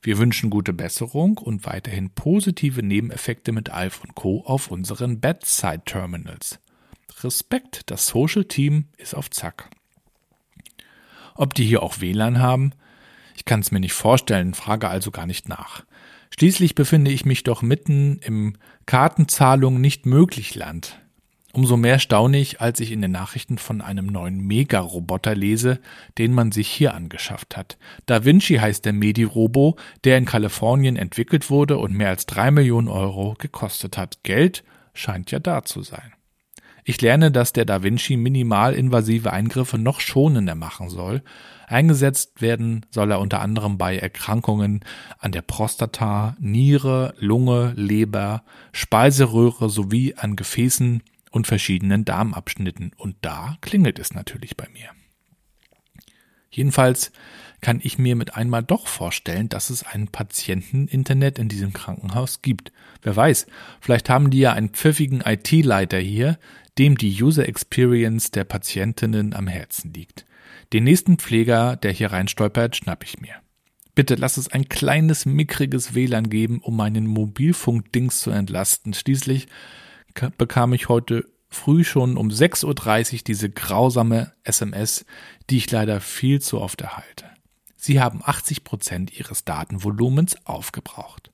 Wir 0.00 0.18
wünschen 0.18 0.50
gute 0.50 0.72
Besserung 0.72 1.38
und 1.38 1.64
weiterhin 1.64 2.10
positive 2.10 2.82
Nebeneffekte 2.82 3.52
mit 3.52 3.70
Alf 3.70 4.02
und 4.02 4.16
Co. 4.16 4.42
auf 4.44 4.72
unseren 4.72 5.20
Bedside 5.20 5.82
Terminals. 5.84 6.58
Respekt, 7.24 7.90
das 7.90 8.06
Social 8.06 8.44
Team 8.44 8.86
ist 8.96 9.14
auf 9.14 9.30
Zack. 9.30 9.70
Ob 11.34 11.54
die 11.54 11.64
hier 11.64 11.82
auch 11.82 12.00
WLAN 12.00 12.38
haben? 12.38 12.72
Ich 13.36 13.44
kann 13.44 13.60
es 13.60 13.72
mir 13.72 13.80
nicht 13.80 13.94
vorstellen, 13.94 14.54
frage 14.54 14.88
also 14.88 15.10
gar 15.10 15.26
nicht 15.26 15.48
nach. 15.48 15.84
Schließlich 16.30 16.74
befinde 16.74 17.10
ich 17.10 17.24
mich 17.24 17.44
doch 17.44 17.62
mitten 17.62 18.18
im 18.18 18.56
Kartenzahlung 18.86 19.80
nicht 19.80 20.06
möglich 20.06 20.54
Land. 20.54 20.98
Umso 21.54 21.76
mehr 21.76 21.98
staune 21.98 22.38
ich, 22.38 22.62
als 22.62 22.80
ich 22.80 22.92
in 22.92 23.02
den 23.02 23.10
Nachrichten 23.10 23.58
von 23.58 23.82
einem 23.82 24.06
neuen 24.06 24.40
Mega-Roboter 24.40 25.34
lese, 25.34 25.80
den 26.16 26.32
man 26.32 26.50
sich 26.50 26.68
hier 26.68 26.94
angeschafft 26.94 27.58
hat. 27.58 27.76
Da 28.06 28.24
Vinci 28.24 28.54
heißt 28.54 28.86
der 28.86 28.94
Medi-Robo, 28.94 29.76
der 30.04 30.16
in 30.16 30.24
Kalifornien 30.24 30.96
entwickelt 30.96 31.50
wurde 31.50 31.76
und 31.76 31.92
mehr 31.92 32.08
als 32.08 32.24
drei 32.24 32.50
Millionen 32.50 32.88
Euro 32.88 33.34
gekostet 33.38 33.98
hat. 33.98 34.22
Geld 34.22 34.64
scheint 34.94 35.30
ja 35.30 35.40
da 35.40 35.62
zu 35.62 35.82
sein. 35.82 36.11
Ich 36.84 37.00
lerne, 37.00 37.30
dass 37.30 37.52
der 37.52 37.64
Da 37.64 37.82
Vinci 37.82 38.16
minimalinvasive 38.16 39.32
Eingriffe 39.32 39.78
noch 39.78 40.00
schonender 40.00 40.56
machen 40.56 40.88
soll. 40.88 41.22
Eingesetzt 41.68 42.42
werden 42.42 42.84
soll 42.90 43.12
er 43.12 43.20
unter 43.20 43.40
anderem 43.40 43.78
bei 43.78 43.96
Erkrankungen 43.96 44.80
an 45.18 45.30
der 45.32 45.42
Prostata, 45.42 46.36
Niere, 46.40 47.14
Lunge, 47.18 47.72
Leber, 47.76 48.42
Speiseröhre 48.72 49.70
sowie 49.70 50.14
an 50.16 50.34
Gefäßen 50.34 51.02
und 51.30 51.46
verschiedenen 51.46 52.04
Darmabschnitten. 52.04 52.92
Und 52.96 53.16
da 53.22 53.56
klingelt 53.60 53.98
es 54.00 54.12
natürlich 54.12 54.56
bei 54.56 54.68
mir. 54.68 54.90
Jedenfalls 56.50 57.12
kann 57.62 57.80
ich 57.82 57.96
mir 57.96 58.16
mit 58.16 58.34
einmal 58.34 58.62
doch 58.62 58.88
vorstellen, 58.88 59.48
dass 59.48 59.70
es 59.70 59.84
ein 59.84 60.08
Patienteninternet 60.08 61.38
in 61.38 61.48
diesem 61.48 61.72
Krankenhaus 61.72 62.42
gibt. 62.42 62.72
Wer 63.02 63.16
weiß, 63.16 63.46
vielleicht 63.80 64.10
haben 64.10 64.30
die 64.30 64.40
ja 64.40 64.52
einen 64.52 64.70
pfiffigen 64.70 65.22
IT-Leiter 65.24 65.98
hier, 65.98 66.38
dem 66.78 66.96
die 66.96 67.22
User 67.22 67.48
Experience 67.48 68.30
der 68.30 68.44
Patientinnen 68.44 69.34
am 69.34 69.46
Herzen 69.46 69.92
liegt. 69.92 70.24
Den 70.72 70.84
nächsten 70.84 71.18
Pfleger, 71.18 71.76
der 71.76 71.92
hier 71.92 72.12
reinstolpert, 72.12 72.76
schnapp 72.76 73.04
ich 73.04 73.20
mir. 73.20 73.34
Bitte 73.94 74.14
lass 74.14 74.38
es 74.38 74.48
ein 74.48 74.68
kleines, 74.68 75.26
mickriges 75.26 75.94
WLAN 75.94 76.30
geben, 76.30 76.60
um 76.62 76.76
meinen 76.76 77.06
Mobilfunkdings 77.06 78.20
zu 78.20 78.30
entlasten. 78.30 78.94
Schließlich 78.94 79.48
bekam 80.38 80.72
ich 80.72 80.88
heute 80.88 81.26
früh 81.50 81.84
schon 81.84 82.16
um 82.16 82.28
6.30 82.28 83.12
Uhr 83.12 83.20
diese 83.26 83.50
grausame 83.50 84.32
SMS, 84.44 85.04
die 85.50 85.58
ich 85.58 85.70
leider 85.70 86.00
viel 86.00 86.40
zu 86.40 86.60
oft 86.60 86.80
erhalte. 86.80 87.26
Sie 87.76 88.00
haben 88.00 88.22
80 88.24 88.64
Prozent 88.64 89.18
Ihres 89.18 89.44
Datenvolumens 89.44 90.46
aufgebraucht. 90.46 91.30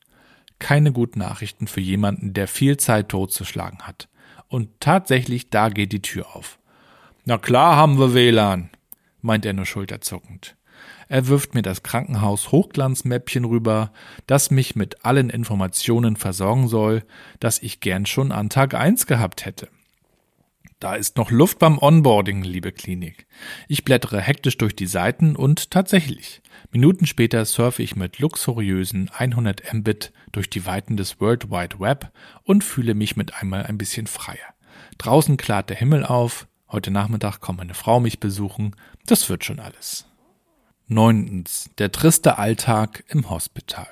Keine 0.58 0.92
guten 0.92 1.20
Nachrichten 1.20 1.68
für 1.68 1.80
jemanden, 1.80 2.32
der 2.32 2.48
viel 2.48 2.78
Zeit 2.78 3.10
totzuschlagen 3.10 3.82
hat. 3.82 4.08
Und 4.48 4.80
tatsächlich, 4.80 5.50
da 5.50 5.68
geht 5.68 5.92
die 5.92 6.02
Tür 6.02 6.34
auf. 6.34 6.58
Na 7.24 7.38
klar 7.38 7.76
haben 7.76 7.98
wir 7.98 8.14
WLAN, 8.14 8.70
meint 9.20 9.44
er 9.44 9.52
nur 9.52 9.66
schulterzuckend. 9.66 10.56
Er 11.08 11.26
wirft 11.26 11.54
mir 11.54 11.62
das 11.62 11.82
Krankenhaus 11.82 12.52
Hochglanzmäppchen 12.52 13.44
rüber, 13.44 13.92
das 14.26 14.50
mich 14.50 14.76
mit 14.76 15.04
allen 15.04 15.30
Informationen 15.30 16.16
versorgen 16.16 16.68
soll, 16.68 17.02
das 17.40 17.62
ich 17.62 17.80
gern 17.80 18.06
schon 18.06 18.30
an 18.30 18.50
Tag 18.50 18.74
eins 18.74 19.06
gehabt 19.06 19.44
hätte. 19.44 19.68
Da 20.80 20.94
ist 20.94 21.16
noch 21.16 21.32
Luft 21.32 21.58
beim 21.58 21.76
Onboarding, 21.78 22.42
liebe 22.42 22.70
Klinik. 22.70 23.26
Ich 23.66 23.84
blättere 23.84 24.20
hektisch 24.20 24.58
durch 24.58 24.76
die 24.76 24.86
Seiten 24.86 25.34
und 25.34 25.72
tatsächlich, 25.72 26.40
Minuten 26.70 27.04
später 27.04 27.44
surfe 27.46 27.82
ich 27.82 27.96
mit 27.96 28.20
luxuriösen 28.20 29.10
100 29.12 29.74
Mbit 29.74 30.12
durch 30.30 30.48
die 30.48 30.66
Weiten 30.66 30.96
des 30.96 31.20
World 31.20 31.50
Wide 31.50 31.80
Web 31.80 32.12
und 32.44 32.62
fühle 32.62 32.94
mich 32.94 33.16
mit 33.16 33.34
einmal 33.34 33.66
ein 33.66 33.76
bisschen 33.76 34.06
freier. 34.06 34.54
Draußen 34.98 35.36
klart 35.36 35.68
der 35.68 35.76
Himmel 35.76 36.04
auf, 36.04 36.46
heute 36.70 36.92
Nachmittag 36.92 37.40
kommt 37.40 37.58
meine 37.58 37.74
Frau 37.74 37.98
mich 37.98 38.20
besuchen, 38.20 38.76
das 39.04 39.28
wird 39.28 39.44
schon 39.44 39.58
alles. 39.58 40.06
Neuntens, 40.86 41.70
der 41.78 41.90
triste 41.90 42.38
Alltag 42.38 43.02
im 43.08 43.30
Hospital. 43.30 43.88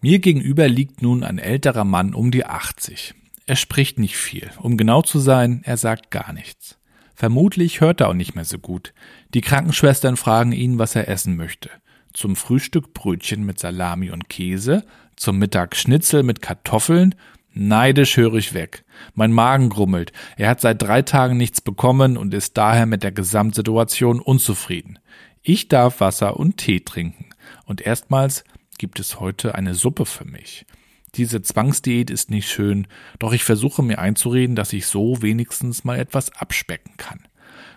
Mir 0.00 0.20
gegenüber 0.20 0.68
liegt 0.68 1.02
nun 1.02 1.24
ein 1.24 1.38
älterer 1.38 1.84
Mann 1.84 2.14
um 2.14 2.30
die 2.30 2.46
80. 2.46 3.16
Er 3.48 3.56
spricht 3.56 3.98
nicht 3.98 4.18
viel. 4.18 4.50
Um 4.58 4.76
genau 4.76 5.00
zu 5.00 5.18
sein, 5.18 5.62
er 5.64 5.78
sagt 5.78 6.10
gar 6.10 6.34
nichts. 6.34 6.76
Vermutlich 7.14 7.80
hört 7.80 8.02
er 8.02 8.08
auch 8.08 8.14
nicht 8.14 8.34
mehr 8.34 8.44
so 8.44 8.58
gut. 8.58 8.92
Die 9.32 9.40
Krankenschwestern 9.40 10.18
fragen 10.18 10.52
ihn, 10.52 10.78
was 10.78 10.94
er 10.94 11.08
essen 11.08 11.34
möchte. 11.34 11.70
Zum 12.12 12.36
Frühstück 12.36 12.92
Brötchen 12.92 13.46
mit 13.46 13.58
Salami 13.58 14.10
und 14.10 14.28
Käse, 14.28 14.84
zum 15.16 15.38
Mittag 15.38 15.76
Schnitzel 15.76 16.24
mit 16.24 16.42
Kartoffeln. 16.42 17.14
Neidisch 17.54 18.18
höre 18.18 18.34
ich 18.34 18.52
weg. 18.52 18.84
Mein 19.14 19.32
Magen 19.32 19.70
grummelt. 19.70 20.12
Er 20.36 20.50
hat 20.50 20.60
seit 20.60 20.82
drei 20.82 21.00
Tagen 21.00 21.38
nichts 21.38 21.62
bekommen 21.62 22.18
und 22.18 22.34
ist 22.34 22.58
daher 22.58 22.84
mit 22.84 23.02
der 23.02 23.12
Gesamtsituation 23.12 24.20
unzufrieden. 24.20 24.98
Ich 25.40 25.68
darf 25.68 26.00
Wasser 26.00 26.36
und 26.36 26.58
Tee 26.58 26.80
trinken. 26.80 27.30
Und 27.64 27.80
erstmals 27.80 28.44
gibt 28.76 29.00
es 29.00 29.20
heute 29.20 29.54
eine 29.54 29.74
Suppe 29.74 30.04
für 30.04 30.26
mich. 30.26 30.66
Diese 31.14 31.42
Zwangsdiät 31.42 32.10
ist 32.10 32.30
nicht 32.30 32.48
schön, 32.50 32.86
doch 33.18 33.32
ich 33.32 33.44
versuche 33.44 33.82
mir 33.82 33.98
einzureden, 33.98 34.56
dass 34.56 34.72
ich 34.72 34.86
so 34.86 35.22
wenigstens 35.22 35.84
mal 35.84 35.98
etwas 35.98 36.30
abspecken 36.32 36.96
kann. 36.96 37.20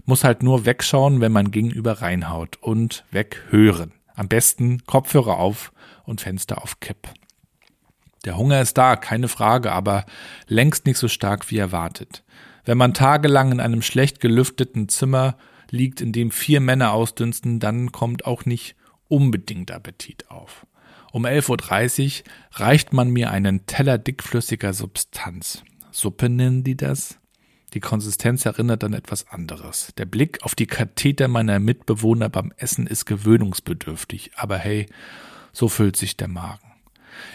Muss 0.05 0.23
halt 0.23 0.43
nur 0.43 0.65
wegschauen, 0.65 1.21
wenn 1.21 1.31
man 1.31 1.51
gegenüber 1.51 2.01
reinhaut 2.01 2.57
und 2.61 3.05
weghören. 3.11 3.93
Am 4.15 4.27
besten 4.27 4.83
Kopfhörer 4.85 5.37
auf 5.37 5.71
und 6.03 6.21
Fenster 6.21 6.61
auf 6.61 6.79
Kipp. 6.79 7.07
Der 8.25 8.37
Hunger 8.37 8.61
ist 8.61 8.77
da, 8.77 8.95
keine 8.95 9.27
Frage, 9.27 9.71
aber 9.71 10.05
längst 10.47 10.85
nicht 10.85 10.97
so 10.97 11.07
stark 11.07 11.49
wie 11.49 11.57
erwartet. 11.57 12.23
Wenn 12.65 12.77
man 12.77 12.93
tagelang 12.93 13.51
in 13.51 13.59
einem 13.59 13.81
schlecht 13.81 14.19
gelüfteten 14.19 14.89
Zimmer 14.89 15.37
liegt, 15.71 16.01
in 16.01 16.11
dem 16.11 16.29
vier 16.29 16.59
Männer 16.59 16.91
ausdünsten, 16.91 17.59
dann 17.59 17.91
kommt 17.91 18.25
auch 18.25 18.45
nicht 18.45 18.75
unbedingt 19.07 19.71
Appetit 19.71 20.29
auf. 20.29 20.67
Um 21.11 21.25
11.30 21.25 22.23
Uhr 22.23 22.59
reicht 22.59 22.93
man 22.93 23.09
mir 23.09 23.31
einen 23.31 23.65
Teller 23.65 23.97
dickflüssiger 23.97 24.73
Substanz. 24.73 25.63
Suppe 25.91 26.29
nennen 26.29 26.63
die 26.63 26.77
das? 26.77 27.19
Die 27.73 27.81
Konsistenz 27.81 28.45
erinnert 28.45 28.83
an 28.83 28.93
etwas 28.93 29.27
anderes. 29.29 29.93
Der 29.97 30.05
Blick 30.05 30.43
auf 30.43 30.55
die 30.55 30.67
Katheter 30.67 31.27
meiner 31.27 31.59
Mitbewohner 31.59 32.29
beim 32.29 32.53
Essen 32.57 32.87
ist 32.87 33.05
gewöhnungsbedürftig, 33.05 34.31
aber 34.35 34.57
hey, 34.57 34.87
so 35.51 35.67
füllt 35.67 35.97
sich 35.97 36.15
der 36.15 36.29
Magen. 36.29 36.71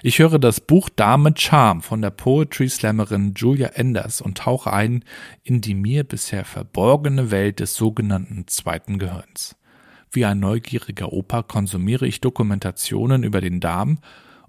Ich 0.03 0.19
höre 0.19 0.39
das 0.39 0.61
Buch 0.61 0.89
Dame 0.89 1.35
Charm 1.37 1.83
von 1.83 2.01
der 2.01 2.11
Poetry 2.11 2.69
Slammerin 2.69 3.35
Julia 3.35 3.69
Enders 3.69 4.21
und 4.23 4.39
tauche 4.39 4.73
ein 4.73 5.05
in 5.43 5.61
die 5.61 5.75
mir 5.75 6.05
bisher 6.05 6.45
verborgene 6.45 7.31
Welt 7.31 7.61
des 7.61 7.75
sogenannten 7.75 8.47
zweiten 8.47 8.99
Gehirns. 8.99 9.57
Wie 10.17 10.25
ein 10.25 10.41
neugieriger 10.41 11.13
Opa 11.13 11.43
konsumiere 11.43 12.07
ich 12.07 12.23
Dokumentationen 12.23 13.23
über 13.23 13.43
den 13.43 13.61
Darm 13.61 13.99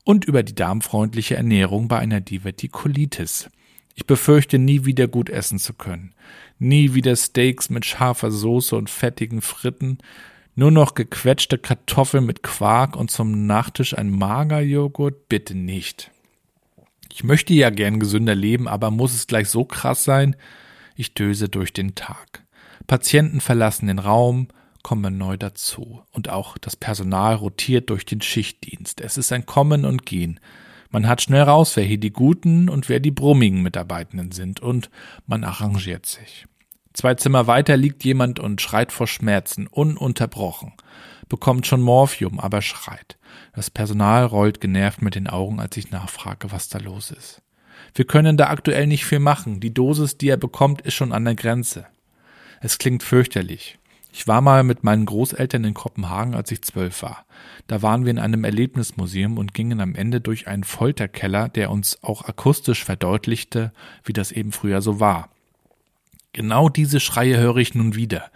und 0.06 0.24
über 0.24 0.42
die 0.42 0.56
darmfreundliche 0.56 1.36
Ernährung 1.36 1.90
bei 1.90 2.00
einer 2.00 2.22
Divertikulitis. 2.22 3.50
Ich 3.94 4.08
befürchte, 4.08 4.60
nie 4.60 4.86
wieder 4.86 5.10
gut 5.10 5.30
essen 5.30 5.60
zu 5.60 5.74
können. 5.74 6.14
Nie 6.58 6.94
wieder 6.94 7.18
Steaks 7.18 7.70
mit 7.70 7.84
scharfer 7.84 8.32
Soße 8.32 8.78
und 8.78 8.90
fettigen 8.90 9.42
Fritten, 9.42 9.98
nur 10.56 10.72
noch 10.72 10.94
gequetschte 10.94 11.58
Kartoffeln 11.58 12.26
mit 12.26 12.44
Quark 12.44 12.96
und 12.96 13.12
zum 13.12 13.46
Nachtisch 13.46 13.94
ein 13.98 14.10
Magerjoghurt? 14.10 15.28
Bitte 15.28 15.54
nicht. 15.54 16.12
Ich 17.14 17.26
möchte 17.26 17.54
ja 17.54 17.72
gern 17.72 18.00
gesünder 18.00 18.36
leben, 18.36 18.70
aber 18.70 18.90
muss 18.90 19.14
es 19.14 19.28
gleich 19.28 19.50
so 19.50 19.66
krass 19.66 20.06
sein? 20.06 20.38
Ich 20.96 21.14
döse 21.14 21.50
durch 21.50 21.74
den 21.74 21.94
Tag. 21.94 22.46
Patienten 22.88 23.42
verlassen 23.42 23.88
den 23.88 24.00
Raum, 24.00 24.48
kommen 24.88 25.18
neu 25.18 25.36
dazu. 25.36 26.02
Und 26.14 26.30
auch 26.30 26.58
das 26.58 26.78
Personal 26.78 27.36
rotiert 27.36 27.90
durch 27.90 28.06
den 28.06 28.22
Schichtdienst. 28.22 29.02
Es 29.02 29.18
ist 29.18 29.34
ein 29.34 29.46
Kommen 29.46 29.84
und 29.84 30.06
Gehen. 30.06 30.40
Man 30.92 31.10
hat 31.10 31.22
schnell 31.22 31.42
raus, 31.42 31.76
wer 31.76 31.84
hier 31.84 31.98
die 31.98 32.14
guten 32.14 32.70
und 32.70 32.88
wer 32.88 33.02
die 33.02 33.12
brummigen 33.12 33.62
Mitarbeitenden 33.64 34.32
sind, 34.32 34.62
und 34.62 34.90
man 35.26 35.44
arrangiert 35.44 36.06
sich. 36.06 36.46
Zwei 36.94 37.16
Zimmer 37.16 37.48
weiter 37.48 37.76
liegt 37.76 38.06
jemand 38.06 38.40
und 38.40 38.62
schreit 38.62 38.94
vor 38.94 39.08
Schmerzen, 39.08 39.68
ununterbrochen. 39.68 40.72
Bekommt 41.28 41.68
schon 41.68 41.82
Morphium, 41.82 42.40
aber 42.40 42.62
schreit. 42.62 43.18
Das 43.54 43.70
Personal 43.70 44.24
rollt 44.24 44.62
genervt 44.62 45.02
mit 45.02 45.16
den 45.16 45.28
Augen, 45.28 45.60
als 45.60 45.76
ich 45.76 45.92
nachfrage, 45.92 46.54
was 46.54 46.70
da 46.70 46.80
los 46.80 47.12
ist. 47.12 47.42
Wir 47.94 48.06
können 48.06 48.38
da 48.38 48.48
aktuell 48.48 48.88
nicht 48.88 49.04
viel 49.04 49.20
machen. 49.20 49.60
Die 49.60 49.74
Dosis, 49.74 50.18
die 50.18 50.30
er 50.30 50.38
bekommt, 50.38 50.80
ist 50.80 50.94
schon 50.94 51.12
an 51.12 51.26
der 51.26 51.36
Grenze. 51.36 51.88
Es 52.62 52.78
klingt 52.78 53.04
fürchterlich. 53.04 53.78
Ich 54.12 54.28
war 54.28 54.42
mal 54.42 54.64
mit 54.64 54.84
meinen 54.84 55.06
Großeltern 55.06 55.64
in 55.64 55.74
Kopenhagen, 55.74 56.34
als 56.34 56.52
ich 56.52 56.64
zwölf 56.64 57.02
war. 57.02 57.26
Da 57.68 57.82
waren 57.82 58.06
wir 58.06 58.12
in 58.12 58.20
einem 58.20 58.44
Erlebnismuseum 58.44 59.38
und 59.38 59.54
gingen 59.54 59.80
am 59.80 59.96
Ende 59.96 60.22
durch 60.22 60.48
einen 60.48 60.64
Folterkeller, 60.64 61.50
der 61.50 61.70
uns 61.70 62.04
auch 62.04 62.24
akustisch 62.26 62.84
verdeutlichte, 62.84 63.72
wie 64.04 64.14
das 64.14 64.32
eben 64.32 64.52
früher 64.52 64.82
so 64.82 65.00
war. 65.00 65.30
Genau 66.34 66.70
diese 66.70 67.00
Schreie 67.00 67.38
höre 67.38 67.58
ich 67.58 67.76
nun 67.76 67.96
wieder. 67.96 68.32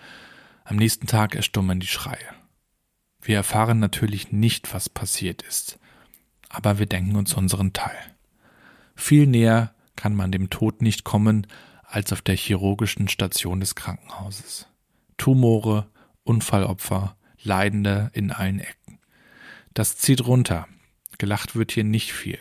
Am 0.64 0.76
nächsten 0.76 1.08
Tag 1.08 1.36
erstummen 1.36 1.80
die 1.80 1.88
Schreie. 1.88 2.18
Wir 3.22 3.38
erfahren 3.38 3.80
natürlich 3.80 4.32
nicht, 4.32 4.74
was 4.74 4.90
passiert 4.90 5.44
ist, 5.44 5.80
aber 6.50 6.80
wir 6.80 6.88
denken 6.88 7.16
uns 7.16 7.34
unseren 7.34 7.74
Teil. 7.74 7.98
Viel 8.96 9.28
näher 9.28 9.74
kann 9.96 10.16
man 10.16 10.32
dem 10.32 10.50
Tod 10.50 10.82
nicht 10.82 11.04
kommen 11.04 11.46
als 11.84 12.12
auf 12.12 12.22
der 12.22 12.36
chirurgischen 12.36 13.08
Station 13.08 13.60
des 13.60 13.76
Krankenhauses. 13.76 14.68
Tumore, 15.22 15.86
Unfallopfer, 16.24 17.16
Leidende 17.44 18.10
in 18.14 18.32
allen 18.32 18.60
Ecken. 18.60 18.98
Das 19.76 19.96
zieht 19.96 20.26
runter. 20.26 20.68
Gelacht 21.20 21.56
wird 21.56 21.72
hier 21.72 21.84
nicht 21.84 22.12
viel. 22.12 22.40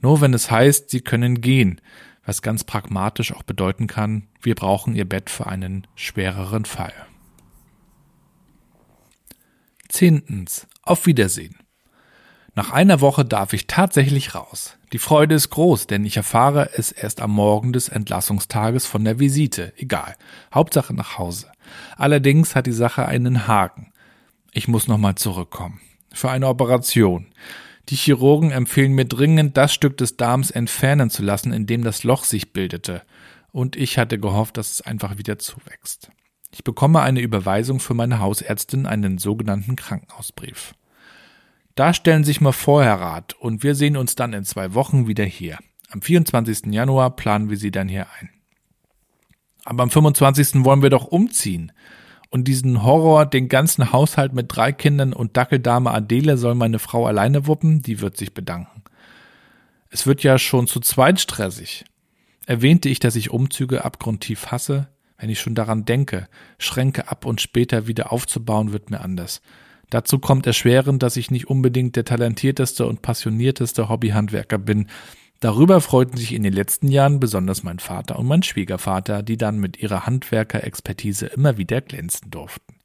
Nur 0.00 0.20
wenn 0.20 0.34
es 0.34 0.50
heißt, 0.50 0.90
sie 0.90 1.00
können 1.00 1.40
gehen, 1.40 1.80
was 2.24 2.42
ganz 2.42 2.64
pragmatisch 2.64 3.32
auch 3.32 3.44
bedeuten 3.44 3.86
kann, 3.86 4.26
wir 4.40 4.56
brauchen 4.56 4.96
ihr 4.96 5.08
Bett 5.08 5.30
für 5.30 5.46
einen 5.46 5.86
schwereren 5.94 6.64
Fall. 6.64 6.92
Zehntens. 9.88 10.66
Auf 10.82 11.06
Wiedersehen. 11.06 11.54
Nach 12.56 12.72
einer 12.72 13.00
Woche 13.00 13.24
darf 13.24 13.52
ich 13.52 13.68
tatsächlich 13.68 14.34
raus. 14.34 14.76
Die 14.92 14.98
Freude 14.98 15.36
ist 15.36 15.50
groß, 15.50 15.86
denn 15.86 16.04
ich 16.04 16.16
erfahre 16.16 16.70
es 16.76 16.90
erst 16.90 17.20
am 17.20 17.30
Morgen 17.30 17.72
des 17.72 17.88
Entlassungstages 17.88 18.86
von 18.86 19.04
der 19.04 19.20
Visite. 19.20 19.72
Egal. 19.76 20.16
Hauptsache 20.52 20.92
nach 20.92 21.16
Hause. 21.18 21.51
Allerdings 21.96 22.54
hat 22.54 22.66
die 22.66 22.72
Sache 22.72 23.06
einen 23.06 23.46
Haken. 23.46 23.92
Ich 24.52 24.68
muss 24.68 24.88
nochmal 24.88 25.14
zurückkommen. 25.14 25.80
Für 26.12 26.30
eine 26.30 26.48
Operation. 26.48 27.26
Die 27.88 27.96
Chirurgen 27.96 28.50
empfehlen 28.50 28.92
mir 28.92 29.06
dringend, 29.06 29.56
das 29.56 29.74
Stück 29.74 29.96
des 29.96 30.16
Darms 30.16 30.50
entfernen 30.50 31.10
zu 31.10 31.22
lassen, 31.22 31.52
in 31.52 31.66
dem 31.66 31.82
das 31.82 32.04
Loch 32.04 32.24
sich 32.24 32.52
bildete. 32.52 33.02
Und 33.50 33.76
ich 33.76 33.98
hatte 33.98 34.18
gehofft, 34.18 34.56
dass 34.56 34.72
es 34.72 34.80
einfach 34.82 35.18
wieder 35.18 35.38
zuwächst. 35.38 36.10
Ich 36.54 36.64
bekomme 36.64 37.00
eine 37.00 37.20
Überweisung 37.20 37.80
für 37.80 37.94
meine 37.94 38.18
Hausärztin, 38.18 38.86
einen 38.86 39.18
sogenannten 39.18 39.76
Krankenhausbrief. 39.76 40.74
Da 41.74 41.94
stellen 41.94 42.24
sich 42.24 42.40
mal 42.42 42.52
vor, 42.52 42.84
Herr 42.84 43.00
Rat, 43.00 43.32
und 43.34 43.62
wir 43.62 43.74
sehen 43.74 43.96
uns 43.96 44.14
dann 44.14 44.34
in 44.34 44.44
zwei 44.44 44.74
Wochen 44.74 45.06
wieder 45.06 45.24
hier. 45.24 45.58
Am 45.90 46.02
24. 46.02 46.66
Januar 46.66 47.16
planen 47.16 47.48
wir 47.48 47.56
Sie 47.56 47.70
dann 47.70 47.88
hier 47.88 48.06
ein. 48.20 48.30
Aber 49.64 49.82
am 49.82 49.90
25. 49.90 50.64
wollen 50.64 50.82
wir 50.82 50.90
doch 50.90 51.04
umziehen. 51.04 51.72
Und 52.30 52.48
diesen 52.48 52.82
Horror, 52.82 53.26
den 53.26 53.48
ganzen 53.48 53.92
Haushalt 53.92 54.32
mit 54.32 54.46
drei 54.48 54.72
Kindern 54.72 55.12
und 55.12 55.36
Dackeldame 55.36 55.90
Adele 55.90 56.38
soll 56.38 56.54
meine 56.54 56.78
Frau 56.78 57.06
alleine 57.06 57.46
wuppen, 57.46 57.82
die 57.82 58.00
wird 58.00 58.16
sich 58.16 58.32
bedanken. 58.32 58.82
Es 59.90 60.06
wird 60.06 60.22
ja 60.22 60.38
schon 60.38 60.66
zu 60.66 60.80
zweit 60.80 61.20
stressig. 61.20 61.84
Erwähnte 62.46 62.88
ich, 62.88 62.98
dass 62.98 63.16
ich 63.16 63.30
Umzüge 63.30 63.84
abgrundtief 63.84 64.46
hasse? 64.46 64.88
Wenn 65.18 65.30
ich 65.30 65.40
schon 65.40 65.54
daran 65.54 65.84
denke, 65.84 66.26
Schränke 66.58 67.08
ab 67.08 67.26
und 67.26 67.40
später 67.40 67.86
wieder 67.86 68.12
aufzubauen, 68.12 68.72
wird 68.72 68.90
mir 68.90 69.02
anders. 69.02 69.42
Dazu 69.90 70.18
kommt 70.18 70.46
erschwerend, 70.46 71.02
dass 71.02 71.18
ich 71.18 71.30
nicht 71.30 71.48
unbedingt 71.48 71.96
der 71.96 72.06
talentierteste 72.06 72.86
und 72.86 73.02
passionierteste 73.02 73.90
Hobbyhandwerker 73.90 74.56
bin, 74.56 74.86
Darüber 75.42 75.80
freuten 75.80 76.16
sich 76.16 76.34
in 76.34 76.44
den 76.44 76.52
letzten 76.52 76.86
Jahren 76.86 77.18
besonders 77.18 77.64
mein 77.64 77.80
Vater 77.80 78.16
und 78.16 78.28
mein 78.28 78.44
Schwiegervater, 78.44 79.24
die 79.24 79.36
dann 79.36 79.58
mit 79.58 79.76
ihrer 79.76 80.06
Handwerkerexpertise 80.06 81.26
immer 81.26 81.56
wieder 81.58 81.80
glänzen 81.80 82.30
durften. 82.30 82.76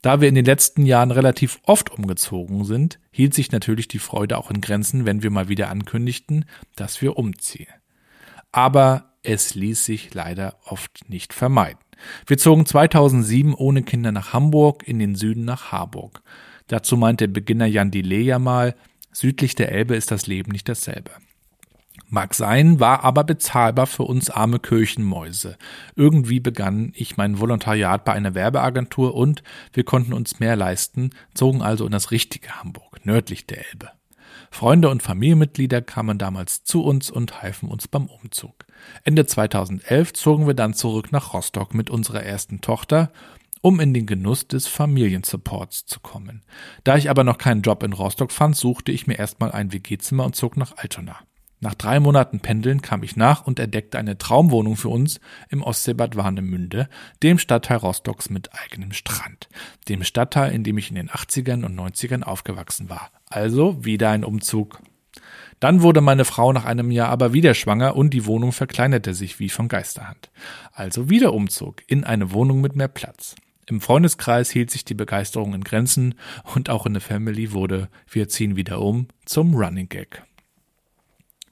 Da 0.00 0.22
wir 0.22 0.30
in 0.30 0.34
den 0.34 0.46
letzten 0.46 0.86
Jahren 0.86 1.10
relativ 1.10 1.60
oft 1.64 1.90
umgezogen 1.90 2.64
sind, 2.64 2.98
hielt 3.10 3.34
sich 3.34 3.52
natürlich 3.52 3.88
die 3.88 3.98
Freude 3.98 4.38
auch 4.38 4.50
in 4.50 4.62
Grenzen, 4.62 5.04
wenn 5.04 5.22
wir 5.22 5.28
mal 5.28 5.50
wieder 5.50 5.68
ankündigten, 5.68 6.46
dass 6.76 7.02
wir 7.02 7.18
umziehen. 7.18 7.68
Aber 8.52 9.12
es 9.22 9.54
ließ 9.54 9.84
sich 9.84 10.14
leider 10.14 10.56
oft 10.64 11.10
nicht 11.10 11.34
vermeiden. 11.34 11.78
Wir 12.26 12.38
zogen 12.38 12.64
2007 12.64 13.52
ohne 13.52 13.82
Kinder 13.82 14.12
nach 14.12 14.32
Hamburg, 14.32 14.88
in 14.88 14.98
den 14.98 15.14
Süden 15.14 15.44
nach 15.44 15.72
Harburg. 15.72 16.22
Dazu 16.68 16.96
meinte 16.96 17.28
Beginner 17.28 17.66
Jan 17.66 17.90
Delay 17.90 18.38
mal, 18.38 18.74
südlich 19.12 19.56
der 19.56 19.70
Elbe 19.72 19.94
ist 19.94 20.10
das 20.10 20.26
Leben 20.26 20.52
nicht 20.52 20.70
dasselbe. 20.70 21.10
Mag 22.14 22.34
sein, 22.34 22.78
war 22.78 23.04
aber 23.04 23.24
bezahlbar 23.24 23.86
für 23.86 24.02
uns 24.02 24.28
arme 24.28 24.58
Kirchenmäuse. 24.58 25.56
Irgendwie 25.96 26.40
begann 26.40 26.92
ich 26.94 27.16
mein 27.16 27.40
Volontariat 27.40 28.04
bei 28.04 28.12
einer 28.12 28.34
Werbeagentur 28.34 29.14
und 29.14 29.42
wir 29.72 29.84
konnten 29.84 30.12
uns 30.12 30.38
mehr 30.38 30.54
leisten, 30.54 31.08
zogen 31.32 31.62
also 31.62 31.86
in 31.86 31.90
das 31.90 32.10
richtige 32.10 32.60
Hamburg, 32.60 33.06
nördlich 33.06 33.46
der 33.46 33.66
Elbe. 33.66 33.92
Freunde 34.50 34.90
und 34.90 35.02
Familienmitglieder 35.02 35.80
kamen 35.80 36.18
damals 36.18 36.64
zu 36.64 36.84
uns 36.84 37.10
und 37.10 37.40
halfen 37.40 37.70
uns 37.70 37.88
beim 37.88 38.08
Umzug. 38.08 38.66
Ende 39.04 39.24
2011 39.24 40.12
zogen 40.12 40.46
wir 40.46 40.52
dann 40.52 40.74
zurück 40.74 41.12
nach 41.12 41.32
Rostock 41.32 41.72
mit 41.72 41.88
unserer 41.88 42.24
ersten 42.24 42.60
Tochter, 42.60 43.10
um 43.62 43.80
in 43.80 43.94
den 43.94 44.04
Genuss 44.04 44.46
des 44.46 44.66
Familiensupports 44.66 45.86
zu 45.86 45.98
kommen. 46.00 46.42
Da 46.84 46.98
ich 46.98 47.08
aber 47.08 47.24
noch 47.24 47.38
keinen 47.38 47.62
Job 47.62 47.82
in 47.82 47.94
Rostock 47.94 48.32
fand, 48.32 48.54
suchte 48.54 48.92
ich 48.92 49.06
mir 49.06 49.18
erstmal 49.18 49.50
ein 49.50 49.72
WG-Zimmer 49.72 50.26
und 50.26 50.36
zog 50.36 50.58
nach 50.58 50.76
Altona. 50.76 51.16
Nach 51.62 51.74
drei 51.76 52.00
Monaten 52.00 52.40
Pendeln 52.40 52.82
kam 52.82 53.04
ich 53.04 53.14
nach 53.14 53.46
und 53.46 53.60
entdeckte 53.60 53.96
eine 53.96 54.18
Traumwohnung 54.18 54.74
für 54.74 54.88
uns 54.88 55.20
im 55.48 55.62
Ostseebad 55.62 56.16
Warnemünde, 56.16 56.88
dem 57.22 57.38
Stadtteil 57.38 57.76
Rostocks 57.76 58.30
mit 58.30 58.50
eigenem 58.52 58.90
Strand. 58.90 59.48
Dem 59.88 60.02
Stadtteil, 60.02 60.50
in 60.50 60.64
dem 60.64 60.76
ich 60.76 60.88
in 60.88 60.96
den 60.96 61.08
80ern 61.08 61.64
und 61.64 61.78
90ern 61.78 62.24
aufgewachsen 62.24 62.90
war. 62.90 63.12
Also 63.28 63.84
wieder 63.84 64.10
ein 64.10 64.24
Umzug. 64.24 64.80
Dann 65.60 65.82
wurde 65.82 66.00
meine 66.00 66.24
Frau 66.24 66.52
nach 66.52 66.64
einem 66.64 66.90
Jahr 66.90 67.10
aber 67.10 67.32
wieder 67.32 67.54
schwanger 67.54 67.94
und 67.94 68.10
die 68.10 68.26
Wohnung 68.26 68.50
verkleinerte 68.50 69.14
sich 69.14 69.38
wie 69.38 69.48
von 69.48 69.68
Geisterhand. 69.68 70.32
Also 70.72 71.10
wieder 71.10 71.32
Umzug 71.32 71.84
in 71.86 72.02
eine 72.02 72.32
Wohnung 72.32 72.60
mit 72.60 72.74
mehr 72.74 72.88
Platz. 72.88 73.36
Im 73.66 73.80
Freundeskreis 73.80 74.50
hielt 74.50 74.72
sich 74.72 74.84
die 74.84 74.94
Begeisterung 74.94 75.54
in 75.54 75.62
Grenzen 75.62 76.16
und 76.56 76.70
auch 76.70 76.86
in 76.86 76.94
der 76.94 77.02
Family 77.02 77.52
wurde 77.52 77.88
wir 78.10 78.28
ziehen 78.28 78.56
wieder 78.56 78.80
um 78.80 79.06
zum 79.24 79.54
Running 79.54 79.88
Gag 79.88 80.24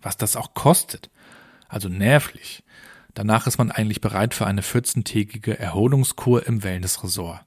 was 0.02 0.16
das 0.16 0.36
auch 0.36 0.54
kostet. 0.54 1.10
Also 1.68 1.88
nervlich. 1.88 2.62
Danach 3.14 3.46
ist 3.46 3.58
man 3.58 3.70
eigentlich 3.70 4.00
bereit 4.00 4.34
für 4.34 4.46
eine 4.46 4.62
14-tägige 4.62 5.58
Erholungskur 5.58 6.46
im 6.46 6.62
Wellnessresort. 6.62 7.40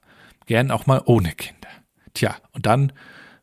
Gern 0.46 0.70
auch 0.70 0.86
mal 0.86 1.02
ohne 1.04 1.32
Kinder. 1.32 1.68
Tja, 2.12 2.36
und 2.52 2.66
dann 2.66 2.92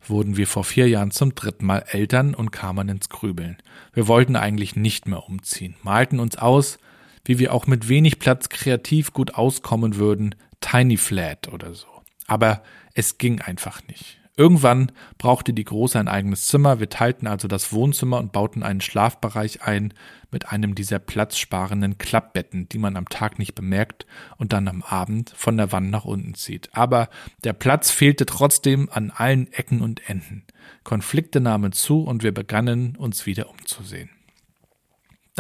wurden 0.08 0.38
wir 0.38 0.48
vor 0.48 0.64
vier 0.64 0.88
Jahren 0.88 1.12
zum 1.12 1.36
dritten 1.36 1.66
Mal 1.66 1.86
Eltern 1.90 2.34
und 2.34 2.52
kamen 2.52 2.90
ins 2.90 3.10
Grübeln. 3.10 3.58
Wir 3.94 4.08
wollten 4.08 4.36
eigentlich 4.36 4.76
nicht 4.76 5.08
mehr 5.08 5.28
umziehen, 5.28 5.76
malten 5.84 6.20
uns 6.20 6.36
aus, 6.38 6.80
wie 7.26 7.38
wir 7.40 7.54
auch 7.54 7.68
mit 7.68 7.88
wenig 7.90 8.20
Platz 8.20 8.50
kreativ 8.50 9.14
gut 9.14 9.36
auskommen 9.36 9.96
würden, 9.96 10.36
Tiny 10.60 10.98
Flat 10.98 11.50
oder 11.50 11.74
so. 11.74 11.88
Aber 12.28 12.64
es 12.94 13.18
ging 13.18 13.42
einfach 13.42 13.82
nicht. 13.88 14.21
Irgendwann 14.42 14.92
brauchte 15.20 15.54
die 15.54 15.64
Große 15.64 16.00
ein 16.00 16.08
eigenes 16.08 16.48
Zimmer. 16.48 16.80
Wir 16.80 16.90
teilten 16.90 17.28
also 17.28 17.48
das 17.48 17.72
Wohnzimmer 17.74 18.18
und 18.18 18.32
bauten 18.32 18.64
einen 18.64 18.82
Schlafbereich 18.82 19.62
ein 19.62 19.94
mit 20.32 20.52
einem 20.52 20.74
dieser 20.74 20.98
platzsparenden 20.98 22.00
Klappbetten, 22.00 22.68
die 22.68 22.80
man 22.80 22.98
am 22.98 23.08
Tag 23.08 23.38
nicht 23.38 23.54
bemerkt 23.54 24.08
und 24.38 24.52
dann 24.52 24.68
am 24.68 24.82
Abend 24.82 25.32
von 25.36 25.58
der 25.58 25.72
Wand 25.72 25.92
nach 25.92 26.06
unten 26.06 26.34
zieht. 26.34 26.70
Aber 26.74 27.10
der 27.44 27.54
Platz 27.54 27.92
fehlte 27.92 28.26
trotzdem 28.26 28.90
an 28.92 29.12
allen 29.12 29.54
Ecken 29.54 29.80
und 29.80 30.10
Enden. 30.10 30.44
Konflikte 30.84 31.40
nahmen 31.40 31.72
zu 31.72 32.02
und 32.02 32.24
wir 32.24 32.34
begannen 32.34 32.96
uns 32.96 33.28
wieder 33.28 33.48
umzusehen. 33.48 34.10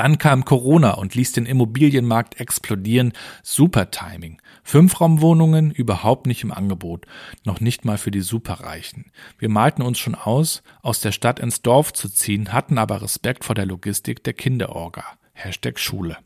Dann 0.01 0.17
kam 0.17 0.45
Corona 0.45 0.93
und 0.93 1.13
ließ 1.13 1.33
den 1.33 1.45
Immobilienmarkt 1.45 2.39
explodieren. 2.39 3.13
Super 3.43 3.91
Timing. 3.91 4.41
Fünfraumwohnungen 4.63 5.69
überhaupt 5.69 6.25
nicht 6.25 6.41
im 6.43 6.51
Angebot. 6.51 7.05
Noch 7.45 7.59
nicht 7.59 7.85
mal 7.85 7.99
für 7.99 8.09
die 8.09 8.21
Superreichen. 8.21 9.11
Wir 9.37 9.49
malten 9.49 9.83
uns 9.83 9.99
schon 9.99 10.15
aus, 10.15 10.63
aus 10.81 11.01
der 11.01 11.11
Stadt 11.11 11.39
ins 11.39 11.61
Dorf 11.61 11.93
zu 11.93 12.09
ziehen, 12.09 12.51
hatten 12.51 12.79
aber 12.79 13.03
Respekt 13.03 13.45
vor 13.45 13.53
der 13.53 13.67
Logistik 13.67 14.23
der 14.23 14.33
Kinderorga. 14.33 15.03
Hashtag 15.33 15.77
Schule. 15.77 16.17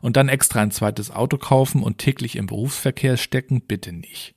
Und 0.00 0.16
dann 0.16 0.30
extra 0.30 0.62
ein 0.62 0.70
zweites 0.70 1.10
Auto 1.10 1.36
kaufen 1.36 1.82
und 1.82 1.98
täglich 1.98 2.36
im 2.36 2.46
Berufsverkehr 2.46 3.18
stecken, 3.18 3.60
bitte 3.60 3.92
nicht. 3.92 4.34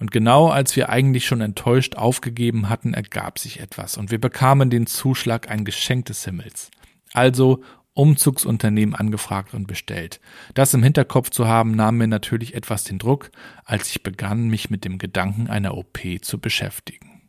Und 0.00 0.12
genau 0.12 0.48
als 0.48 0.76
wir 0.76 0.88
eigentlich 0.88 1.26
schon 1.26 1.42
enttäuscht 1.42 1.96
aufgegeben 1.96 2.70
hatten, 2.70 2.94
ergab 2.94 3.38
sich 3.38 3.60
etwas 3.60 3.98
und 3.98 4.10
wir 4.10 4.18
bekamen 4.18 4.70
den 4.70 4.86
Zuschlag 4.86 5.50
ein 5.50 5.66
Geschenk 5.66 6.06
des 6.06 6.24
Himmels. 6.24 6.70
Also 7.12 7.62
Umzugsunternehmen 7.98 8.94
angefragt 8.94 9.54
und 9.54 9.66
bestellt. 9.66 10.20
Das 10.54 10.72
im 10.72 10.84
Hinterkopf 10.84 11.30
zu 11.30 11.48
haben, 11.48 11.72
nahm 11.72 11.98
mir 11.98 12.06
natürlich 12.06 12.54
etwas 12.54 12.84
den 12.84 12.98
Druck, 12.98 13.30
als 13.64 13.90
ich 13.90 14.02
begann, 14.02 14.48
mich 14.48 14.70
mit 14.70 14.84
dem 14.84 14.98
Gedanken 14.98 15.48
einer 15.48 15.76
OP 15.76 15.98
zu 16.22 16.38
beschäftigen. 16.38 17.22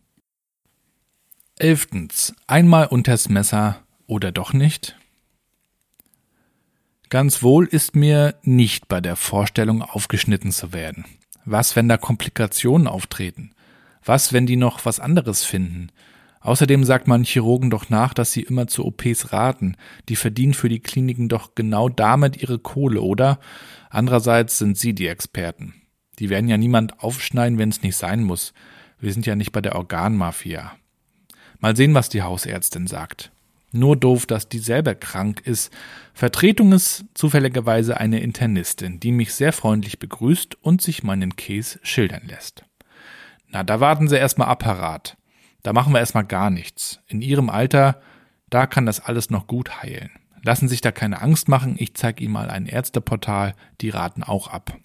Elftens. 1.57 2.35
Einmal 2.45 2.85
unters 2.85 3.29
Messer 3.29 3.81
oder 4.05 4.31
doch 4.31 4.53
nicht? 4.53 4.95
Ganz 7.09 7.41
wohl 7.41 7.65
ist 7.65 7.95
mir 7.95 8.35
nicht 8.43 8.87
bei 8.87 9.01
der 9.01 9.15
Vorstellung 9.15 9.81
aufgeschnitten 9.81 10.51
zu 10.51 10.71
werden. 10.71 11.05
Was, 11.45 11.75
wenn 11.75 11.89
da 11.89 11.97
Komplikationen 11.97 12.87
auftreten? 12.87 13.55
Was, 14.05 14.33
wenn 14.33 14.45
die 14.45 14.55
noch 14.55 14.85
was 14.85 14.99
anderes 14.99 15.43
finden? 15.43 15.91
Außerdem 16.41 16.83
sagt 16.83 17.07
man 17.07 17.23
Chirurgen 17.23 17.69
doch 17.69 17.89
nach, 17.89 18.13
dass 18.13 18.31
sie 18.31 18.41
immer 18.41 18.67
zu 18.67 18.85
OPs 18.85 19.33
raten. 19.33 19.75
Die 20.07 20.15
verdienen 20.15 20.53
für 20.53 20.69
die 20.69 20.79
Kliniken 20.79 21.27
doch 21.27 21.53
genau 21.53 21.89
damit 21.89 22.41
ihre 22.41 22.59
Kohle, 22.59 23.01
oder? 23.01 23.39
Andererseits 23.89 24.57
sind 24.57 24.77
sie 24.77 24.93
die 24.93 25.07
Experten. 25.07 25.73
Die 26.19 26.29
werden 26.29 26.49
ja 26.49 26.57
niemand 26.57 27.01
aufschneiden, 27.01 27.57
wenn 27.57 27.69
es 27.69 27.81
nicht 27.81 27.95
sein 27.95 28.23
muss. 28.23 28.53
Wir 28.99 29.13
sind 29.13 29.25
ja 29.25 29.35
nicht 29.35 29.51
bei 29.51 29.61
der 29.61 29.75
Organmafia. 29.75 30.73
Mal 31.59 31.75
sehen, 31.75 31.93
was 31.93 32.09
die 32.09 32.21
Hausärztin 32.21 32.87
sagt. 32.87 33.31
Nur 33.71 33.95
doof, 33.95 34.25
dass 34.25 34.49
die 34.49 34.59
selber 34.59 34.95
krank 34.95 35.41
ist. 35.41 35.71
Vertretung 36.13 36.71
ist 36.71 37.05
zufälligerweise 37.13 37.97
eine 37.97 38.19
Internistin, 38.21 38.99
die 38.99 39.11
mich 39.11 39.33
sehr 39.33 39.53
freundlich 39.53 39.99
begrüßt 39.99 40.55
und 40.63 40.81
sich 40.81 41.03
meinen 41.03 41.35
Case 41.35 41.79
schildern 41.83 42.23
lässt. 42.25 42.65
Na, 43.49 43.63
da 43.63 43.79
warten 43.79 44.07
Sie 44.07 44.17
erstmal 44.17 44.47
Apparat. 44.47 45.17
Da 45.69 45.73
machen 45.73 45.93
wir 45.93 45.99
erstmal 45.99 46.25
gar 46.25 46.49
nichts. 46.49 46.99
In 47.05 47.21
Ihrem 47.21 47.47
Alter, 47.47 48.01
da 48.49 48.65
kann 48.65 48.87
das 48.87 49.01
alles 49.01 49.29
noch 49.29 49.45
gut 49.45 49.83
heilen. 49.83 50.09
Lassen 50.41 50.67
sich 50.67 50.81
da 50.81 50.91
keine 50.91 51.21
Angst 51.21 51.47
machen, 51.47 51.75
ich 51.77 51.93
zeige 51.93 52.23
Ihnen 52.23 52.33
mal 52.33 52.49
ein 52.49 52.65
Ärzteportal, 52.65 53.53
die 53.79 53.91
raten 53.91 54.23
auch 54.23 54.47
ab. 54.47 54.75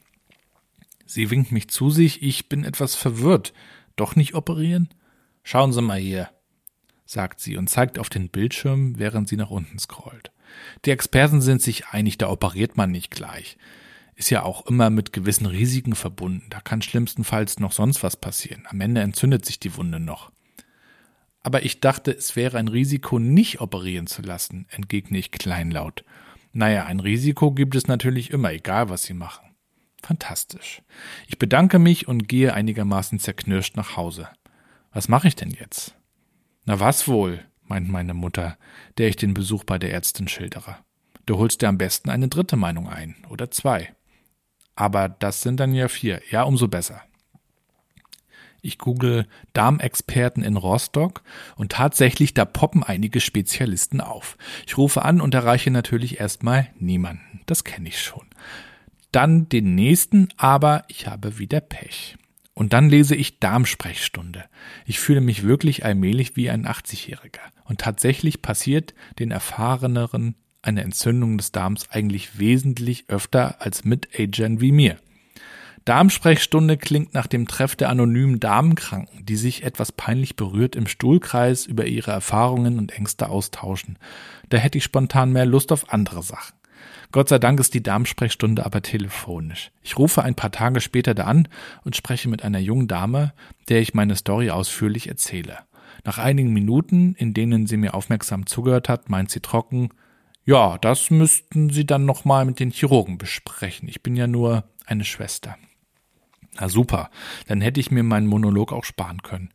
Sie 1.06 1.30
winkt 1.30 1.52
mich 1.52 1.68
zu 1.68 1.88
sich, 1.88 2.22
ich 2.22 2.50
bin 2.50 2.64
etwas 2.64 2.96
verwirrt. 2.96 3.54
Doch 3.96 4.14
nicht 4.14 4.34
operieren? 4.34 4.90
Schauen 5.42 5.72
Sie 5.72 5.80
mal 5.80 5.98
hier, 5.98 6.28
sagt 7.06 7.40
sie 7.40 7.56
und 7.56 7.70
zeigt 7.70 7.98
auf 7.98 8.10
den 8.10 8.28
Bildschirm, 8.28 8.98
während 8.98 9.26
sie 9.26 9.38
nach 9.38 9.48
unten 9.48 9.78
scrollt. 9.78 10.32
Die 10.84 10.90
Experten 10.90 11.40
sind 11.40 11.62
sich 11.62 11.86
einig, 11.86 12.18
da 12.18 12.28
operiert 12.28 12.76
man 12.76 12.90
nicht 12.90 13.10
gleich. 13.10 13.56
Ist 14.16 14.28
ja 14.28 14.42
auch 14.42 14.66
immer 14.66 14.90
mit 14.90 15.14
gewissen 15.14 15.46
Risiken 15.46 15.94
verbunden. 15.94 16.44
Da 16.50 16.60
kann 16.60 16.82
schlimmstenfalls 16.82 17.58
noch 17.58 17.72
sonst 17.72 18.02
was 18.02 18.18
passieren. 18.18 18.64
Am 18.68 18.82
Ende 18.82 19.00
entzündet 19.00 19.46
sich 19.46 19.58
die 19.58 19.78
Wunde 19.78 19.98
noch. 19.98 20.30
Aber 21.44 21.62
ich 21.62 21.80
dachte, 21.80 22.10
es 22.10 22.36
wäre 22.36 22.58
ein 22.58 22.68
Risiko, 22.68 23.18
nicht 23.18 23.60
operieren 23.60 24.06
zu 24.06 24.22
lassen, 24.22 24.66
entgegne 24.70 25.18
ich 25.18 25.30
kleinlaut. 25.30 26.02
Naja, 26.52 26.86
ein 26.86 27.00
Risiko 27.00 27.52
gibt 27.52 27.76
es 27.76 27.86
natürlich 27.86 28.30
immer, 28.30 28.52
egal 28.52 28.88
was 28.88 29.02
Sie 29.02 29.12
machen. 29.12 29.54
Fantastisch. 30.02 30.82
Ich 31.28 31.38
bedanke 31.38 31.78
mich 31.78 32.08
und 32.08 32.28
gehe 32.28 32.54
einigermaßen 32.54 33.18
zerknirscht 33.18 33.76
nach 33.76 33.96
Hause. 33.96 34.28
Was 34.90 35.08
mache 35.08 35.28
ich 35.28 35.36
denn 35.36 35.50
jetzt? 35.50 35.94
Na 36.64 36.80
was 36.80 37.08
wohl, 37.08 37.44
meint 37.62 37.90
meine 37.90 38.14
Mutter, 38.14 38.56
der 38.96 39.08
ich 39.08 39.16
den 39.16 39.34
Besuch 39.34 39.64
bei 39.64 39.78
der 39.78 39.92
Ärztin 39.92 40.28
schildere. 40.28 40.78
Du 41.26 41.36
holst 41.36 41.60
dir 41.60 41.68
am 41.68 41.78
besten 41.78 42.08
eine 42.08 42.28
dritte 42.28 42.56
Meinung 42.56 42.88
ein 42.88 43.16
oder 43.28 43.50
zwei. 43.50 43.94
Aber 44.76 45.10
das 45.10 45.42
sind 45.42 45.60
dann 45.60 45.74
ja 45.74 45.88
vier. 45.88 46.22
Ja, 46.30 46.44
umso 46.44 46.68
besser. 46.68 47.02
Ich 48.64 48.78
google 48.78 49.26
Darmexperten 49.52 50.42
in 50.42 50.56
Rostock 50.56 51.22
und 51.56 51.72
tatsächlich, 51.72 52.32
da 52.32 52.44
poppen 52.44 52.82
einige 52.82 53.20
Spezialisten 53.20 54.00
auf. 54.00 54.38
Ich 54.66 54.78
rufe 54.78 55.04
an 55.04 55.20
und 55.20 55.34
erreiche 55.34 55.70
natürlich 55.70 56.18
erstmal 56.18 56.68
niemanden. 56.78 57.42
Das 57.46 57.64
kenne 57.64 57.88
ich 57.88 58.00
schon. 58.00 58.26
Dann 59.12 59.48
den 59.48 59.74
nächsten, 59.74 60.28
aber 60.36 60.84
ich 60.88 61.06
habe 61.06 61.38
wieder 61.38 61.60
Pech. 61.60 62.16
Und 62.54 62.72
dann 62.72 62.88
lese 62.88 63.14
ich 63.14 63.38
Darmsprechstunde. 63.38 64.44
Ich 64.86 64.98
fühle 64.98 65.20
mich 65.20 65.42
wirklich 65.42 65.84
allmählich 65.84 66.36
wie 66.36 66.48
ein 66.48 66.66
80-Jähriger. 66.66 67.40
Und 67.64 67.80
tatsächlich 67.80 68.42
passiert 68.42 68.94
den 69.18 69.30
Erfahreneren 69.30 70.36
eine 70.62 70.82
Entzündung 70.82 71.36
des 71.36 71.52
Darms 71.52 71.90
eigentlich 71.90 72.38
wesentlich 72.38 73.04
öfter 73.08 73.60
als 73.60 73.84
mit 73.84 74.08
Agern 74.18 74.60
wie 74.60 74.72
mir. 74.72 74.96
Darmsprechstunde 75.84 76.78
klingt 76.78 77.12
nach 77.12 77.26
dem 77.26 77.46
Treff 77.46 77.76
der 77.76 77.90
anonymen 77.90 78.40
Darmkranken, 78.40 79.26
die 79.26 79.36
sich 79.36 79.64
etwas 79.64 79.92
peinlich 79.92 80.34
berührt 80.34 80.76
im 80.76 80.86
Stuhlkreis 80.86 81.66
über 81.66 81.84
ihre 81.84 82.10
Erfahrungen 82.10 82.78
und 82.78 82.92
Ängste 82.92 83.28
austauschen. 83.28 83.98
Da 84.48 84.56
hätte 84.56 84.78
ich 84.78 84.84
spontan 84.84 85.32
mehr 85.32 85.44
Lust 85.44 85.72
auf 85.72 85.92
andere 85.92 86.22
Sachen. 86.22 86.54
Gott 87.12 87.28
sei 87.28 87.38
Dank 87.38 87.60
ist 87.60 87.74
die 87.74 87.82
Darmsprechstunde 87.82 88.64
aber 88.64 88.80
telefonisch. 88.80 89.70
Ich 89.82 89.98
rufe 89.98 90.22
ein 90.22 90.34
paar 90.34 90.50
Tage 90.50 90.80
später 90.80 91.14
da 91.14 91.24
an 91.24 91.48
und 91.84 91.96
spreche 91.96 92.28
mit 92.30 92.42
einer 92.42 92.58
jungen 92.58 92.88
Dame, 92.88 93.34
der 93.68 93.80
ich 93.80 93.94
meine 93.94 94.16
Story 94.16 94.50
ausführlich 94.50 95.08
erzähle. 95.08 95.58
Nach 96.04 96.18
einigen 96.18 96.52
Minuten, 96.52 97.14
in 97.14 97.34
denen 97.34 97.66
sie 97.66 97.76
mir 97.76 97.94
aufmerksam 97.94 98.46
zugehört 98.46 98.88
hat, 98.88 99.10
meint 99.10 99.30
sie 99.30 99.40
trocken, 99.40 99.90
ja, 100.46 100.76
das 100.76 101.10
müssten 101.10 101.70
Sie 101.70 101.86
dann 101.86 102.04
nochmal 102.04 102.44
mit 102.44 102.60
den 102.60 102.70
Chirurgen 102.70 103.16
besprechen. 103.16 103.88
Ich 103.88 104.02
bin 104.02 104.14
ja 104.14 104.26
nur 104.26 104.64
eine 104.84 105.04
Schwester. 105.04 105.56
Na 106.58 106.68
super, 106.68 107.10
dann 107.46 107.60
hätte 107.60 107.80
ich 107.80 107.90
mir 107.90 108.02
meinen 108.02 108.26
Monolog 108.26 108.72
auch 108.72 108.84
sparen 108.84 109.22
können. 109.22 109.50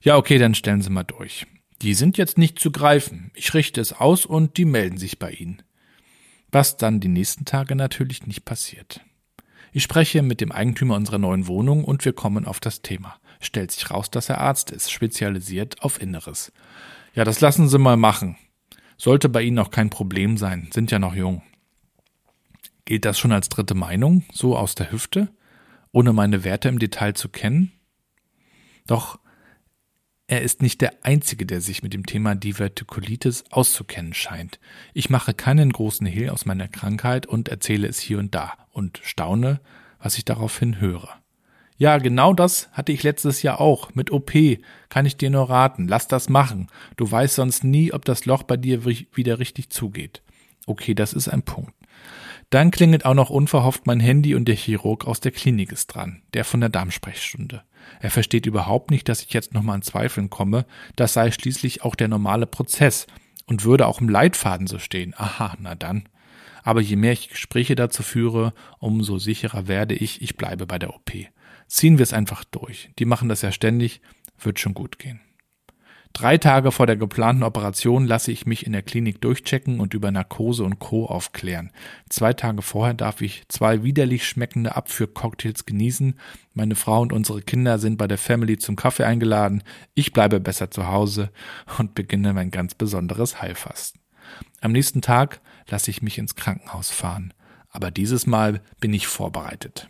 Ja, 0.00 0.16
okay, 0.16 0.38
dann 0.38 0.54
stellen 0.54 0.82
Sie 0.82 0.90
mal 0.90 1.04
durch. 1.04 1.46
Die 1.82 1.94
sind 1.94 2.18
jetzt 2.18 2.38
nicht 2.38 2.58
zu 2.58 2.72
greifen. 2.72 3.30
Ich 3.34 3.54
richte 3.54 3.80
es 3.80 3.92
aus 3.92 4.26
und 4.26 4.56
die 4.56 4.64
melden 4.64 4.98
sich 4.98 5.18
bei 5.18 5.30
Ihnen. 5.30 5.62
Was 6.50 6.76
dann 6.76 7.00
die 7.00 7.08
nächsten 7.08 7.44
Tage 7.44 7.76
natürlich 7.76 8.26
nicht 8.26 8.44
passiert. 8.44 9.00
Ich 9.72 9.82
spreche 9.82 10.22
mit 10.22 10.40
dem 10.40 10.50
Eigentümer 10.50 10.96
unserer 10.96 11.18
neuen 11.18 11.46
Wohnung 11.46 11.84
und 11.84 12.04
wir 12.04 12.14
kommen 12.14 12.46
auf 12.46 12.58
das 12.58 12.82
Thema. 12.82 13.16
Stellt 13.40 13.70
sich 13.70 13.90
raus, 13.90 14.10
dass 14.10 14.28
er 14.28 14.40
Arzt 14.40 14.70
ist, 14.70 14.90
spezialisiert 14.90 15.82
auf 15.82 16.00
Inneres. 16.00 16.52
Ja, 17.14 17.24
das 17.24 17.40
lassen 17.40 17.68
Sie 17.68 17.78
mal 17.78 17.96
machen. 17.96 18.36
Sollte 18.96 19.28
bei 19.28 19.42
Ihnen 19.42 19.58
auch 19.58 19.70
kein 19.70 19.90
Problem 19.90 20.38
sein, 20.38 20.70
sind 20.72 20.90
ja 20.90 20.98
noch 20.98 21.14
jung. 21.14 21.42
Gilt 22.84 23.04
das 23.04 23.18
schon 23.18 23.32
als 23.32 23.48
dritte 23.48 23.74
Meinung, 23.74 24.24
so 24.32 24.56
aus 24.56 24.74
der 24.74 24.90
Hüfte? 24.90 25.28
Ohne 25.92 26.12
meine 26.12 26.44
Werte 26.44 26.68
im 26.68 26.78
Detail 26.78 27.14
zu 27.14 27.28
kennen? 27.28 27.72
Doch 28.86 29.18
er 30.30 30.42
ist 30.42 30.60
nicht 30.60 30.82
der 30.82 30.92
Einzige, 31.02 31.46
der 31.46 31.62
sich 31.62 31.82
mit 31.82 31.94
dem 31.94 32.04
Thema 32.04 32.34
Divertikulitis 32.34 33.44
auszukennen 33.50 34.12
scheint. 34.12 34.60
Ich 34.92 35.08
mache 35.08 35.32
keinen 35.32 35.72
großen 35.72 36.06
Hehl 36.06 36.28
aus 36.28 36.44
meiner 36.44 36.68
Krankheit 36.68 37.24
und 37.26 37.48
erzähle 37.48 37.88
es 37.88 37.98
hier 37.98 38.18
und 38.18 38.34
da 38.34 38.52
und 38.70 39.00
staune, 39.02 39.60
was 39.98 40.18
ich 40.18 40.26
daraufhin 40.26 40.80
höre. 40.80 41.08
Ja, 41.78 41.96
genau 41.96 42.34
das 42.34 42.68
hatte 42.72 42.92
ich 42.92 43.04
letztes 43.04 43.42
Jahr 43.42 43.60
auch. 43.60 43.94
Mit 43.94 44.10
OP 44.10 44.32
kann 44.90 45.06
ich 45.06 45.16
dir 45.16 45.30
nur 45.30 45.48
raten. 45.48 45.88
Lass 45.88 46.08
das 46.08 46.28
machen. 46.28 46.66
Du 46.96 47.10
weißt 47.10 47.36
sonst 47.36 47.64
nie, 47.64 47.92
ob 47.92 48.04
das 48.04 48.26
Loch 48.26 48.42
bei 48.42 48.56
dir 48.56 48.84
wieder 48.84 49.38
richtig 49.38 49.70
zugeht. 49.70 50.22
Okay, 50.66 50.92
das 50.92 51.14
ist 51.14 51.28
ein 51.28 51.42
Punkt. 51.42 51.72
Dann 52.50 52.70
klingelt 52.70 53.04
auch 53.04 53.14
noch 53.14 53.28
unverhofft 53.28 53.86
mein 53.86 54.00
Handy 54.00 54.34
und 54.34 54.46
der 54.46 54.56
Chirurg 54.56 55.06
aus 55.06 55.20
der 55.20 55.32
Klinik 55.32 55.70
ist 55.70 55.88
dran, 55.88 56.22
der 56.32 56.44
von 56.44 56.60
der 56.60 56.70
Darmsprechstunde. 56.70 57.62
Er 58.00 58.10
versteht 58.10 58.46
überhaupt 58.46 58.90
nicht, 58.90 59.08
dass 59.08 59.22
ich 59.22 59.32
jetzt 59.32 59.52
nochmal 59.52 59.76
an 59.76 59.82
Zweifeln 59.82 60.30
komme. 60.30 60.64
Das 60.96 61.12
sei 61.12 61.30
schließlich 61.30 61.82
auch 61.82 61.94
der 61.94 62.08
normale 62.08 62.46
Prozess 62.46 63.06
und 63.46 63.64
würde 63.64 63.86
auch 63.86 64.00
im 64.00 64.08
Leitfaden 64.08 64.66
so 64.66 64.78
stehen. 64.78 65.14
Aha, 65.16 65.56
na 65.58 65.74
dann. 65.74 66.08
Aber 66.62 66.80
je 66.80 66.96
mehr 66.96 67.12
ich 67.12 67.28
Gespräche 67.28 67.74
dazu 67.74 68.02
führe, 68.02 68.52
umso 68.78 69.18
sicherer 69.18 69.68
werde 69.68 69.94
ich, 69.94 70.22
ich 70.22 70.36
bleibe 70.36 70.66
bei 70.66 70.78
der 70.78 70.94
OP. 70.94 71.12
Ziehen 71.66 71.98
wir 71.98 72.02
es 72.02 72.12
einfach 72.14 72.44
durch. 72.44 72.90
Die 72.98 73.04
machen 73.04 73.28
das 73.28 73.42
ja 73.42 73.52
ständig, 73.52 74.00
wird 74.38 74.58
schon 74.58 74.74
gut 74.74 74.98
gehen. 74.98 75.20
Drei 76.12 76.36
Tage 76.36 76.72
vor 76.72 76.86
der 76.86 76.96
geplanten 76.96 77.44
Operation 77.44 78.04
lasse 78.04 78.32
ich 78.32 78.44
mich 78.44 78.66
in 78.66 78.72
der 78.72 78.82
Klinik 78.82 79.20
durchchecken 79.20 79.78
und 79.78 79.94
über 79.94 80.10
Narkose 80.10 80.64
und 80.64 80.80
Co. 80.80 81.06
aufklären. 81.06 81.70
Zwei 82.08 82.32
Tage 82.32 82.62
vorher 82.62 82.94
darf 82.94 83.20
ich 83.20 83.46
zwei 83.48 83.84
widerlich 83.84 84.26
schmeckende 84.26 84.74
Abführcocktails 84.74 85.64
genießen. 85.64 86.18
Meine 86.54 86.74
Frau 86.74 87.02
und 87.02 87.12
unsere 87.12 87.42
Kinder 87.42 87.78
sind 87.78 87.98
bei 87.98 88.08
der 88.08 88.18
Family 88.18 88.58
zum 88.58 88.74
Kaffee 88.74 89.04
eingeladen. 89.04 89.62
Ich 89.94 90.12
bleibe 90.12 90.40
besser 90.40 90.70
zu 90.72 90.88
Hause 90.88 91.30
und 91.78 91.94
beginne 91.94 92.32
mein 92.32 92.50
ganz 92.50 92.74
besonderes 92.74 93.40
Heilfasten. 93.40 94.00
Am 94.60 94.72
nächsten 94.72 95.02
Tag 95.02 95.40
lasse 95.68 95.90
ich 95.90 96.02
mich 96.02 96.18
ins 96.18 96.34
Krankenhaus 96.34 96.90
fahren. 96.90 97.32
Aber 97.70 97.90
dieses 97.90 98.26
Mal 98.26 98.60
bin 98.80 98.92
ich 98.92 99.06
vorbereitet. 99.06 99.88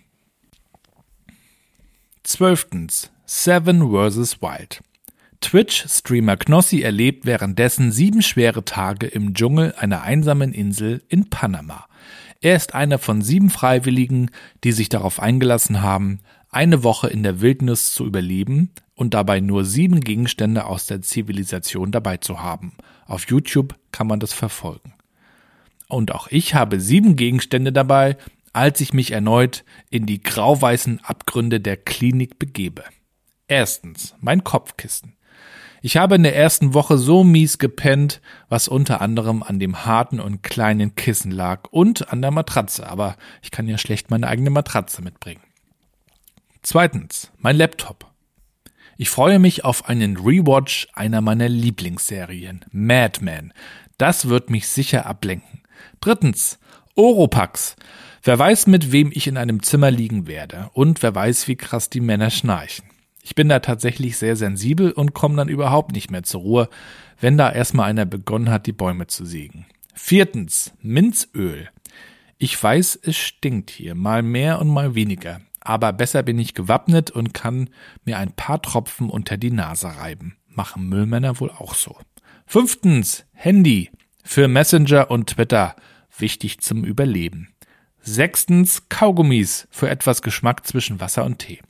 Zwölftens. 2.23 3.11
Seven 3.25 3.81
vs. 3.81 4.43
Wild. 4.43 4.83
Twitch-Streamer 5.41 6.37
Knossi 6.37 6.83
erlebt 6.83 7.25
währenddessen 7.25 7.93
sieben 7.93 8.23
schwere 8.23 8.65
Tage 8.65 9.07
im 9.07 9.35
Dschungel 9.35 9.75
einer 9.79 10.03
einsamen 10.03 10.53
Insel 10.53 11.03
in 11.09 11.31
Panama. 11.31 11.87
Er 12.41 12.57
ist 12.57 12.75
einer 12.75 12.99
von 12.99 13.23
sieben 13.23 13.51
Freiwilligen, 13.51 14.31
die 14.65 14.73
sich 14.73 14.89
darauf 14.89 15.21
eingelassen 15.21 15.83
haben, 15.83 16.21
eine 16.51 16.83
Woche 16.83 17.09
in 17.09 17.23
der 17.23 17.41
Wildnis 17.41 17.93
zu 17.93 18.07
überleben 18.07 18.71
und 18.95 19.15
dabei 19.15 19.41
nur 19.41 19.65
sieben 19.65 20.01
Gegenstände 20.01 20.65
aus 20.65 20.87
der 20.87 21.03
Zivilisation 21.03 21.93
dabei 21.93 22.17
zu 22.17 22.41
haben. 22.43 22.73
Auf 23.07 23.29
YouTube 23.29 23.75
kann 23.93 24.07
man 24.07 24.21
das 24.21 24.33
verfolgen. 24.33 24.95
Und 25.89 26.13
auch 26.13 26.29
ich 26.31 26.55
habe 26.55 26.81
sieben 26.81 27.17
Gegenstände 27.17 27.73
dabei, 27.73 28.17
als 28.53 28.81
ich 28.81 28.93
mich 28.93 29.13
erneut 29.13 29.65
in 29.91 30.07
die 30.07 30.23
grauweißen 30.23 31.01
Abgründe 31.05 31.61
der 31.61 31.77
Klinik 31.77 32.39
begebe. 32.39 32.85
Erstens, 33.47 34.15
mein 34.21 34.45
Kopfkissen. 34.45 35.15
Ich 35.81 35.97
habe 35.97 36.17
in 36.17 36.25
der 36.25 36.37
ersten 36.37 36.75
Woche 36.75 36.99
so 36.99 37.23
mies 37.23 37.59
gepennt, 37.59 38.21
was 38.49 38.69
unter 38.69 39.01
anderem 39.01 39.43
an 39.43 39.61
dem 39.61 39.85
harten 39.85 40.21
und 40.21 40.43
kleinen 40.43 40.95
Kissen 40.95 41.31
lag 41.31 41.69
und 41.71 42.13
an 42.13 42.21
der 42.21 42.31
Matratze, 42.31 42.89
aber 42.89 43.17
ich 43.43 43.51
kann 43.51 43.69
ja 43.69 43.79
schlecht 43.79 44.11
meine 44.11 44.27
eigene 44.27 44.51
Matratze 44.51 45.03
mitbringen. 45.03 45.43
Zweitens, 46.63 47.31
mein 47.39 47.57
Laptop. 47.57 48.11
Ich 48.97 49.11
freue 49.11 49.39
mich 49.39 49.65
auf 49.65 49.89
einen 49.89 50.17
Rewatch 50.17 50.89
einer 50.93 51.21
meiner 51.21 51.49
Lieblingsserien, 51.49 52.65
Mad 52.73 53.25
Men. 53.25 53.53
Das 53.97 54.29
wird 54.29 54.51
mich 54.51 54.69
sicher 54.69 55.07
ablenken. 55.07 55.63
Drittens, 56.01 56.59
Oropax. 56.97 57.77
Wer 58.25 58.39
weiß, 58.39 58.67
mit 58.67 58.91
wem 58.91 59.13
ich 59.15 59.29
in 59.29 59.37
einem 59.37 59.63
Zimmer 59.63 59.93
liegen 59.93 60.27
werde 60.27 60.71
und 60.73 61.03
wer 61.03 61.15
weiß, 61.15 61.47
wie 61.47 61.55
krass 61.55 61.89
die 61.89 62.01
Männer 62.01 62.31
schnarchen. 62.31 62.85
Ich 63.23 63.35
bin 63.35 63.49
da 63.49 63.59
tatsächlich 63.59 64.17
sehr 64.17 64.37
sensibel 64.37 64.93
und 64.93 65.15
komme 65.15 65.37
dann 65.37 65.49
überhaupt 65.49 65.93
nicht 65.93 66.11
mehr 66.11 66.23
zur 66.23 66.41
Ruhe, 66.41 66.69
wenn 67.21 67.37
da 67.37 67.51
erstmal 67.51 67.91
einer 67.91 68.07
begonnen 68.07 68.51
hat, 68.51 68.67
die 68.67 68.73
Bäume 68.73 69.07
zu 69.07 69.25
sägen. 69.25 69.67
Viertens, 69.95 70.73
Minzöl. 70.81 71.69
Ich 72.39 72.63
weiß, 72.63 73.01
es 73.03 73.17
stinkt 73.17 73.71
hier, 73.71 73.95
mal 73.95 74.23
mehr 74.23 74.61
und 74.61 74.69
mal 74.69 74.95
weniger, 74.95 75.41
aber 75.61 75.93
besser 75.93 76.23
bin 76.23 76.39
ich 76.39 76.55
gewappnet 76.55 77.11
und 77.11 77.35
kann 77.35 77.71
mir 78.05 78.19
ein 78.19 78.33
paar 78.33 78.63
Tropfen 78.63 79.11
unter 79.11 79.37
die 79.37 79.51
Nase 79.51 79.89
reiben. 79.89 80.37
Machen 80.47 80.89
Müllmänner 80.89 81.41
wohl 81.41 81.51
auch 81.51 81.75
so. 81.75 81.97
Fünftens, 82.47 83.27
Handy. 83.33 83.91
Für 84.25 84.49
Messenger 84.49 85.11
und 85.11 85.31
Twitter. 85.31 85.77
Wichtig 86.17 86.61
zum 86.61 86.85
Überleben. 86.85 87.49
Sechstens, 88.01 88.89
Kaugummis. 88.89 89.69
Für 89.71 89.91
etwas 89.91 90.23
Geschmack 90.23 90.67
zwischen 90.67 91.01
Wasser 91.01 91.25
und 91.25 91.39
Tee. 91.39 91.61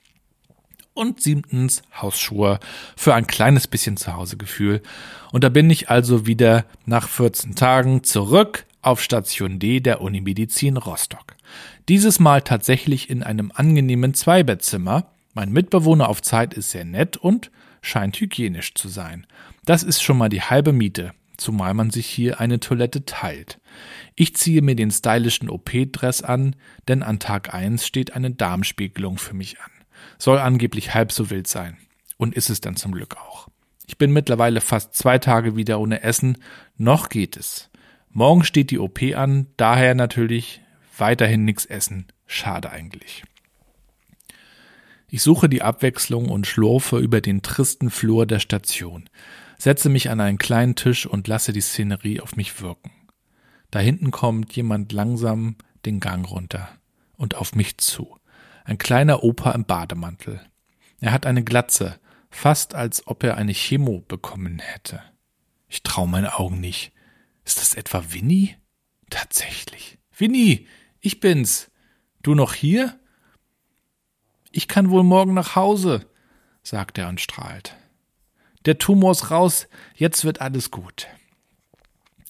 Und 0.99 1.23
siebtens 1.23 1.83
Hausschuhe 1.95 2.59
für 2.97 3.15
ein 3.15 3.29
kleines 3.29 3.69
bisschen 3.69 3.97
Zuhausegefühl. 3.97 4.83
Und 5.31 5.45
da 5.45 5.49
bin 5.49 5.71
ich 5.71 5.91
also 5.91 6.27
wieder 6.27 6.65
nach 6.87 7.09
14 7.09 7.55
Tagen 7.55 8.03
zurück 8.03 8.67
auf 8.83 9.01
Station 9.01 9.61
D 9.61 9.79
der 9.79 10.01
Unimedizin 10.01 10.77
Rostock. 10.77 11.37
Dieses 11.89 12.19
Mal 12.19 12.43
tatsächlich 12.43 13.11
in 13.11 13.23
einem 13.23 13.53
angenehmen 13.55 14.13
Zweibettzimmer. 14.13 15.07
Mein 15.35 15.53
Mitbewohner 15.53 16.09
auf 16.09 16.21
Zeit 16.21 16.53
ist 16.53 16.73
sehr 16.73 16.85
nett 16.85 17.17
und 17.17 17.53
scheint 17.81 18.19
hygienisch 18.19 18.75
zu 18.75 18.89
sein. 18.89 19.25
Das 19.65 19.85
ist 19.85 20.03
schon 20.03 20.19
mal 20.19 20.29
die 20.29 20.43
halbe 20.43 20.73
Miete, 20.73 21.13
zumal 21.37 21.75
man 21.75 21.91
sich 21.91 22.07
hier 22.07 22.41
eine 22.41 22.59
Toilette 22.59 23.05
teilt. 23.05 23.61
Ich 24.17 24.35
ziehe 24.35 24.63
mir 24.63 24.75
den 24.75 24.91
stylischen 24.91 25.49
OP-Dress 25.49 26.23
an, 26.23 26.57
denn 26.89 27.05
an 27.05 27.21
Tag 27.21 27.55
1 27.55 27.87
steht 27.87 28.15
eine 28.17 28.33
Darmspiegelung 28.33 29.19
für 29.19 29.35
mich 29.35 29.61
an 29.61 29.71
soll 30.19 30.39
angeblich 30.39 30.95
halb 30.95 31.13
so 31.13 31.31
wild 31.31 31.47
sein. 31.47 31.77
Und 32.17 32.35
ist 32.35 32.51
es 32.51 32.61
dann 32.61 32.77
zum 32.77 32.93
Glück 32.93 33.17
auch. 33.17 33.49
Ich 33.87 33.97
bin 33.97 34.13
mittlerweile 34.13 34.61
fast 34.61 34.95
zwei 34.95 35.19
Tage 35.19 35.57
wieder 35.57 35.81
ohne 35.81 36.03
Essen, 36.03 36.39
noch 36.77 37.09
geht 37.09 37.37
es. 37.37 37.71
Morgen 38.11 38.45
steht 38.45 38.71
die 38.71 38.79
OP 38.79 39.01
an, 39.15 39.47
daher 39.57 39.95
natürlich 39.95 40.61
weiterhin 40.97 41.45
nichts 41.45 41.65
essen. 41.65 42.07
Schade 42.27 42.71
eigentlich. 42.71 43.25
Ich 45.09 45.23
suche 45.23 45.49
die 45.49 45.63
Abwechslung 45.63 46.29
und 46.29 46.47
schlurfe 46.47 46.99
über 46.99 47.23
den 47.23 47.41
tristen 47.41 47.91
Flur 47.91 48.27
der 48.27 48.41
Station, 48.41 49.09
setze 49.57 49.89
mich 49.89 50.11
an 50.11 50.21
einen 50.21 50.37
kleinen 50.37 50.75
Tisch 50.75 51.07
und 51.07 51.27
lasse 51.29 51.53
die 51.53 51.63
Szenerie 51.63 52.21
auf 52.21 52.37
mich 52.37 52.61
wirken. 52.61 52.91
Da 53.71 53.79
hinten 53.79 54.11
kommt 54.11 54.53
jemand 54.55 54.93
langsam 54.93 55.57
den 55.87 56.01
Gang 56.01 56.31
runter 56.31 56.69
und 57.17 57.37
auf 57.37 57.55
mich 57.55 57.79
zu. 57.79 58.18
Ein 58.69 58.77
kleiner 58.77 59.25
Opa 59.25 59.53
im 59.53 59.65
Bademantel. 59.65 60.43
Er 61.01 61.13
hat 61.13 61.25
eine 61.25 61.43
Glatze, 61.43 61.99
fast 62.29 62.75
als 62.75 63.07
ob 63.07 63.25
er 63.25 63.39
eine 63.39 63.55
Chemo 63.55 64.01
bekommen 64.07 64.59
hätte. 64.59 65.03
Ich 65.69 65.83
trau 65.83 66.07
meinen 66.07 66.27
Augen 66.27 66.61
nicht. 66.61 66.93
Ist 67.47 67.63
das 67.63 67.73
etwa 67.73 68.05
Winnie? 68.11 68.57
Tatsächlich. 69.09 69.97
Winnie, 70.15 70.67
ich 71.01 71.19
bin's. 71.19 71.71
Du 72.23 72.35
noch 72.35 72.53
hier? 72.53 73.01
Ich 74.53 74.69
kann 74.69 74.91
wohl 74.91 75.03
morgen 75.03 75.33
nach 75.33 75.57
Hause, 75.57 76.07
sagt 76.63 76.99
er 76.99 77.09
und 77.09 77.23
strahlt. 77.23 77.75
Der 78.67 78.77
Tumor 78.77 79.13
ist 79.13 79.31
raus, 79.31 79.67
jetzt 79.95 80.27
wird 80.27 80.43
alles 80.43 80.71
gut. 80.71 81.07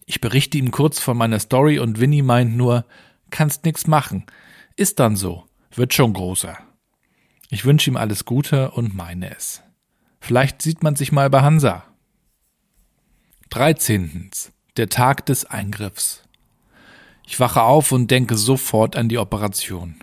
Ich 0.07 0.21
berichte 0.21 0.57
ihm 0.57 0.71
kurz 0.71 1.01
von 1.01 1.17
meiner 1.17 1.41
Story 1.41 1.81
und 1.81 1.99
Winnie 1.99 2.23
meint 2.23 2.57
nur, 2.57 2.87
kannst 3.31 3.65
nix 3.65 3.89
machen. 3.89 4.25
Ist 4.77 5.01
dann 5.01 5.17
so. 5.17 5.48
Wird 5.73 5.95
schon 5.95 6.13
großer. 6.13 6.59
Ich 7.51 7.65
wünsche 7.65 7.91
ihm 7.91 7.97
alles 7.97 8.25
Gute 8.25 8.71
und 8.73 8.95
meine 8.95 9.35
es. 9.35 9.63
Vielleicht 10.21 10.63
sieht 10.63 10.83
man 10.83 10.97
sich 10.97 11.13
mal 11.13 11.31
bei 11.31 11.43
Hansa. 11.43 11.85
13. 13.51 14.31
Der 14.77 14.89
Tag 14.89 15.25
des 15.27 15.47
Eingriffs. 15.47 16.23
Ich 17.27 17.41
wache 17.41 17.63
auf 17.63 17.93
und 17.93 18.11
denke 18.11 18.37
sofort 18.37 18.97
an 18.97 19.09
die 19.09 19.19
Operation. 19.19 19.97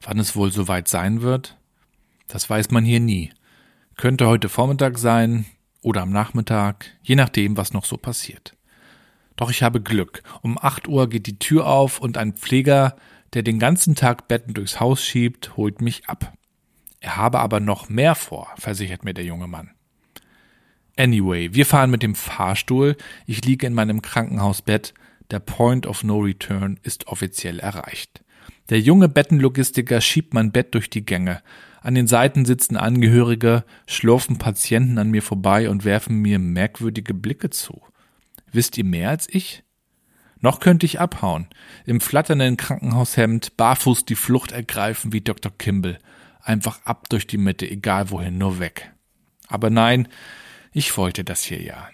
Wann 0.00 0.18
es 0.18 0.34
wohl 0.34 0.52
soweit 0.52 0.88
sein 0.88 1.22
wird? 1.22 1.56
Das 2.28 2.48
weiß 2.48 2.70
man 2.70 2.84
hier 2.84 3.00
nie. 3.00 3.32
Könnte 3.96 4.26
heute 4.26 4.48
Vormittag 4.48 4.98
sein 4.98 5.46
oder 5.82 6.02
am 6.02 6.10
Nachmittag, 6.10 6.86
je 7.02 7.16
nachdem, 7.16 7.56
was 7.56 7.72
noch 7.72 7.84
so 7.84 7.96
passiert. 7.96 8.56
Doch 9.36 9.50
ich 9.50 9.62
habe 9.62 9.80
Glück. 9.80 10.22
Um 10.42 10.58
acht 10.58 10.88
Uhr 10.88 11.08
geht 11.08 11.26
die 11.26 11.38
Tür 11.38 11.66
auf 11.66 12.00
und 12.00 12.16
ein 12.16 12.34
Pfleger 12.34 12.96
der 13.34 13.42
den 13.42 13.58
ganzen 13.58 13.94
Tag 13.94 14.28
Betten 14.28 14.54
durchs 14.54 14.80
Haus 14.80 15.04
schiebt, 15.04 15.56
holt 15.56 15.80
mich 15.80 16.08
ab. 16.08 16.32
Er 17.00 17.16
habe 17.16 17.40
aber 17.40 17.60
noch 17.60 17.88
mehr 17.88 18.14
vor, 18.14 18.48
versichert 18.56 19.04
mir 19.04 19.14
der 19.14 19.24
junge 19.24 19.46
Mann. 19.46 19.70
Anyway, 20.96 21.54
wir 21.54 21.64
fahren 21.64 21.90
mit 21.90 22.02
dem 22.02 22.14
Fahrstuhl, 22.14 22.96
ich 23.26 23.44
liege 23.44 23.66
in 23.66 23.74
meinem 23.74 24.02
Krankenhausbett, 24.02 24.92
der 25.30 25.38
Point 25.38 25.86
of 25.86 26.04
No 26.04 26.18
Return 26.18 26.78
ist 26.82 27.06
offiziell 27.06 27.58
erreicht. 27.58 28.22
Der 28.68 28.80
junge 28.80 29.08
Bettenlogistiker 29.08 30.00
schiebt 30.00 30.34
mein 30.34 30.52
Bett 30.52 30.74
durch 30.74 30.90
die 30.90 31.04
Gänge. 31.04 31.42
An 31.80 31.94
den 31.94 32.06
Seiten 32.06 32.44
sitzen 32.44 32.76
Angehörige, 32.76 33.64
schlurfen 33.86 34.38
Patienten 34.38 34.98
an 34.98 35.10
mir 35.10 35.22
vorbei 35.22 35.70
und 35.70 35.84
werfen 35.84 36.18
mir 36.18 36.38
merkwürdige 36.38 37.14
Blicke 37.14 37.50
zu. 37.50 37.80
Wisst 38.52 38.76
ihr 38.76 38.84
mehr 38.84 39.10
als 39.10 39.28
ich? 39.30 39.62
Noch 40.40 40.60
könnte 40.60 40.86
ich 40.86 41.00
abhauen, 41.00 41.48
im 41.84 42.00
flatternden 42.00 42.56
Krankenhaushemd, 42.56 43.56
barfuß 43.56 44.06
die 44.06 44.14
Flucht 44.14 44.52
ergreifen 44.52 45.12
wie 45.12 45.20
Dr. 45.20 45.52
Kimball. 45.56 45.98
Einfach 46.42 46.80
ab 46.84 47.08
durch 47.10 47.26
die 47.26 47.38
Mitte, 47.38 47.70
egal 47.70 48.10
wohin, 48.10 48.38
nur 48.38 48.58
weg. 48.58 48.92
Aber 49.48 49.68
nein, 49.68 50.08
ich 50.72 50.96
wollte 50.96 51.24
das 51.24 51.42
hier 51.42 51.60
ja. 51.62 51.88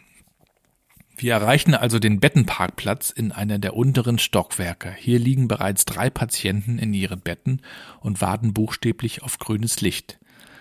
Wir 1.19 1.33
erreichen 1.33 1.75
also 1.75 1.99
den 1.99 2.21
Bettenparkplatz 2.21 3.09
in 3.11 3.33
einer 3.33 3.59
der 3.59 3.75
unteren 3.75 4.19
Stockwerke. 4.19 4.95
Hier 4.97 5.19
liegen 5.19 5.49
bereits 5.49 5.87
drei 5.87 6.11
Patienten 6.11 6.79
in 6.79 6.93
ihren 6.93 7.21
Betten 7.21 7.63
und 8.01 8.21
warten 8.21 8.53
buchstäblich 8.53 9.23
auf 9.23 9.39
grünes 9.39 9.81
Licht. 9.81 10.19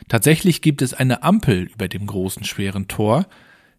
Tatsächlich 0.07 0.61
gibt 0.61 0.81
es 0.81 0.93
eine 0.93 1.23
Ampel 1.23 1.63
über 1.63 1.89
dem 1.89 2.07
großen 2.07 2.45
schweren 2.45 2.87
Tor, 2.87 3.27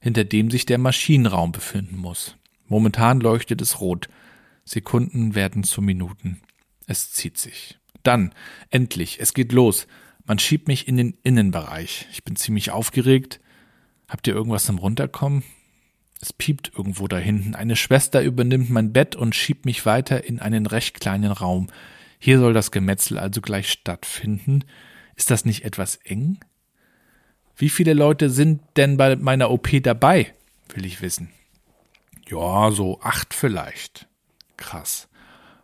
hinter 0.00 0.24
dem 0.24 0.50
sich 0.50 0.66
der 0.66 0.78
Maschinenraum 0.78 1.50
befinden 1.50 1.96
muss. 1.96 2.36
Momentan 2.68 3.20
leuchtet 3.20 3.60
es 3.60 3.80
rot. 3.80 4.08
Sekunden 4.64 5.34
werden 5.34 5.62
zu 5.62 5.80
Minuten. 5.80 6.40
Es 6.86 7.12
zieht 7.12 7.38
sich. 7.38 7.78
Dann, 8.02 8.32
endlich, 8.70 9.20
es 9.20 9.34
geht 9.34 9.52
los. 9.52 9.86
Man 10.24 10.38
schiebt 10.38 10.68
mich 10.68 10.88
in 10.88 10.96
den 10.96 11.16
Innenbereich. 11.22 12.06
Ich 12.12 12.24
bin 12.24 12.36
ziemlich 12.36 12.70
aufgeregt. 12.70 13.40
Habt 14.08 14.26
ihr 14.26 14.34
irgendwas 14.34 14.66
zum 14.66 14.78
Runterkommen? 14.78 15.42
Es 16.20 16.32
piept 16.32 16.72
irgendwo 16.76 17.08
da 17.08 17.18
hinten. 17.18 17.54
Eine 17.54 17.76
Schwester 17.76 18.22
übernimmt 18.22 18.70
mein 18.70 18.92
Bett 18.92 19.16
und 19.16 19.34
schiebt 19.34 19.64
mich 19.64 19.84
weiter 19.86 20.24
in 20.24 20.40
einen 20.40 20.66
recht 20.66 21.00
kleinen 21.00 21.30
Raum. 21.30 21.68
Hier 22.18 22.38
soll 22.38 22.54
das 22.54 22.70
Gemetzel 22.70 23.18
also 23.18 23.40
gleich 23.40 23.70
stattfinden. 23.70 24.64
Ist 25.14 25.30
das 25.30 25.44
nicht 25.44 25.64
etwas 25.64 25.96
eng? 25.96 26.38
Wie 27.56 27.68
viele 27.68 27.94
Leute 27.94 28.30
sind 28.30 28.60
denn 28.76 28.96
bei 28.96 29.16
meiner 29.16 29.50
OP 29.50 29.68
dabei? 29.82 30.32
Will 30.74 30.86
ich 30.86 31.00
wissen. 31.00 31.30
Ja, 32.28 32.70
so 32.70 33.00
acht 33.02 33.34
vielleicht. 33.34 34.08
Krass. 34.56 35.08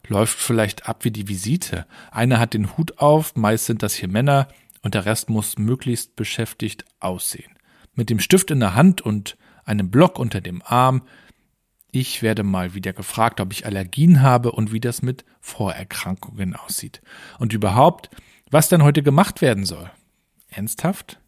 Läuft 0.06 0.38
vielleicht 0.38 0.88
ab 0.88 1.04
wie 1.04 1.10
die 1.10 1.28
Visite. 1.28 1.86
Einer 2.10 2.38
hat 2.38 2.54
den 2.54 2.76
Hut 2.76 2.98
auf, 2.98 3.34
meist 3.36 3.66
sind 3.66 3.82
das 3.82 3.94
hier 3.94 4.08
Männer, 4.08 4.48
und 4.82 4.94
der 4.94 5.04
Rest 5.04 5.30
muss 5.30 5.58
möglichst 5.58 6.16
beschäftigt 6.16 6.84
aussehen. 7.00 7.52
Mit 7.94 8.10
dem 8.10 8.18
Stift 8.18 8.50
in 8.50 8.60
der 8.60 8.74
Hand 8.74 9.00
und 9.00 9.36
einem 9.64 9.90
Block 9.90 10.18
unter 10.18 10.40
dem 10.40 10.62
Arm. 10.62 11.02
Ich 11.92 12.22
werde 12.22 12.42
mal 12.42 12.74
wieder 12.74 12.92
gefragt, 12.92 13.40
ob 13.40 13.52
ich 13.52 13.66
Allergien 13.66 14.22
habe 14.22 14.52
und 14.52 14.72
wie 14.72 14.80
das 14.80 15.02
mit 15.02 15.24
Vorerkrankungen 15.40 16.56
aussieht. 16.56 17.00
Und 17.38 17.52
überhaupt, 17.52 18.10
was 18.50 18.68
denn 18.68 18.82
heute 18.82 19.02
gemacht 19.02 19.40
werden 19.40 19.64
soll. 19.64 19.90
Ernsthaft? 20.48 21.20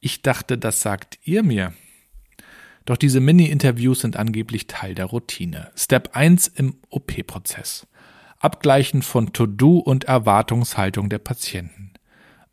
Ich 0.00 0.22
dachte, 0.22 0.56
das 0.56 0.80
sagt 0.80 1.18
ihr 1.22 1.42
mir. 1.42 1.72
Doch 2.88 2.96
diese 2.96 3.20
Mini-Interviews 3.20 4.00
sind 4.00 4.16
angeblich 4.16 4.66
Teil 4.66 4.94
der 4.94 5.04
Routine. 5.04 5.70
Step 5.76 6.16
1 6.16 6.48
im 6.48 6.76
OP-Prozess. 6.88 7.86
Abgleichen 8.38 9.02
von 9.02 9.34
To-Do 9.34 9.76
und 9.76 10.04
Erwartungshaltung 10.04 11.10
der 11.10 11.18
Patienten. 11.18 11.92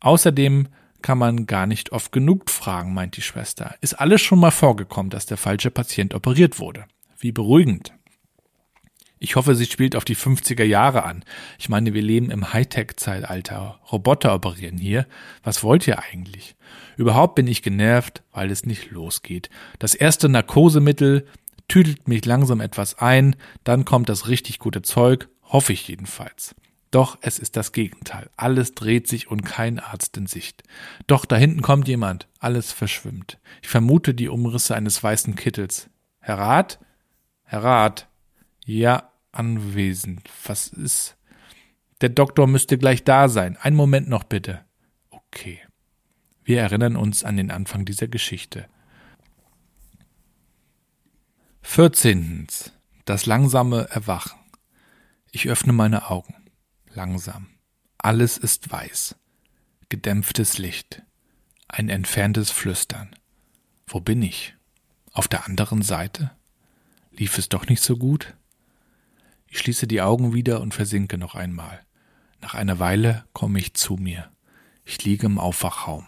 Außerdem 0.00 0.68
kann 1.00 1.16
man 1.16 1.46
gar 1.46 1.66
nicht 1.66 1.92
oft 1.92 2.12
genug 2.12 2.50
fragen, 2.50 2.92
meint 2.92 3.16
die 3.16 3.22
Schwester. 3.22 3.76
Ist 3.80 3.94
alles 3.94 4.20
schon 4.20 4.38
mal 4.38 4.50
vorgekommen, 4.50 5.08
dass 5.08 5.24
der 5.24 5.38
falsche 5.38 5.70
Patient 5.70 6.12
operiert 6.12 6.58
wurde? 6.58 6.84
Wie 7.18 7.32
beruhigend. 7.32 7.94
Ich 9.26 9.34
hoffe, 9.34 9.56
sie 9.56 9.66
spielt 9.66 9.96
auf 9.96 10.04
die 10.04 10.14
50er 10.14 10.62
Jahre 10.62 11.02
an. 11.02 11.24
Ich 11.58 11.68
meine, 11.68 11.94
wir 11.94 12.00
leben 12.00 12.30
im 12.30 12.52
Hightech-Zeitalter. 12.52 13.80
Roboter 13.90 14.32
operieren 14.32 14.78
hier. 14.78 15.04
Was 15.42 15.64
wollt 15.64 15.84
ihr 15.88 15.98
eigentlich? 15.98 16.54
Überhaupt 16.96 17.34
bin 17.34 17.48
ich 17.48 17.60
genervt, 17.60 18.22
weil 18.30 18.52
es 18.52 18.66
nicht 18.66 18.92
losgeht. 18.92 19.50
Das 19.80 19.96
erste 19.96 20.28
Narkosemittel 20.28 21.26
tüdelt 21.66 22.06
mich 22.06 22.24
langsam 22.24 22.60
etwas 22.60 23.00
ein, 23.00 23.34
dann 23.64 23.84
kommt 23.84 24.08
das 24.08 24.28
richtig 24.28 24.60
gute 24.60 24.82
Zeug, 24.82 25.28
hoffe 25.42 25.72
ich 25.72 25.88
jedenfalls. 25.88 26.54
Doch 26.92 27.18
es 27.20 27.40
ist 27.40 27.56
das 27.56 27.72
Gegenteil. 27.72 28.30
Alles 28.36 28.76
dreht 28.76 29.08
sich 29.08 29.28
und 29.28 29.44
kein 29.44 29.80
Arzt 29.80 30.16
in 30.16 30.28
Sicht. 30.28 30.62
Doch 31.08 31.24
da 31.24 31.34
hinten 31.34 31.62
kommt 31.62 31.88
jemand. 31.88 32.28
Alles 32.38 32.70
verschwimmt. 32.70 33.40
Ich 33.60 33.66
vermute 33.66 34.14
die 34.14 34.28
Umrisse 34.28 34.76
eines 34.76 35.02
weißen 35.02 35.34
Kittels. 35.34 35.90
Herr 36.20 36.38
Rat? 36.38 36.78
Herr 37.42 37.64
Rat? 37.64 38.06
Ja, 38.64 39.10
anwesend. 39.38 40.28
Was 40.44 40.68
ist? 40.68 41.16
Der 42.00 42.08
Doktor 42.08 42.46
müsste 42.46 42.78
gleich 42.78 43.04
da 43.04 43.28
sein. 43.28 43.56
Einen 43.56 43.76
Moment 43.76 44.08
noch 44.08 44.24
bitte. 44.24 44.64
Okay. 45.10 45.60
Wir 46.44 46.60
erinnern 46.60 46.96
uns 46.96 47.24
an 47.24 47.36
den 47.36 47.50
Anfang 47.50 47.84
dieser 47.84 48.08
Geschichte. 48.08 48.68
Vierzehntens. 51.62 52.72
Das 53.04 53.26
langsame 53.26 53.88
Erwachen. 53.90 54.38
Ich 55.32 55.48
öffne 55.48 55.72
meine 55.72 56.10
Augen 56.10 56.34
langsam. 56.96 57.48
Alles 57.98 58.38
ist 58.38 58.70
weiß. 58.70 59.16
Gedämpftes 59.88 60.58
Licht. 60.58 61.02
Ein 61.68 61.88
entferntes 61.88 62.50
Flüstern. 62.50 63.14
Wo 63.86 64.00
bin 64.00 64.22
ich? 64.22 64.56
Auf 65.12 65.28
der 65.28 65.46
anderen 65.46 65.82
Seite? 65.82 66.32
Lief 67.10 67.38
es 67.38 67.48
doch 67.48 67.66
nicht 67.66 67.82
so 67.82 67.96
gut? 67.96 68.34
Ich 69.48 69.58
schließe 69.58 69.86
die 69.86 70.02
Augen 70.02 70.34
wieder 70.34 70.60
und 70.60 70.74
versinke 70.74 71.18
noch 71.18 71.34
einmal. 71.34 71.80
Nach 72.40 72.54
einer 72.54 72.78
Weile 72.78 73.24
komme 73.32 73.58
ich 73.58 73.74
zu 73.74 73.94
mir. 73.94 74.30
Ich 74.84 75.04
liege 75.04 75.26
im 75.26 75.38
Aufwachraum. 75.38 76.06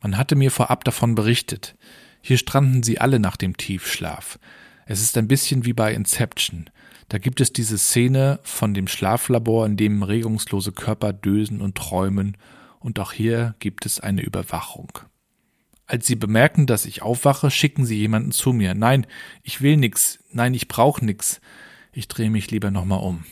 Man 0.00 0.16
hatte 0.16 0.36
mir 0.36 0.50
vorab 0.50 0.84
davon 0.84 1.14
berichtet. 1.14 1.76
Hier 2.20 2.38
stranden 2.38 2.82
sie 2.82 3.00
alle 3.00 3.18
nach 3.18 3.36
dem 3.36 3.56
Tiefschlaf. 3.56 4.38
Es 4.86 5.02
ist 5.02 5.16
ein 5.18 5.28
bisschen 5.28 5.64
wie 5.64 5.72
bei 5.72 5.92
Inception. 5.92 6.70
Da 7.08 7.18
gibt 7.18 7.40
es 7.40 7.52
diese 7.52 7.78
Szene 7.78 8.40
von 8.42 8.74
dem 8.74 8.88
Schlaflabor, 8.88 9.66
in 9.66 9.76
dem 9.76 10.02
regungslose 10.02 10.72
Körper 10.72 11.12
dösen 11.12 11.60
und 11.60 11.76
träumen, 11.76 12.36
und 12.78 13.00
auch 13.00 13.12
hier 13.12 13.56
gibt 13.58 13.84
es 13.84 13.98
eine 13.98 14.22
Überwachung. 14.22 14.92
Als 15.86 16.06
sie 16.06 16.16
bemerken, 16.16 16.66
dass 16.66 16.84
ich 16.84 17.02
aufwache, 17.02 17.50
schicken 17.50 17.84
sie 17.84 17.96
jemanden 17.96 18.32
zu 18.32 18.52
mir. 18.52 18.74
Nein, 18.74 19.06
ich 19.42 19.60
will 19.60 19.76
nix. 19.76 20.18
Nein, 20.30 20.54
ich 20.54 20.68
brauch 20.68 21.00
nix. 21.00 21.40
Ich 21.96 22.08
drehe 22.08 22.28
mich 22.28 22.50
lieber 22.50 22.70
nochmal 22.70 22.98
um. 22.98 23.24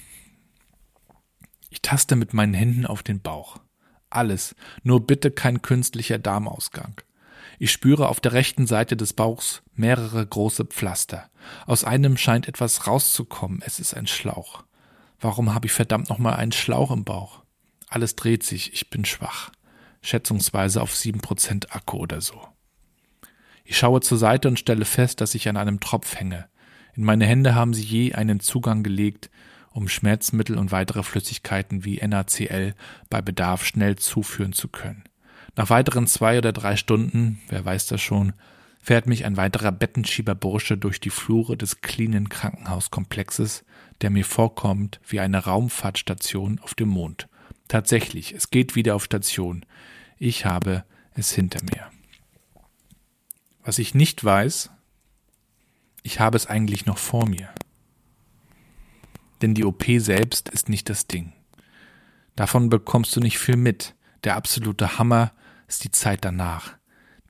Ich 1.69 1.83
taste 1.83 2.17
mit 2.17 2.33
meinen 2.33 2.55
Händen 2.55 2.87
auf 2.87 3.03
den 3.03 3.21
Bauch. 3.21 3.59
Alles, 4.09 4.57
nur 4.83 5.07
bitte 5.07 5.31
kein 5.31 5.61
künstlicher 5.61 6.19
Darmausgang. 6.19 6.99
Ich 7.59 7.71
spüre 7.71 8.09
auf 8.09 8.21
der 8.21 8.33
rechten 8.33 8.67
Seite 8.67 8.97
des 8.97 9.13
Bauchs 9.13 9.63
mehrere 9.75 10.27
große 10.27 10.65
Pflaster. 10.65 11.29
Aus 11.67 11.85
einem 11.85 12.17
scheint 12.17 12.49
etwas 12.49 12.87
rauszukommen. 12.87 13.61
Es 13.67 13.81
ist 13.81 13.93
ein 13.93 14.07
Schlauch. 14.07 14.65
Warum 15.21 15.53
habe 15.53 15.67
ich 15.67 15.73
verdammt 15.73 16.09
nochmal 16.09 16.37
einen 16.37 16.53
Schlauch 16.53 16.91
im 16.91 17.05
Bauch? 17.05 17.43
Alles 17.89 18.17
dreht 18.17 18.45
sich. 18.45 18.73
Ich 18.73 18.89
bin 18.89 19.05
schwach. 19.05 19.51
Schätzungsweise 20.01 20.81
auf 20.81 20.97
sieben 20.97 21.21
Prozent 21.21 21.75
Akku 21.77 21.99
oder 21.99 22.23
so. 22.23 22.49
Ich 23.63 23.77
schaue 23.77 24.01
zur 24.01 24.17
Seite 24.17 24.49
und 24.49 24.59
stelle 24.59 24.87
fest, 24.87 25.21
dass 25.21 25.35
ich 25.35 25.51
an 25.51 25.59
einem 25.59 25.81
Tropf 25.81 26.17
hänge. 26.17 26.49
In 26.97 27.05
meine 27.05 27.27
Hände 27.27 27.55
haben 27.55 27.75
sie 27.75 27.83
je 27.83 28.15
einen 28.15 28.41
Zugang 28.41 28.83
gelegt, 28.83 29.31
um 29.71 29.89
Schmerzmittel 29.89 30.57
und 30.57 30.71
weitere 30.71 31.03
Flüssigkeiten 31.03 31.85
wie 31.85 31.97
NaCl 31.97 32.75
bei 33.11 33.21
Bedarf 33.21 33.65
schnell 33.65 33.97
zuführen 33.97 34.53
zu 34.53 34.69
können. 34.69 35.05
Nach 35.57 35.71
weiteren 35.71 36.07
zwei 36.07 36.39
oder 36.39 36.53
drei 36.53 36.77
Stunden, 36.77 37.41
wer 37.49 37.65
weiß 37.65 37.87
das 37.87 38.01
schon, 38.01 38.33
fährt 38.81 39.07
mich 39.07 39.25
ein 39.25 39.37
weiterer 39.37 39.73
Bettenschieberbursche 39.73 40.77
durch 40.77 41.01
die 41.01 41.11
Flure 41.11 41.57
des 41.57 41.81
cleanen 41.81 42.29
Krankenhauskomplexes, 42.29 43.65
der 44.01 44.11
mir 44.11 44.25
vorkommt 44.25 45.01
wie 45.07 45.21
eine 45.21 45.39
Raumfahrtstation 45.39 46.61
auf 46.61 46.75
dem 46.75 46.89
Mond. 46.89 47.29
Tatsächlich, 47.67 48.33
es 48.33 48.51
geht 48.51 48.77
wieder 48.77 48.95
auf 48.95 49.05
Station. 49.05 49.65
Ich 50.19 50.45
habe 50.45 50.85
es 51.15 51.33
hinter 51.33 51.61
mir. 51.65 51.91
Was 53.65 53.79
ich 53.79 53.95
nicht 53.95 54.23
weiß, 54.23 54.71
ich 56.05 56.21
habe 56.21 56.37
es 56.37 56.47
eigentlich 56.47 56.87
noch 56.87 56.99
vor 56.99 57.27
mir. 57.27 57.49
Denn 59.43 59.55
die 59.55 59.65
OP 59.65 59.85
selbst 59.99 60.49
ist 60.49 60.69
nicht 60.69 60.89
das 60.89 61.09
Ding. 61.09 61.33
Davon 62.37 62.69
bekommst 62.69 63.17
du 63.17 63.21
nicht 63.21 63.39
viel 63.39 63.57
mit. 63.57 63.95
Der 64.23 64.37
absolute 64.37 64.99
Hammer 64.99 65.33
ist 65.67 65.83
die 65.83 65.91
Zeit 65.91 66.25
danach. 66.25 66.75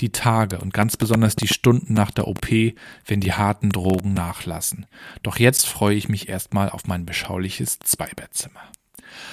Die 0.00 0.10
Tage 0.10 0.58
und 0.58 0.74
ganz 0.74 0.96
besonders 0.96 1.36
die 1.36 1.46
Stunden 1.46 1.94
nach 1.94 2.10
der 2.10 2.26
OP, 2.26 2.48
wenn 3.06 3.20
die 3.20 3.32
harten 3.32 3.70
Drogen 3.70 4.12
nachlassen. 4.12 4.86
Doch 5.22 5.38
jetzt 5.38 5.66
freue 5.66 5.96
ich 5.96 6.08
mich 6.08 6.28
erstmal 6.28 6.68
auf 6.68 6.86
mein 6.86 7.06
beschauliches 7.06 7.78
Zweibettzimmer. 7.78 8.60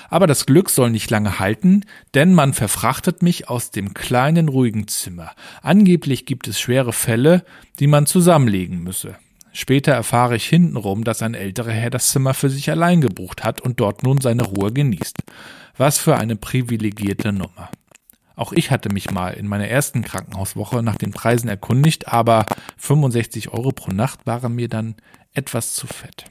Aber 0.10 0.28
das 0.28 0.46
Glück 0.46 0.70
soll 0.70 0.92
nicht 0.92 1.10
lange 1.10 1.40
halten, 1.40 1.84
denn 2.14 2.36
man 2.36 2.54
verfrachtet 2.54 3.24
mich 3.24 3.50
aus 3.50 3.72
dem 3.72 3.96
kleinen 3.96 4.50
ruhigen 4.50 4.88
Zimmer. 4.88 5.32
Angeblich 5.64 6.28
gibt 6.28 6.48
es 6.48 6.60
schwere 6.60 6.94
Fälle, 6.94 7.44
die 7.80 7.88
man 7.88 8.06
zusammenlegen 8.06 8.84
müsse. 8.84 9.18
Später 9.54 9.92
erfahre 9.92 10.36
ich 10.36 10.48
hintenrum, 10.48 11.04
dass 11.04 11.22
ein 11.22 11.34
älterer 11.34 11.72
Herr 11.72 11.90
das 11.90 12.10
Zimmer 12.12 12.34
für 12.34 12.50
sich 12.50 12.70
allein 12.70 13.02
gebucht 13.02 13.44
hat 13.44 13.62
und 13.62 13.80
dort 13.80 14.04
nun 14.04 14.22
seine 14.22 14.44
Ruhe 14.44 14.72
genießt. 14.72 15.18
Was 15.78 15.98
für 15.98 16.18
eine 16.18 16.36
privilegierte 16.36 17.34
Nummer. 17.34 17.70
Auch 18.36 18.54
ich 18.54 18.72
hatte 18.72 18.92
mich 18.92 19.12
mal 19.12 19.32
in 19.32 19.48
meiner 19.48 19.68
ersten 19.68 20.04
Krankenhauswoche 20.04 20.82
nach 20.82 20.96
den 20.96 21.12
Preisen 21.12 21.50
erkundigt, 21.50 22.08
aber 22.08 22.46
65 22.78 23.50
Euro 23.50 23.72
pro 23.72 23.92
Nacht 23.92 24.26
waren 24.26 24.56
mir 24.56 24.70
dann 24.70 24.96
etwas 25.34 25.74
zu 25.74 25.86
fett. 25.86 26.26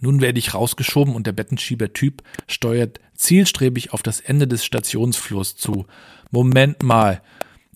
Nun 0.00 0.20
werde 0.20 0.38
ich 0.38 0.54
rausgeschoben 0.54 1.14
und 1.14 1.26
der 1.26 1.32
Bettenschieber-Typ 1.32 2.22
steuert 2.46 3.00
zielstrebig 3.14 3.92
auf 3.92 4.02
das 4.02 4.20
Ende 4.20 4.46
des 4.46 4.64
Stationsflurs 4.64 5.56
zu. 5.56 5.86
Moment 6.30 6.84
mal, 6.84 7.20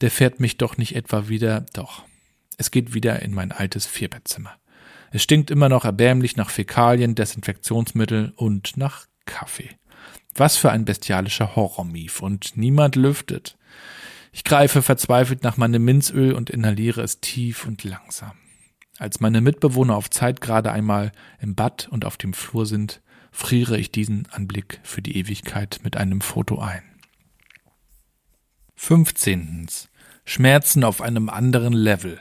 der 0.01 0.11
fährt 0.11 0.39
mich 0.39 0.57
doch 0.57 0.77
nicht 0.77 0.95
etwa 0.95 1.29
wieder. 1.29 1.67
Doch. 1.73 2.05
Es 2.63 2.71
geht 2.71 2.95
wieder 2.95 3.23
in 3.23 3.35
mein 3.35 3.51
altes 3.51 3.87
Vierbettzimmer. 3.87 4.55
Es 5.11 5.21
stinkt 5.21 5.51
immer 5.51 5.69
noch 5.69 5.85
erbärmlich 5.85 6.37
nach 6.37 6.49
Fäkalien, 6.49 7.17
Desinfektionsmittel 7.17 8.35
und 8.37 8.77
nach 8.77 9.09
Kaffee. 9.27 9.71
Was 10.37 10.57
für 10.59 10.71
ein 10.71 10.85
bestialischer 10.85 11.57
Horrormief 11.57 12.23
und 12.23 12.57
niemand 12.57 12.95
lüftet. 12.95 13.59
Ich 14.31 14.45
greife 14.45 14.81
verzweifelt 14.81 15.43
nach 15.43 15.57
meinem 15.57 15.85
Minzöl 15.85 16.35
und 16.35 16.51
inhaliere 16.51 17.03
es 17.03 17.19
tief 17.19 17.67
und 17.67 17.83
langsam. 17.83 18.35
Als 18.97 19.19
meine 19.19 19.41
Mitbewohner 19.41 19.97
auf 19.97 20.09
Zeit 20.09 20.41
gerade 20.41 20.71
einmal 20.71 21.11
im 21.41 21.57
Bad 21.57 21.89
und 21.91 22.05
auf 22.05 22.17
dem 22.17 22.33
Flur 22.33 22.65
sind, 22.65 23.03
friere 23.33 23.77
ich 23.77 23.91
diesen 23.91 24.29
Anblick 24.31 24.79
für 24.85 25.03
die 25.03 25.17
Ewigkeit 25.17 25.81
mit 25.83 25.97
einem 25.97 26.21
Foto 26.21 26.61
ein. 26.61 26.85
15. 28.77 29.67
Schmerzen 30.25 30.85
auf 30.85 31.01
einem 31.01 31.29
anderen 31.29 31.73
Level. 31.73 32.21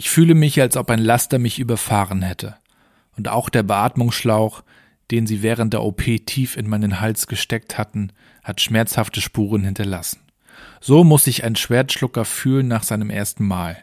Ich 0.00 0.10
fühle 0.10 0.36
mich, 0.36 0.60
als 0.60 0.76
ob 0.76 0.90
ein 0.90 1.00
Laster 1.00 1.40
mich 1.40 1.58
überfahren 1.58 2.22
hätte. 2.22 2.54
Und 3.16 3.26
auch 3.26 3.48
der 3.48 3.64
Beatmungsschlauch, 3.64 4.62
den 5.10 5.26
sie 5.26 5.42
während 5.42 5.72
der 5.72 5.82
OP 5.82 6.04
tief 6.24 6.56
in 6.56 6.68
meinen 6.68 7.00
Hals 7.00 7.26
gesteckt 7.26 7.78
hatten, 7.78 8.12
hat 8.44 8.60
schmerzhafte 8.60 9.20
Spuren 9.20 9.64
hinterlassen. 9.64 10.20
So 10.80 11.02
muss 11.02 11.24
sich 11.24 11.42
ein 11.42 11.56
Schwertschlucker 11.56 12.24
fühlen 12.24 12.68
nach 12.68 12.84
seinem 12.84 13.10
ersten 13.10 13.44
Mal. 13.44 13.76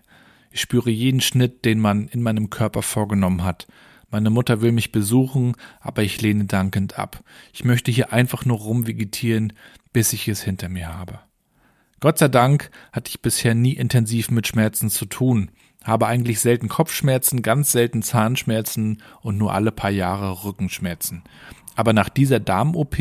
Ich 0.51 0.61
spüre 0.61 0.89
jeden 0.89 1.19
Schnitt, 1.19 1.65
den 1.65 1.81
man 1.81 2.07
in 2.07 2.23
meinem 2.23 2.49
Körper 2.49 2.81
vorgenommen 2.81 3.43
hat. 3.43 3.67
Meine 4.09 4.29
Mutter 4.29 4.61
will 4.61 4.71
mich 4.71 4.93
besuchen, 4.93 5.57
aber 5.81 6.01
ich 6.03 6.21
lehne 6.21 6.45
dankend 6.45 6.97
ab. 6.97 7.25
Ich 7.51 7.65
möchte 7.65 7.91
hier 7.91 8.13
einfach 8.13 8.45
nur 8.45 8.59
rumvegetieren, 8.59 9.51
bis 9.91 10.13
ich 10.13 10.29
es 10.29 10.41
hinter 10.41 10.69
mir 10.69 10.97
habe. 10.97 11.19
Gott 11.99 12.19
sei 12.19 12.29
Dank 12.29 12.71
hatte 12.93 13.09
ich 13.09 13.21
bisher 13.21 13.53
nie 13.53 13.73
intensiv 13.73 14.31
mit 14.31 14.47
Schmerzen 14.47 14.89
zu 14.89 15.05
tun, 15.05 15.51
habe 15.85 16.07
eigentlich 16.07 16.39
selten 16.39 16.67
Kopfschmerzen, 16.67 17.41
ganz 17.41 17.71
selten 17.71 18.01
Zahnschmerzen 18.01 19.01
und 19.21 19.37
nur 19.37 19.53
alle 19.53 19.71
paar 19.71 19.91
Jahre 19.91 20.43
Rückenschmerzen. 20.43 21.23
Aber 21.75 21.93
nach 21.93 22.09
dieser 22.09 22.39
Darm-OP 22.39 22.99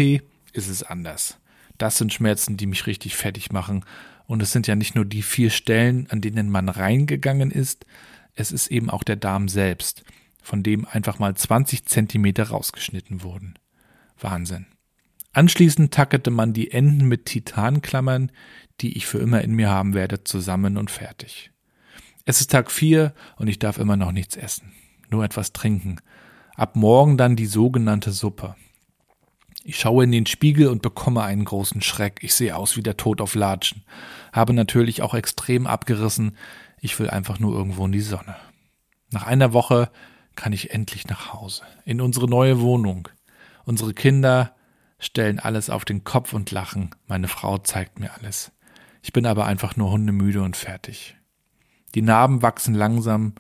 ist 0.53 0.69
es 0.69 0.83
anders. 0.83 1.39
Das 1.79 1.99
sind 1.99 2.13
Schmerzen, 2.13 2.57
die 2.57 2.67
mich 2.67 2.87
richtig 2.87 3.17
fertig 3.17 3.51
machen. 3.51 3.85
Und 4.27 4.43
es 4.43 4.53
sind 4.53 4.67
ja 4.67 4.77
nicht 4.77 4.95
nur 4.95 5.05
die 5.05 5.23
vier 5.23 5.51
Stellen, 5.51 6.07
an 6.11 6.21
denen 6.21 6.51
man 6.51 6.69
reingegangen 6.69 7.51
ist, 7.51 7.87
es 8.35 8.53
ist 8.53 8.69
eben 8.69 8.91
auch 8.91 9.05
der 9.05 9.17
Darm 9.17 9.49
selbst, 9.49 10.05
von 10.43 10.63
dem 10.63 10.87
einfach 10.87 11.19
mal 11.19 11.35
20 11.35 11.87
Zentimeter 11.87 12.49
rausgeschnitten 12.49 13.23
wurden. 13.23 13.55
Wahnsinn. 14.19 14.67
Anschließend 15.33 15.93
tackerte 15.93 16.31
man 16.31 16.53
die 16.53 16.71
Enden 16.71 17.07
mit 17.07 17.27
Titanklammern, 17.27 18.31
die 18.81 18.97
ich 18.97 19.07
für 19.07 19.19
immer 19.19 19.43
in 19.43 19.53
mir 19.53 19.71
haben 19.71 19.95
werde, 19.95 20.25
zusammen 20.25 20.77
und 20.77 20.91
fertig. 20.91 21.51
Es 22.25 22.41
ist 22.41 22.51
Tag 22.51 22.71
vier 22.71 23.15
und 23.37 23.49
ich 23.49 23.59
darf 23.59 23.79
immer 23.79 23.97
noch 23.97 24.13
nichts 24.13 24.37
essen, 24.37 24.73
nur 25.11 25.25
etwas 25.25 25.53
trinken. 25.53 26.01
Ab 26.57 26.77
morgen 26.77 27.19
dann 27.19 27.37
die 27.37 27.47
sogenannte 27.47 28.13
Suppe. 28.13 28.55
Ich 29.65 29.79
schaue 29.79 30.05
in 30.05 30.13
den 30.13 30.27
Spiegel 30.27 30.69
und 30.69 30.83
bekomme 30.83 31.23
einen 31.23 31.45
großen 31.45 31.83
Schreck. 31.83 32.21
Ich 32.23 32.35
sehe 32.35 32.57
aus 32.57 32.77
wie 32.77 32.83
der 32.83 32.97
Tod 32.97 33.21
auf 33.21 33.35
Latschen. 33.35 33.83
Habe 34.33 34.53
natürlich 34.53 35.03
auch 35.03 35.15
extrem 35.15 35.67
abgerissen. 35.67 36.37
Ich 36.81 36.99
will 36.99 37.11
einfach 37.11 37.39
nur 37.39 37.55
irgendwo 37.55 37.87
in 37.87 37.93
die 37.93 38.01
Sonne. 38.01 38.37
Nach 39.11 39.27
einer 39.27 39.53
Woche 39.53 39.91
kann 40.37 40.53
ich 40.53 40.71
endlich 40.71 41.07
nach 41.07 41.33
Hause, 41.33 41.63
in 41.85 42.01
unsere 42.01 42.29
neue 42.29 42.61
Wohnung. 42.61 43.09
Unsere 43.65 43.95
Kinder 43.95 44.55
stellen 44.99 45.39
alles 45.39 45.71
auf 45.71 45.85
den 45.85 46.05
Kopf 46.05 46.33
und 46.33 46.51
lachen. 46.51 46.91
Meine 47.07 47.29
Frau 47.29 47.59
zeigt 47.59 48.01
mir 48.01 48.13
alles. 48.15 48.53
Ich 49.03 49.13
bin 49.13 49.27
aber 49.27 49.47
einfach 49.47 49.77
nur 49.77 49.91
hundemüde 49.91 50.43
und 50.43 50.57
fertig. 50.57 51.17
Die 51.95 52.03
Narben 52.03 52.43
wachsen 52.43 52.75
langsam 52.75 53.35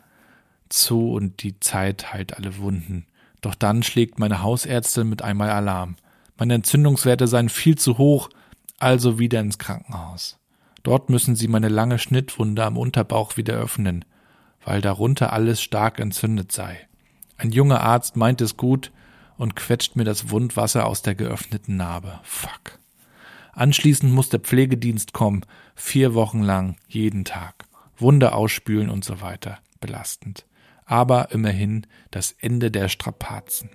zu 0.68 1.12
und 1.12 1.42
die 1.42 1.58
Zeit 1.60 2.12
heilt 2.12 2.36
alle 2.36 2.58
Wunden. 2.58 3.06
Doch 3.40 3.54
dann 3.54 3.82
schlägt 3.82 4.18
meine 4.18 4.42
Hausärztin 4.42 5.08
mit 5.08 5.22
einmal 5.22 5.50
Alarm. 5.50 5.96
Meine 6.38 6.54
Entzündungswerte 6.54 7.28
seien 7.28 7.48
viel 7.48 7.76
zu 7.76 7.98
hoch, 7.98 8.30
also 8.78 9.18
wieder 9.18 9.40
ins 9.40 9.58
Krankenhaus. 9.58 10.38
Dort 10.82 11.10
müssen 11.10 11.36
sie 11.36 11.48
meine 11.48 11.68
lange 11.68 11.98
Schnittwunde 11.98 12.64
am 12.64 12.76
Unterbauch 12.76 13.36
wieder 13.36 13.54
öffnen, 13.54 14.04
weil 14.64 14.80
darunter 14.80 15.32
alles 15.32 15.62
stark 15.62 15.98
entzündet 15.98 16.52
sei. 16.52 16.88
Ein 17.36 17.50
junger 17.50 17.80
Arzt 17.80 18.16
meint 18.16 18.40
es 18.40 18.56
gut 18.56 18.92
und 19.36 19.56
quetscht 19.56 19.96
mir 19.96 20.04
das 20.04 20.30
Wundwasser 20.30 20.86
aus 20.86 21.02
der 21.02 21.14
geöffneten 21.14 21.76
Narbe. 21.76 22.20
Fuck. 22.22 22.78
Anschließend 23.52 24.12
muss 24.12 24.28
der 24.28 24.40
Pflegedienst 24.40 25.12
kommen, 25.12 25.44
vier 25.74 26.14
Wochen 26.14 26.42
lang, 26.42 26.76
jeden 26.88 27.24
Tag. 27.24 27.63
Wunde 27.96 28.32
ausspülen 28.32 28.90
und 28.90 29.04
so 29.04 29.20
weiter. 29.20 29.58
Belastend. 29.80 30.46
Aber 30.86 31.28
immerhin 31.32 31.86
das 32.10 32.32
Ende 32.40 32.70
der 32.70 32.88
Strapazen. 32.88 33.70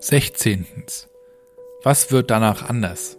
16. 0.00 0.66
Was 1.84 2.10
wird 2.10 2.30
danach 2.30 2.68
anders? 2.68 3.18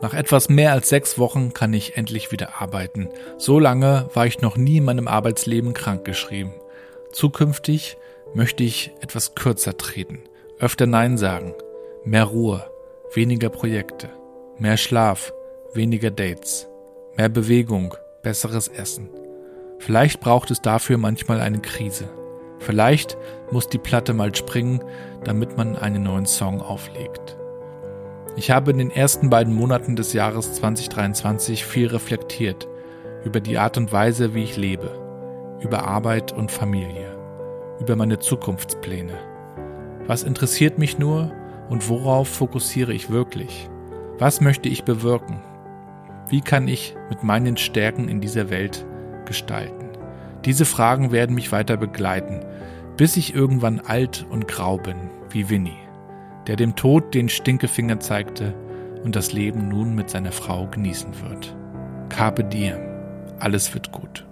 Nach 0.00 0.14
etwas 0.14 0.48
mehr 0.48 0.72
als 0.72 0.88
sechs 0.88 1.18
Wochen 1.18 1.52
kann 1.52 1.74
ich 1.74 1.96
endlich 1.96 2.32
wieder 2.32 2.60
arbeiten. 2.60 3.08
So 3.36 3.58
lange 3.58 4.08
war 4.14 4.26
ich 4.26 4.40
noch 4.40 4.56
nie 4.56 4.78
in 4.78 4.84
meinem 4.84 5.08
Arbeitsleben 5.08 5.74
krankgeschrieben. 5.74 6.54
Zukünftig 7.12 7.98
möchte 8.34 8.62
ich 8.62 8.92
etwas 9.02 9.34
kürzer 9.34 9.76
treten, 9.76 10.20
öfter 10.58 10.86
Nein 10.86 11.18
sagen, 11.18 11.54
mehr 12.04 12.24
Ruhe, 12.24 12.70
weniger 13.14 13.50
Projekte, 13.50 14.08
mehr 14.58 14.78
Schlaf, 14.78 15.34
weniger 15.74 16.10
Dates, 16.10 16.69
mehr 17.20 17.28
Bewegung, 17.28 17.94
besseres 18.22 18.68
Essen. 18.68 19.10
Vielleicht 19.78 20.20
braucht 20.20 20.50
es 20.50 20.62
dafür 20.62 20.96
manchmal 20.96 21.38
eine 21.42 21.58
Krise. 21.58 22.08
Vielleicht 22.60 23.18
muss 23.50 23.68
die 23.68 23.76
Platte 23.76 24.14
mal 24.14 24.34
springen, 24.34 24.82
damit 25.22 25.54
man 25.58 25.76
einen 25.76 26.04
neuen 26.04 26.24
Song 26.24 26.62
auflegt. 26.62 27.36
Ich 28.36 28.50
habe 28.50 28.70
in 28.70 28.78
den 28.78 28.90
ersten 28.90 29.28
beiden 29.28 29.52
Monaten 29.52 29.96
des 29.96 30.14
Jahres 30.14 30.54
2023 30.54 31.66
viel 31.66 31.88
reflektiert 31.88 32.66
über 33.22 33.40
die 33.40 33.58
Art 33.58 33.76
und 33.76 33.92
Weise, 33.92 34.32
wie 34.34 34.44
ich 34.44 34.56
lebe, 34.56 34.90
über 35.60 35.84
Arbeit 35.84 36.32
und 36.32 36.50
Familie, 36.50 37.18
über 37.80 37.96
meine 37.96 38.18
Zukunftspläne. 38.18 39.12
Was 40.06 40.22
interessiert 40.22 40.78
mich 40.78 40.98
nur 40.98 41.30
und 41.68 41.86
worauf 41.90 42.28
fokussiere 42.28 42.94
ich 42.94 43.10
wirklich? 43.10 43.68
Was 44.18 44.40
möchte 44.40 44.70
ich 44.70 44.84
bewirken? 44.84 45.42
Wie 46.30 46.40
kann 46.40 46.68
ich 46.68 46.94
mit 47.08 47.24
meinen 47.24 47.56
Stärken 47.56 48.08
in 48.08 48.20
dieser 48.20 48.50
Welt 48.50 48.86
gestalten? 49.26 49.90
Diese 50.44 50.64
Fragen 50.64 51.10
werden 51.10 51.34
mich 51.34 51.50
weiter 51.50 51.76
begleiten, 51.76 52.40
bis 52.96 53.16
ich 53.16 53.34
irgendwann 53.34 53.80
alt 53.80 54.24
und 54.30 54.46
grau 54.46 54.76
bin, 54.76 55.10
wie 55.30 55.50
Winnie, 55.50 55.76
der 56.46 56.54
dem 56.54 56.76
Tod 56.76 57.14
den 57.14 57.28
Stinkefinger 57.28 57.98
zeigte 57.98 58.54
und 59.02 59.16
das 59.16 59.32
Leben 59.32 59.66
nun 59.66 59.96
mit 59.96 60.08
seiner 60.08 60.30
Frau 60.30 60.68
genießen 60.68 61.20
wird. 61.20 61.56
Carpe 62.10 62.44
diem, 62.44 62.78
alles 63.40 63.74
wird 63.74 63.90
gut. 63.90 64.24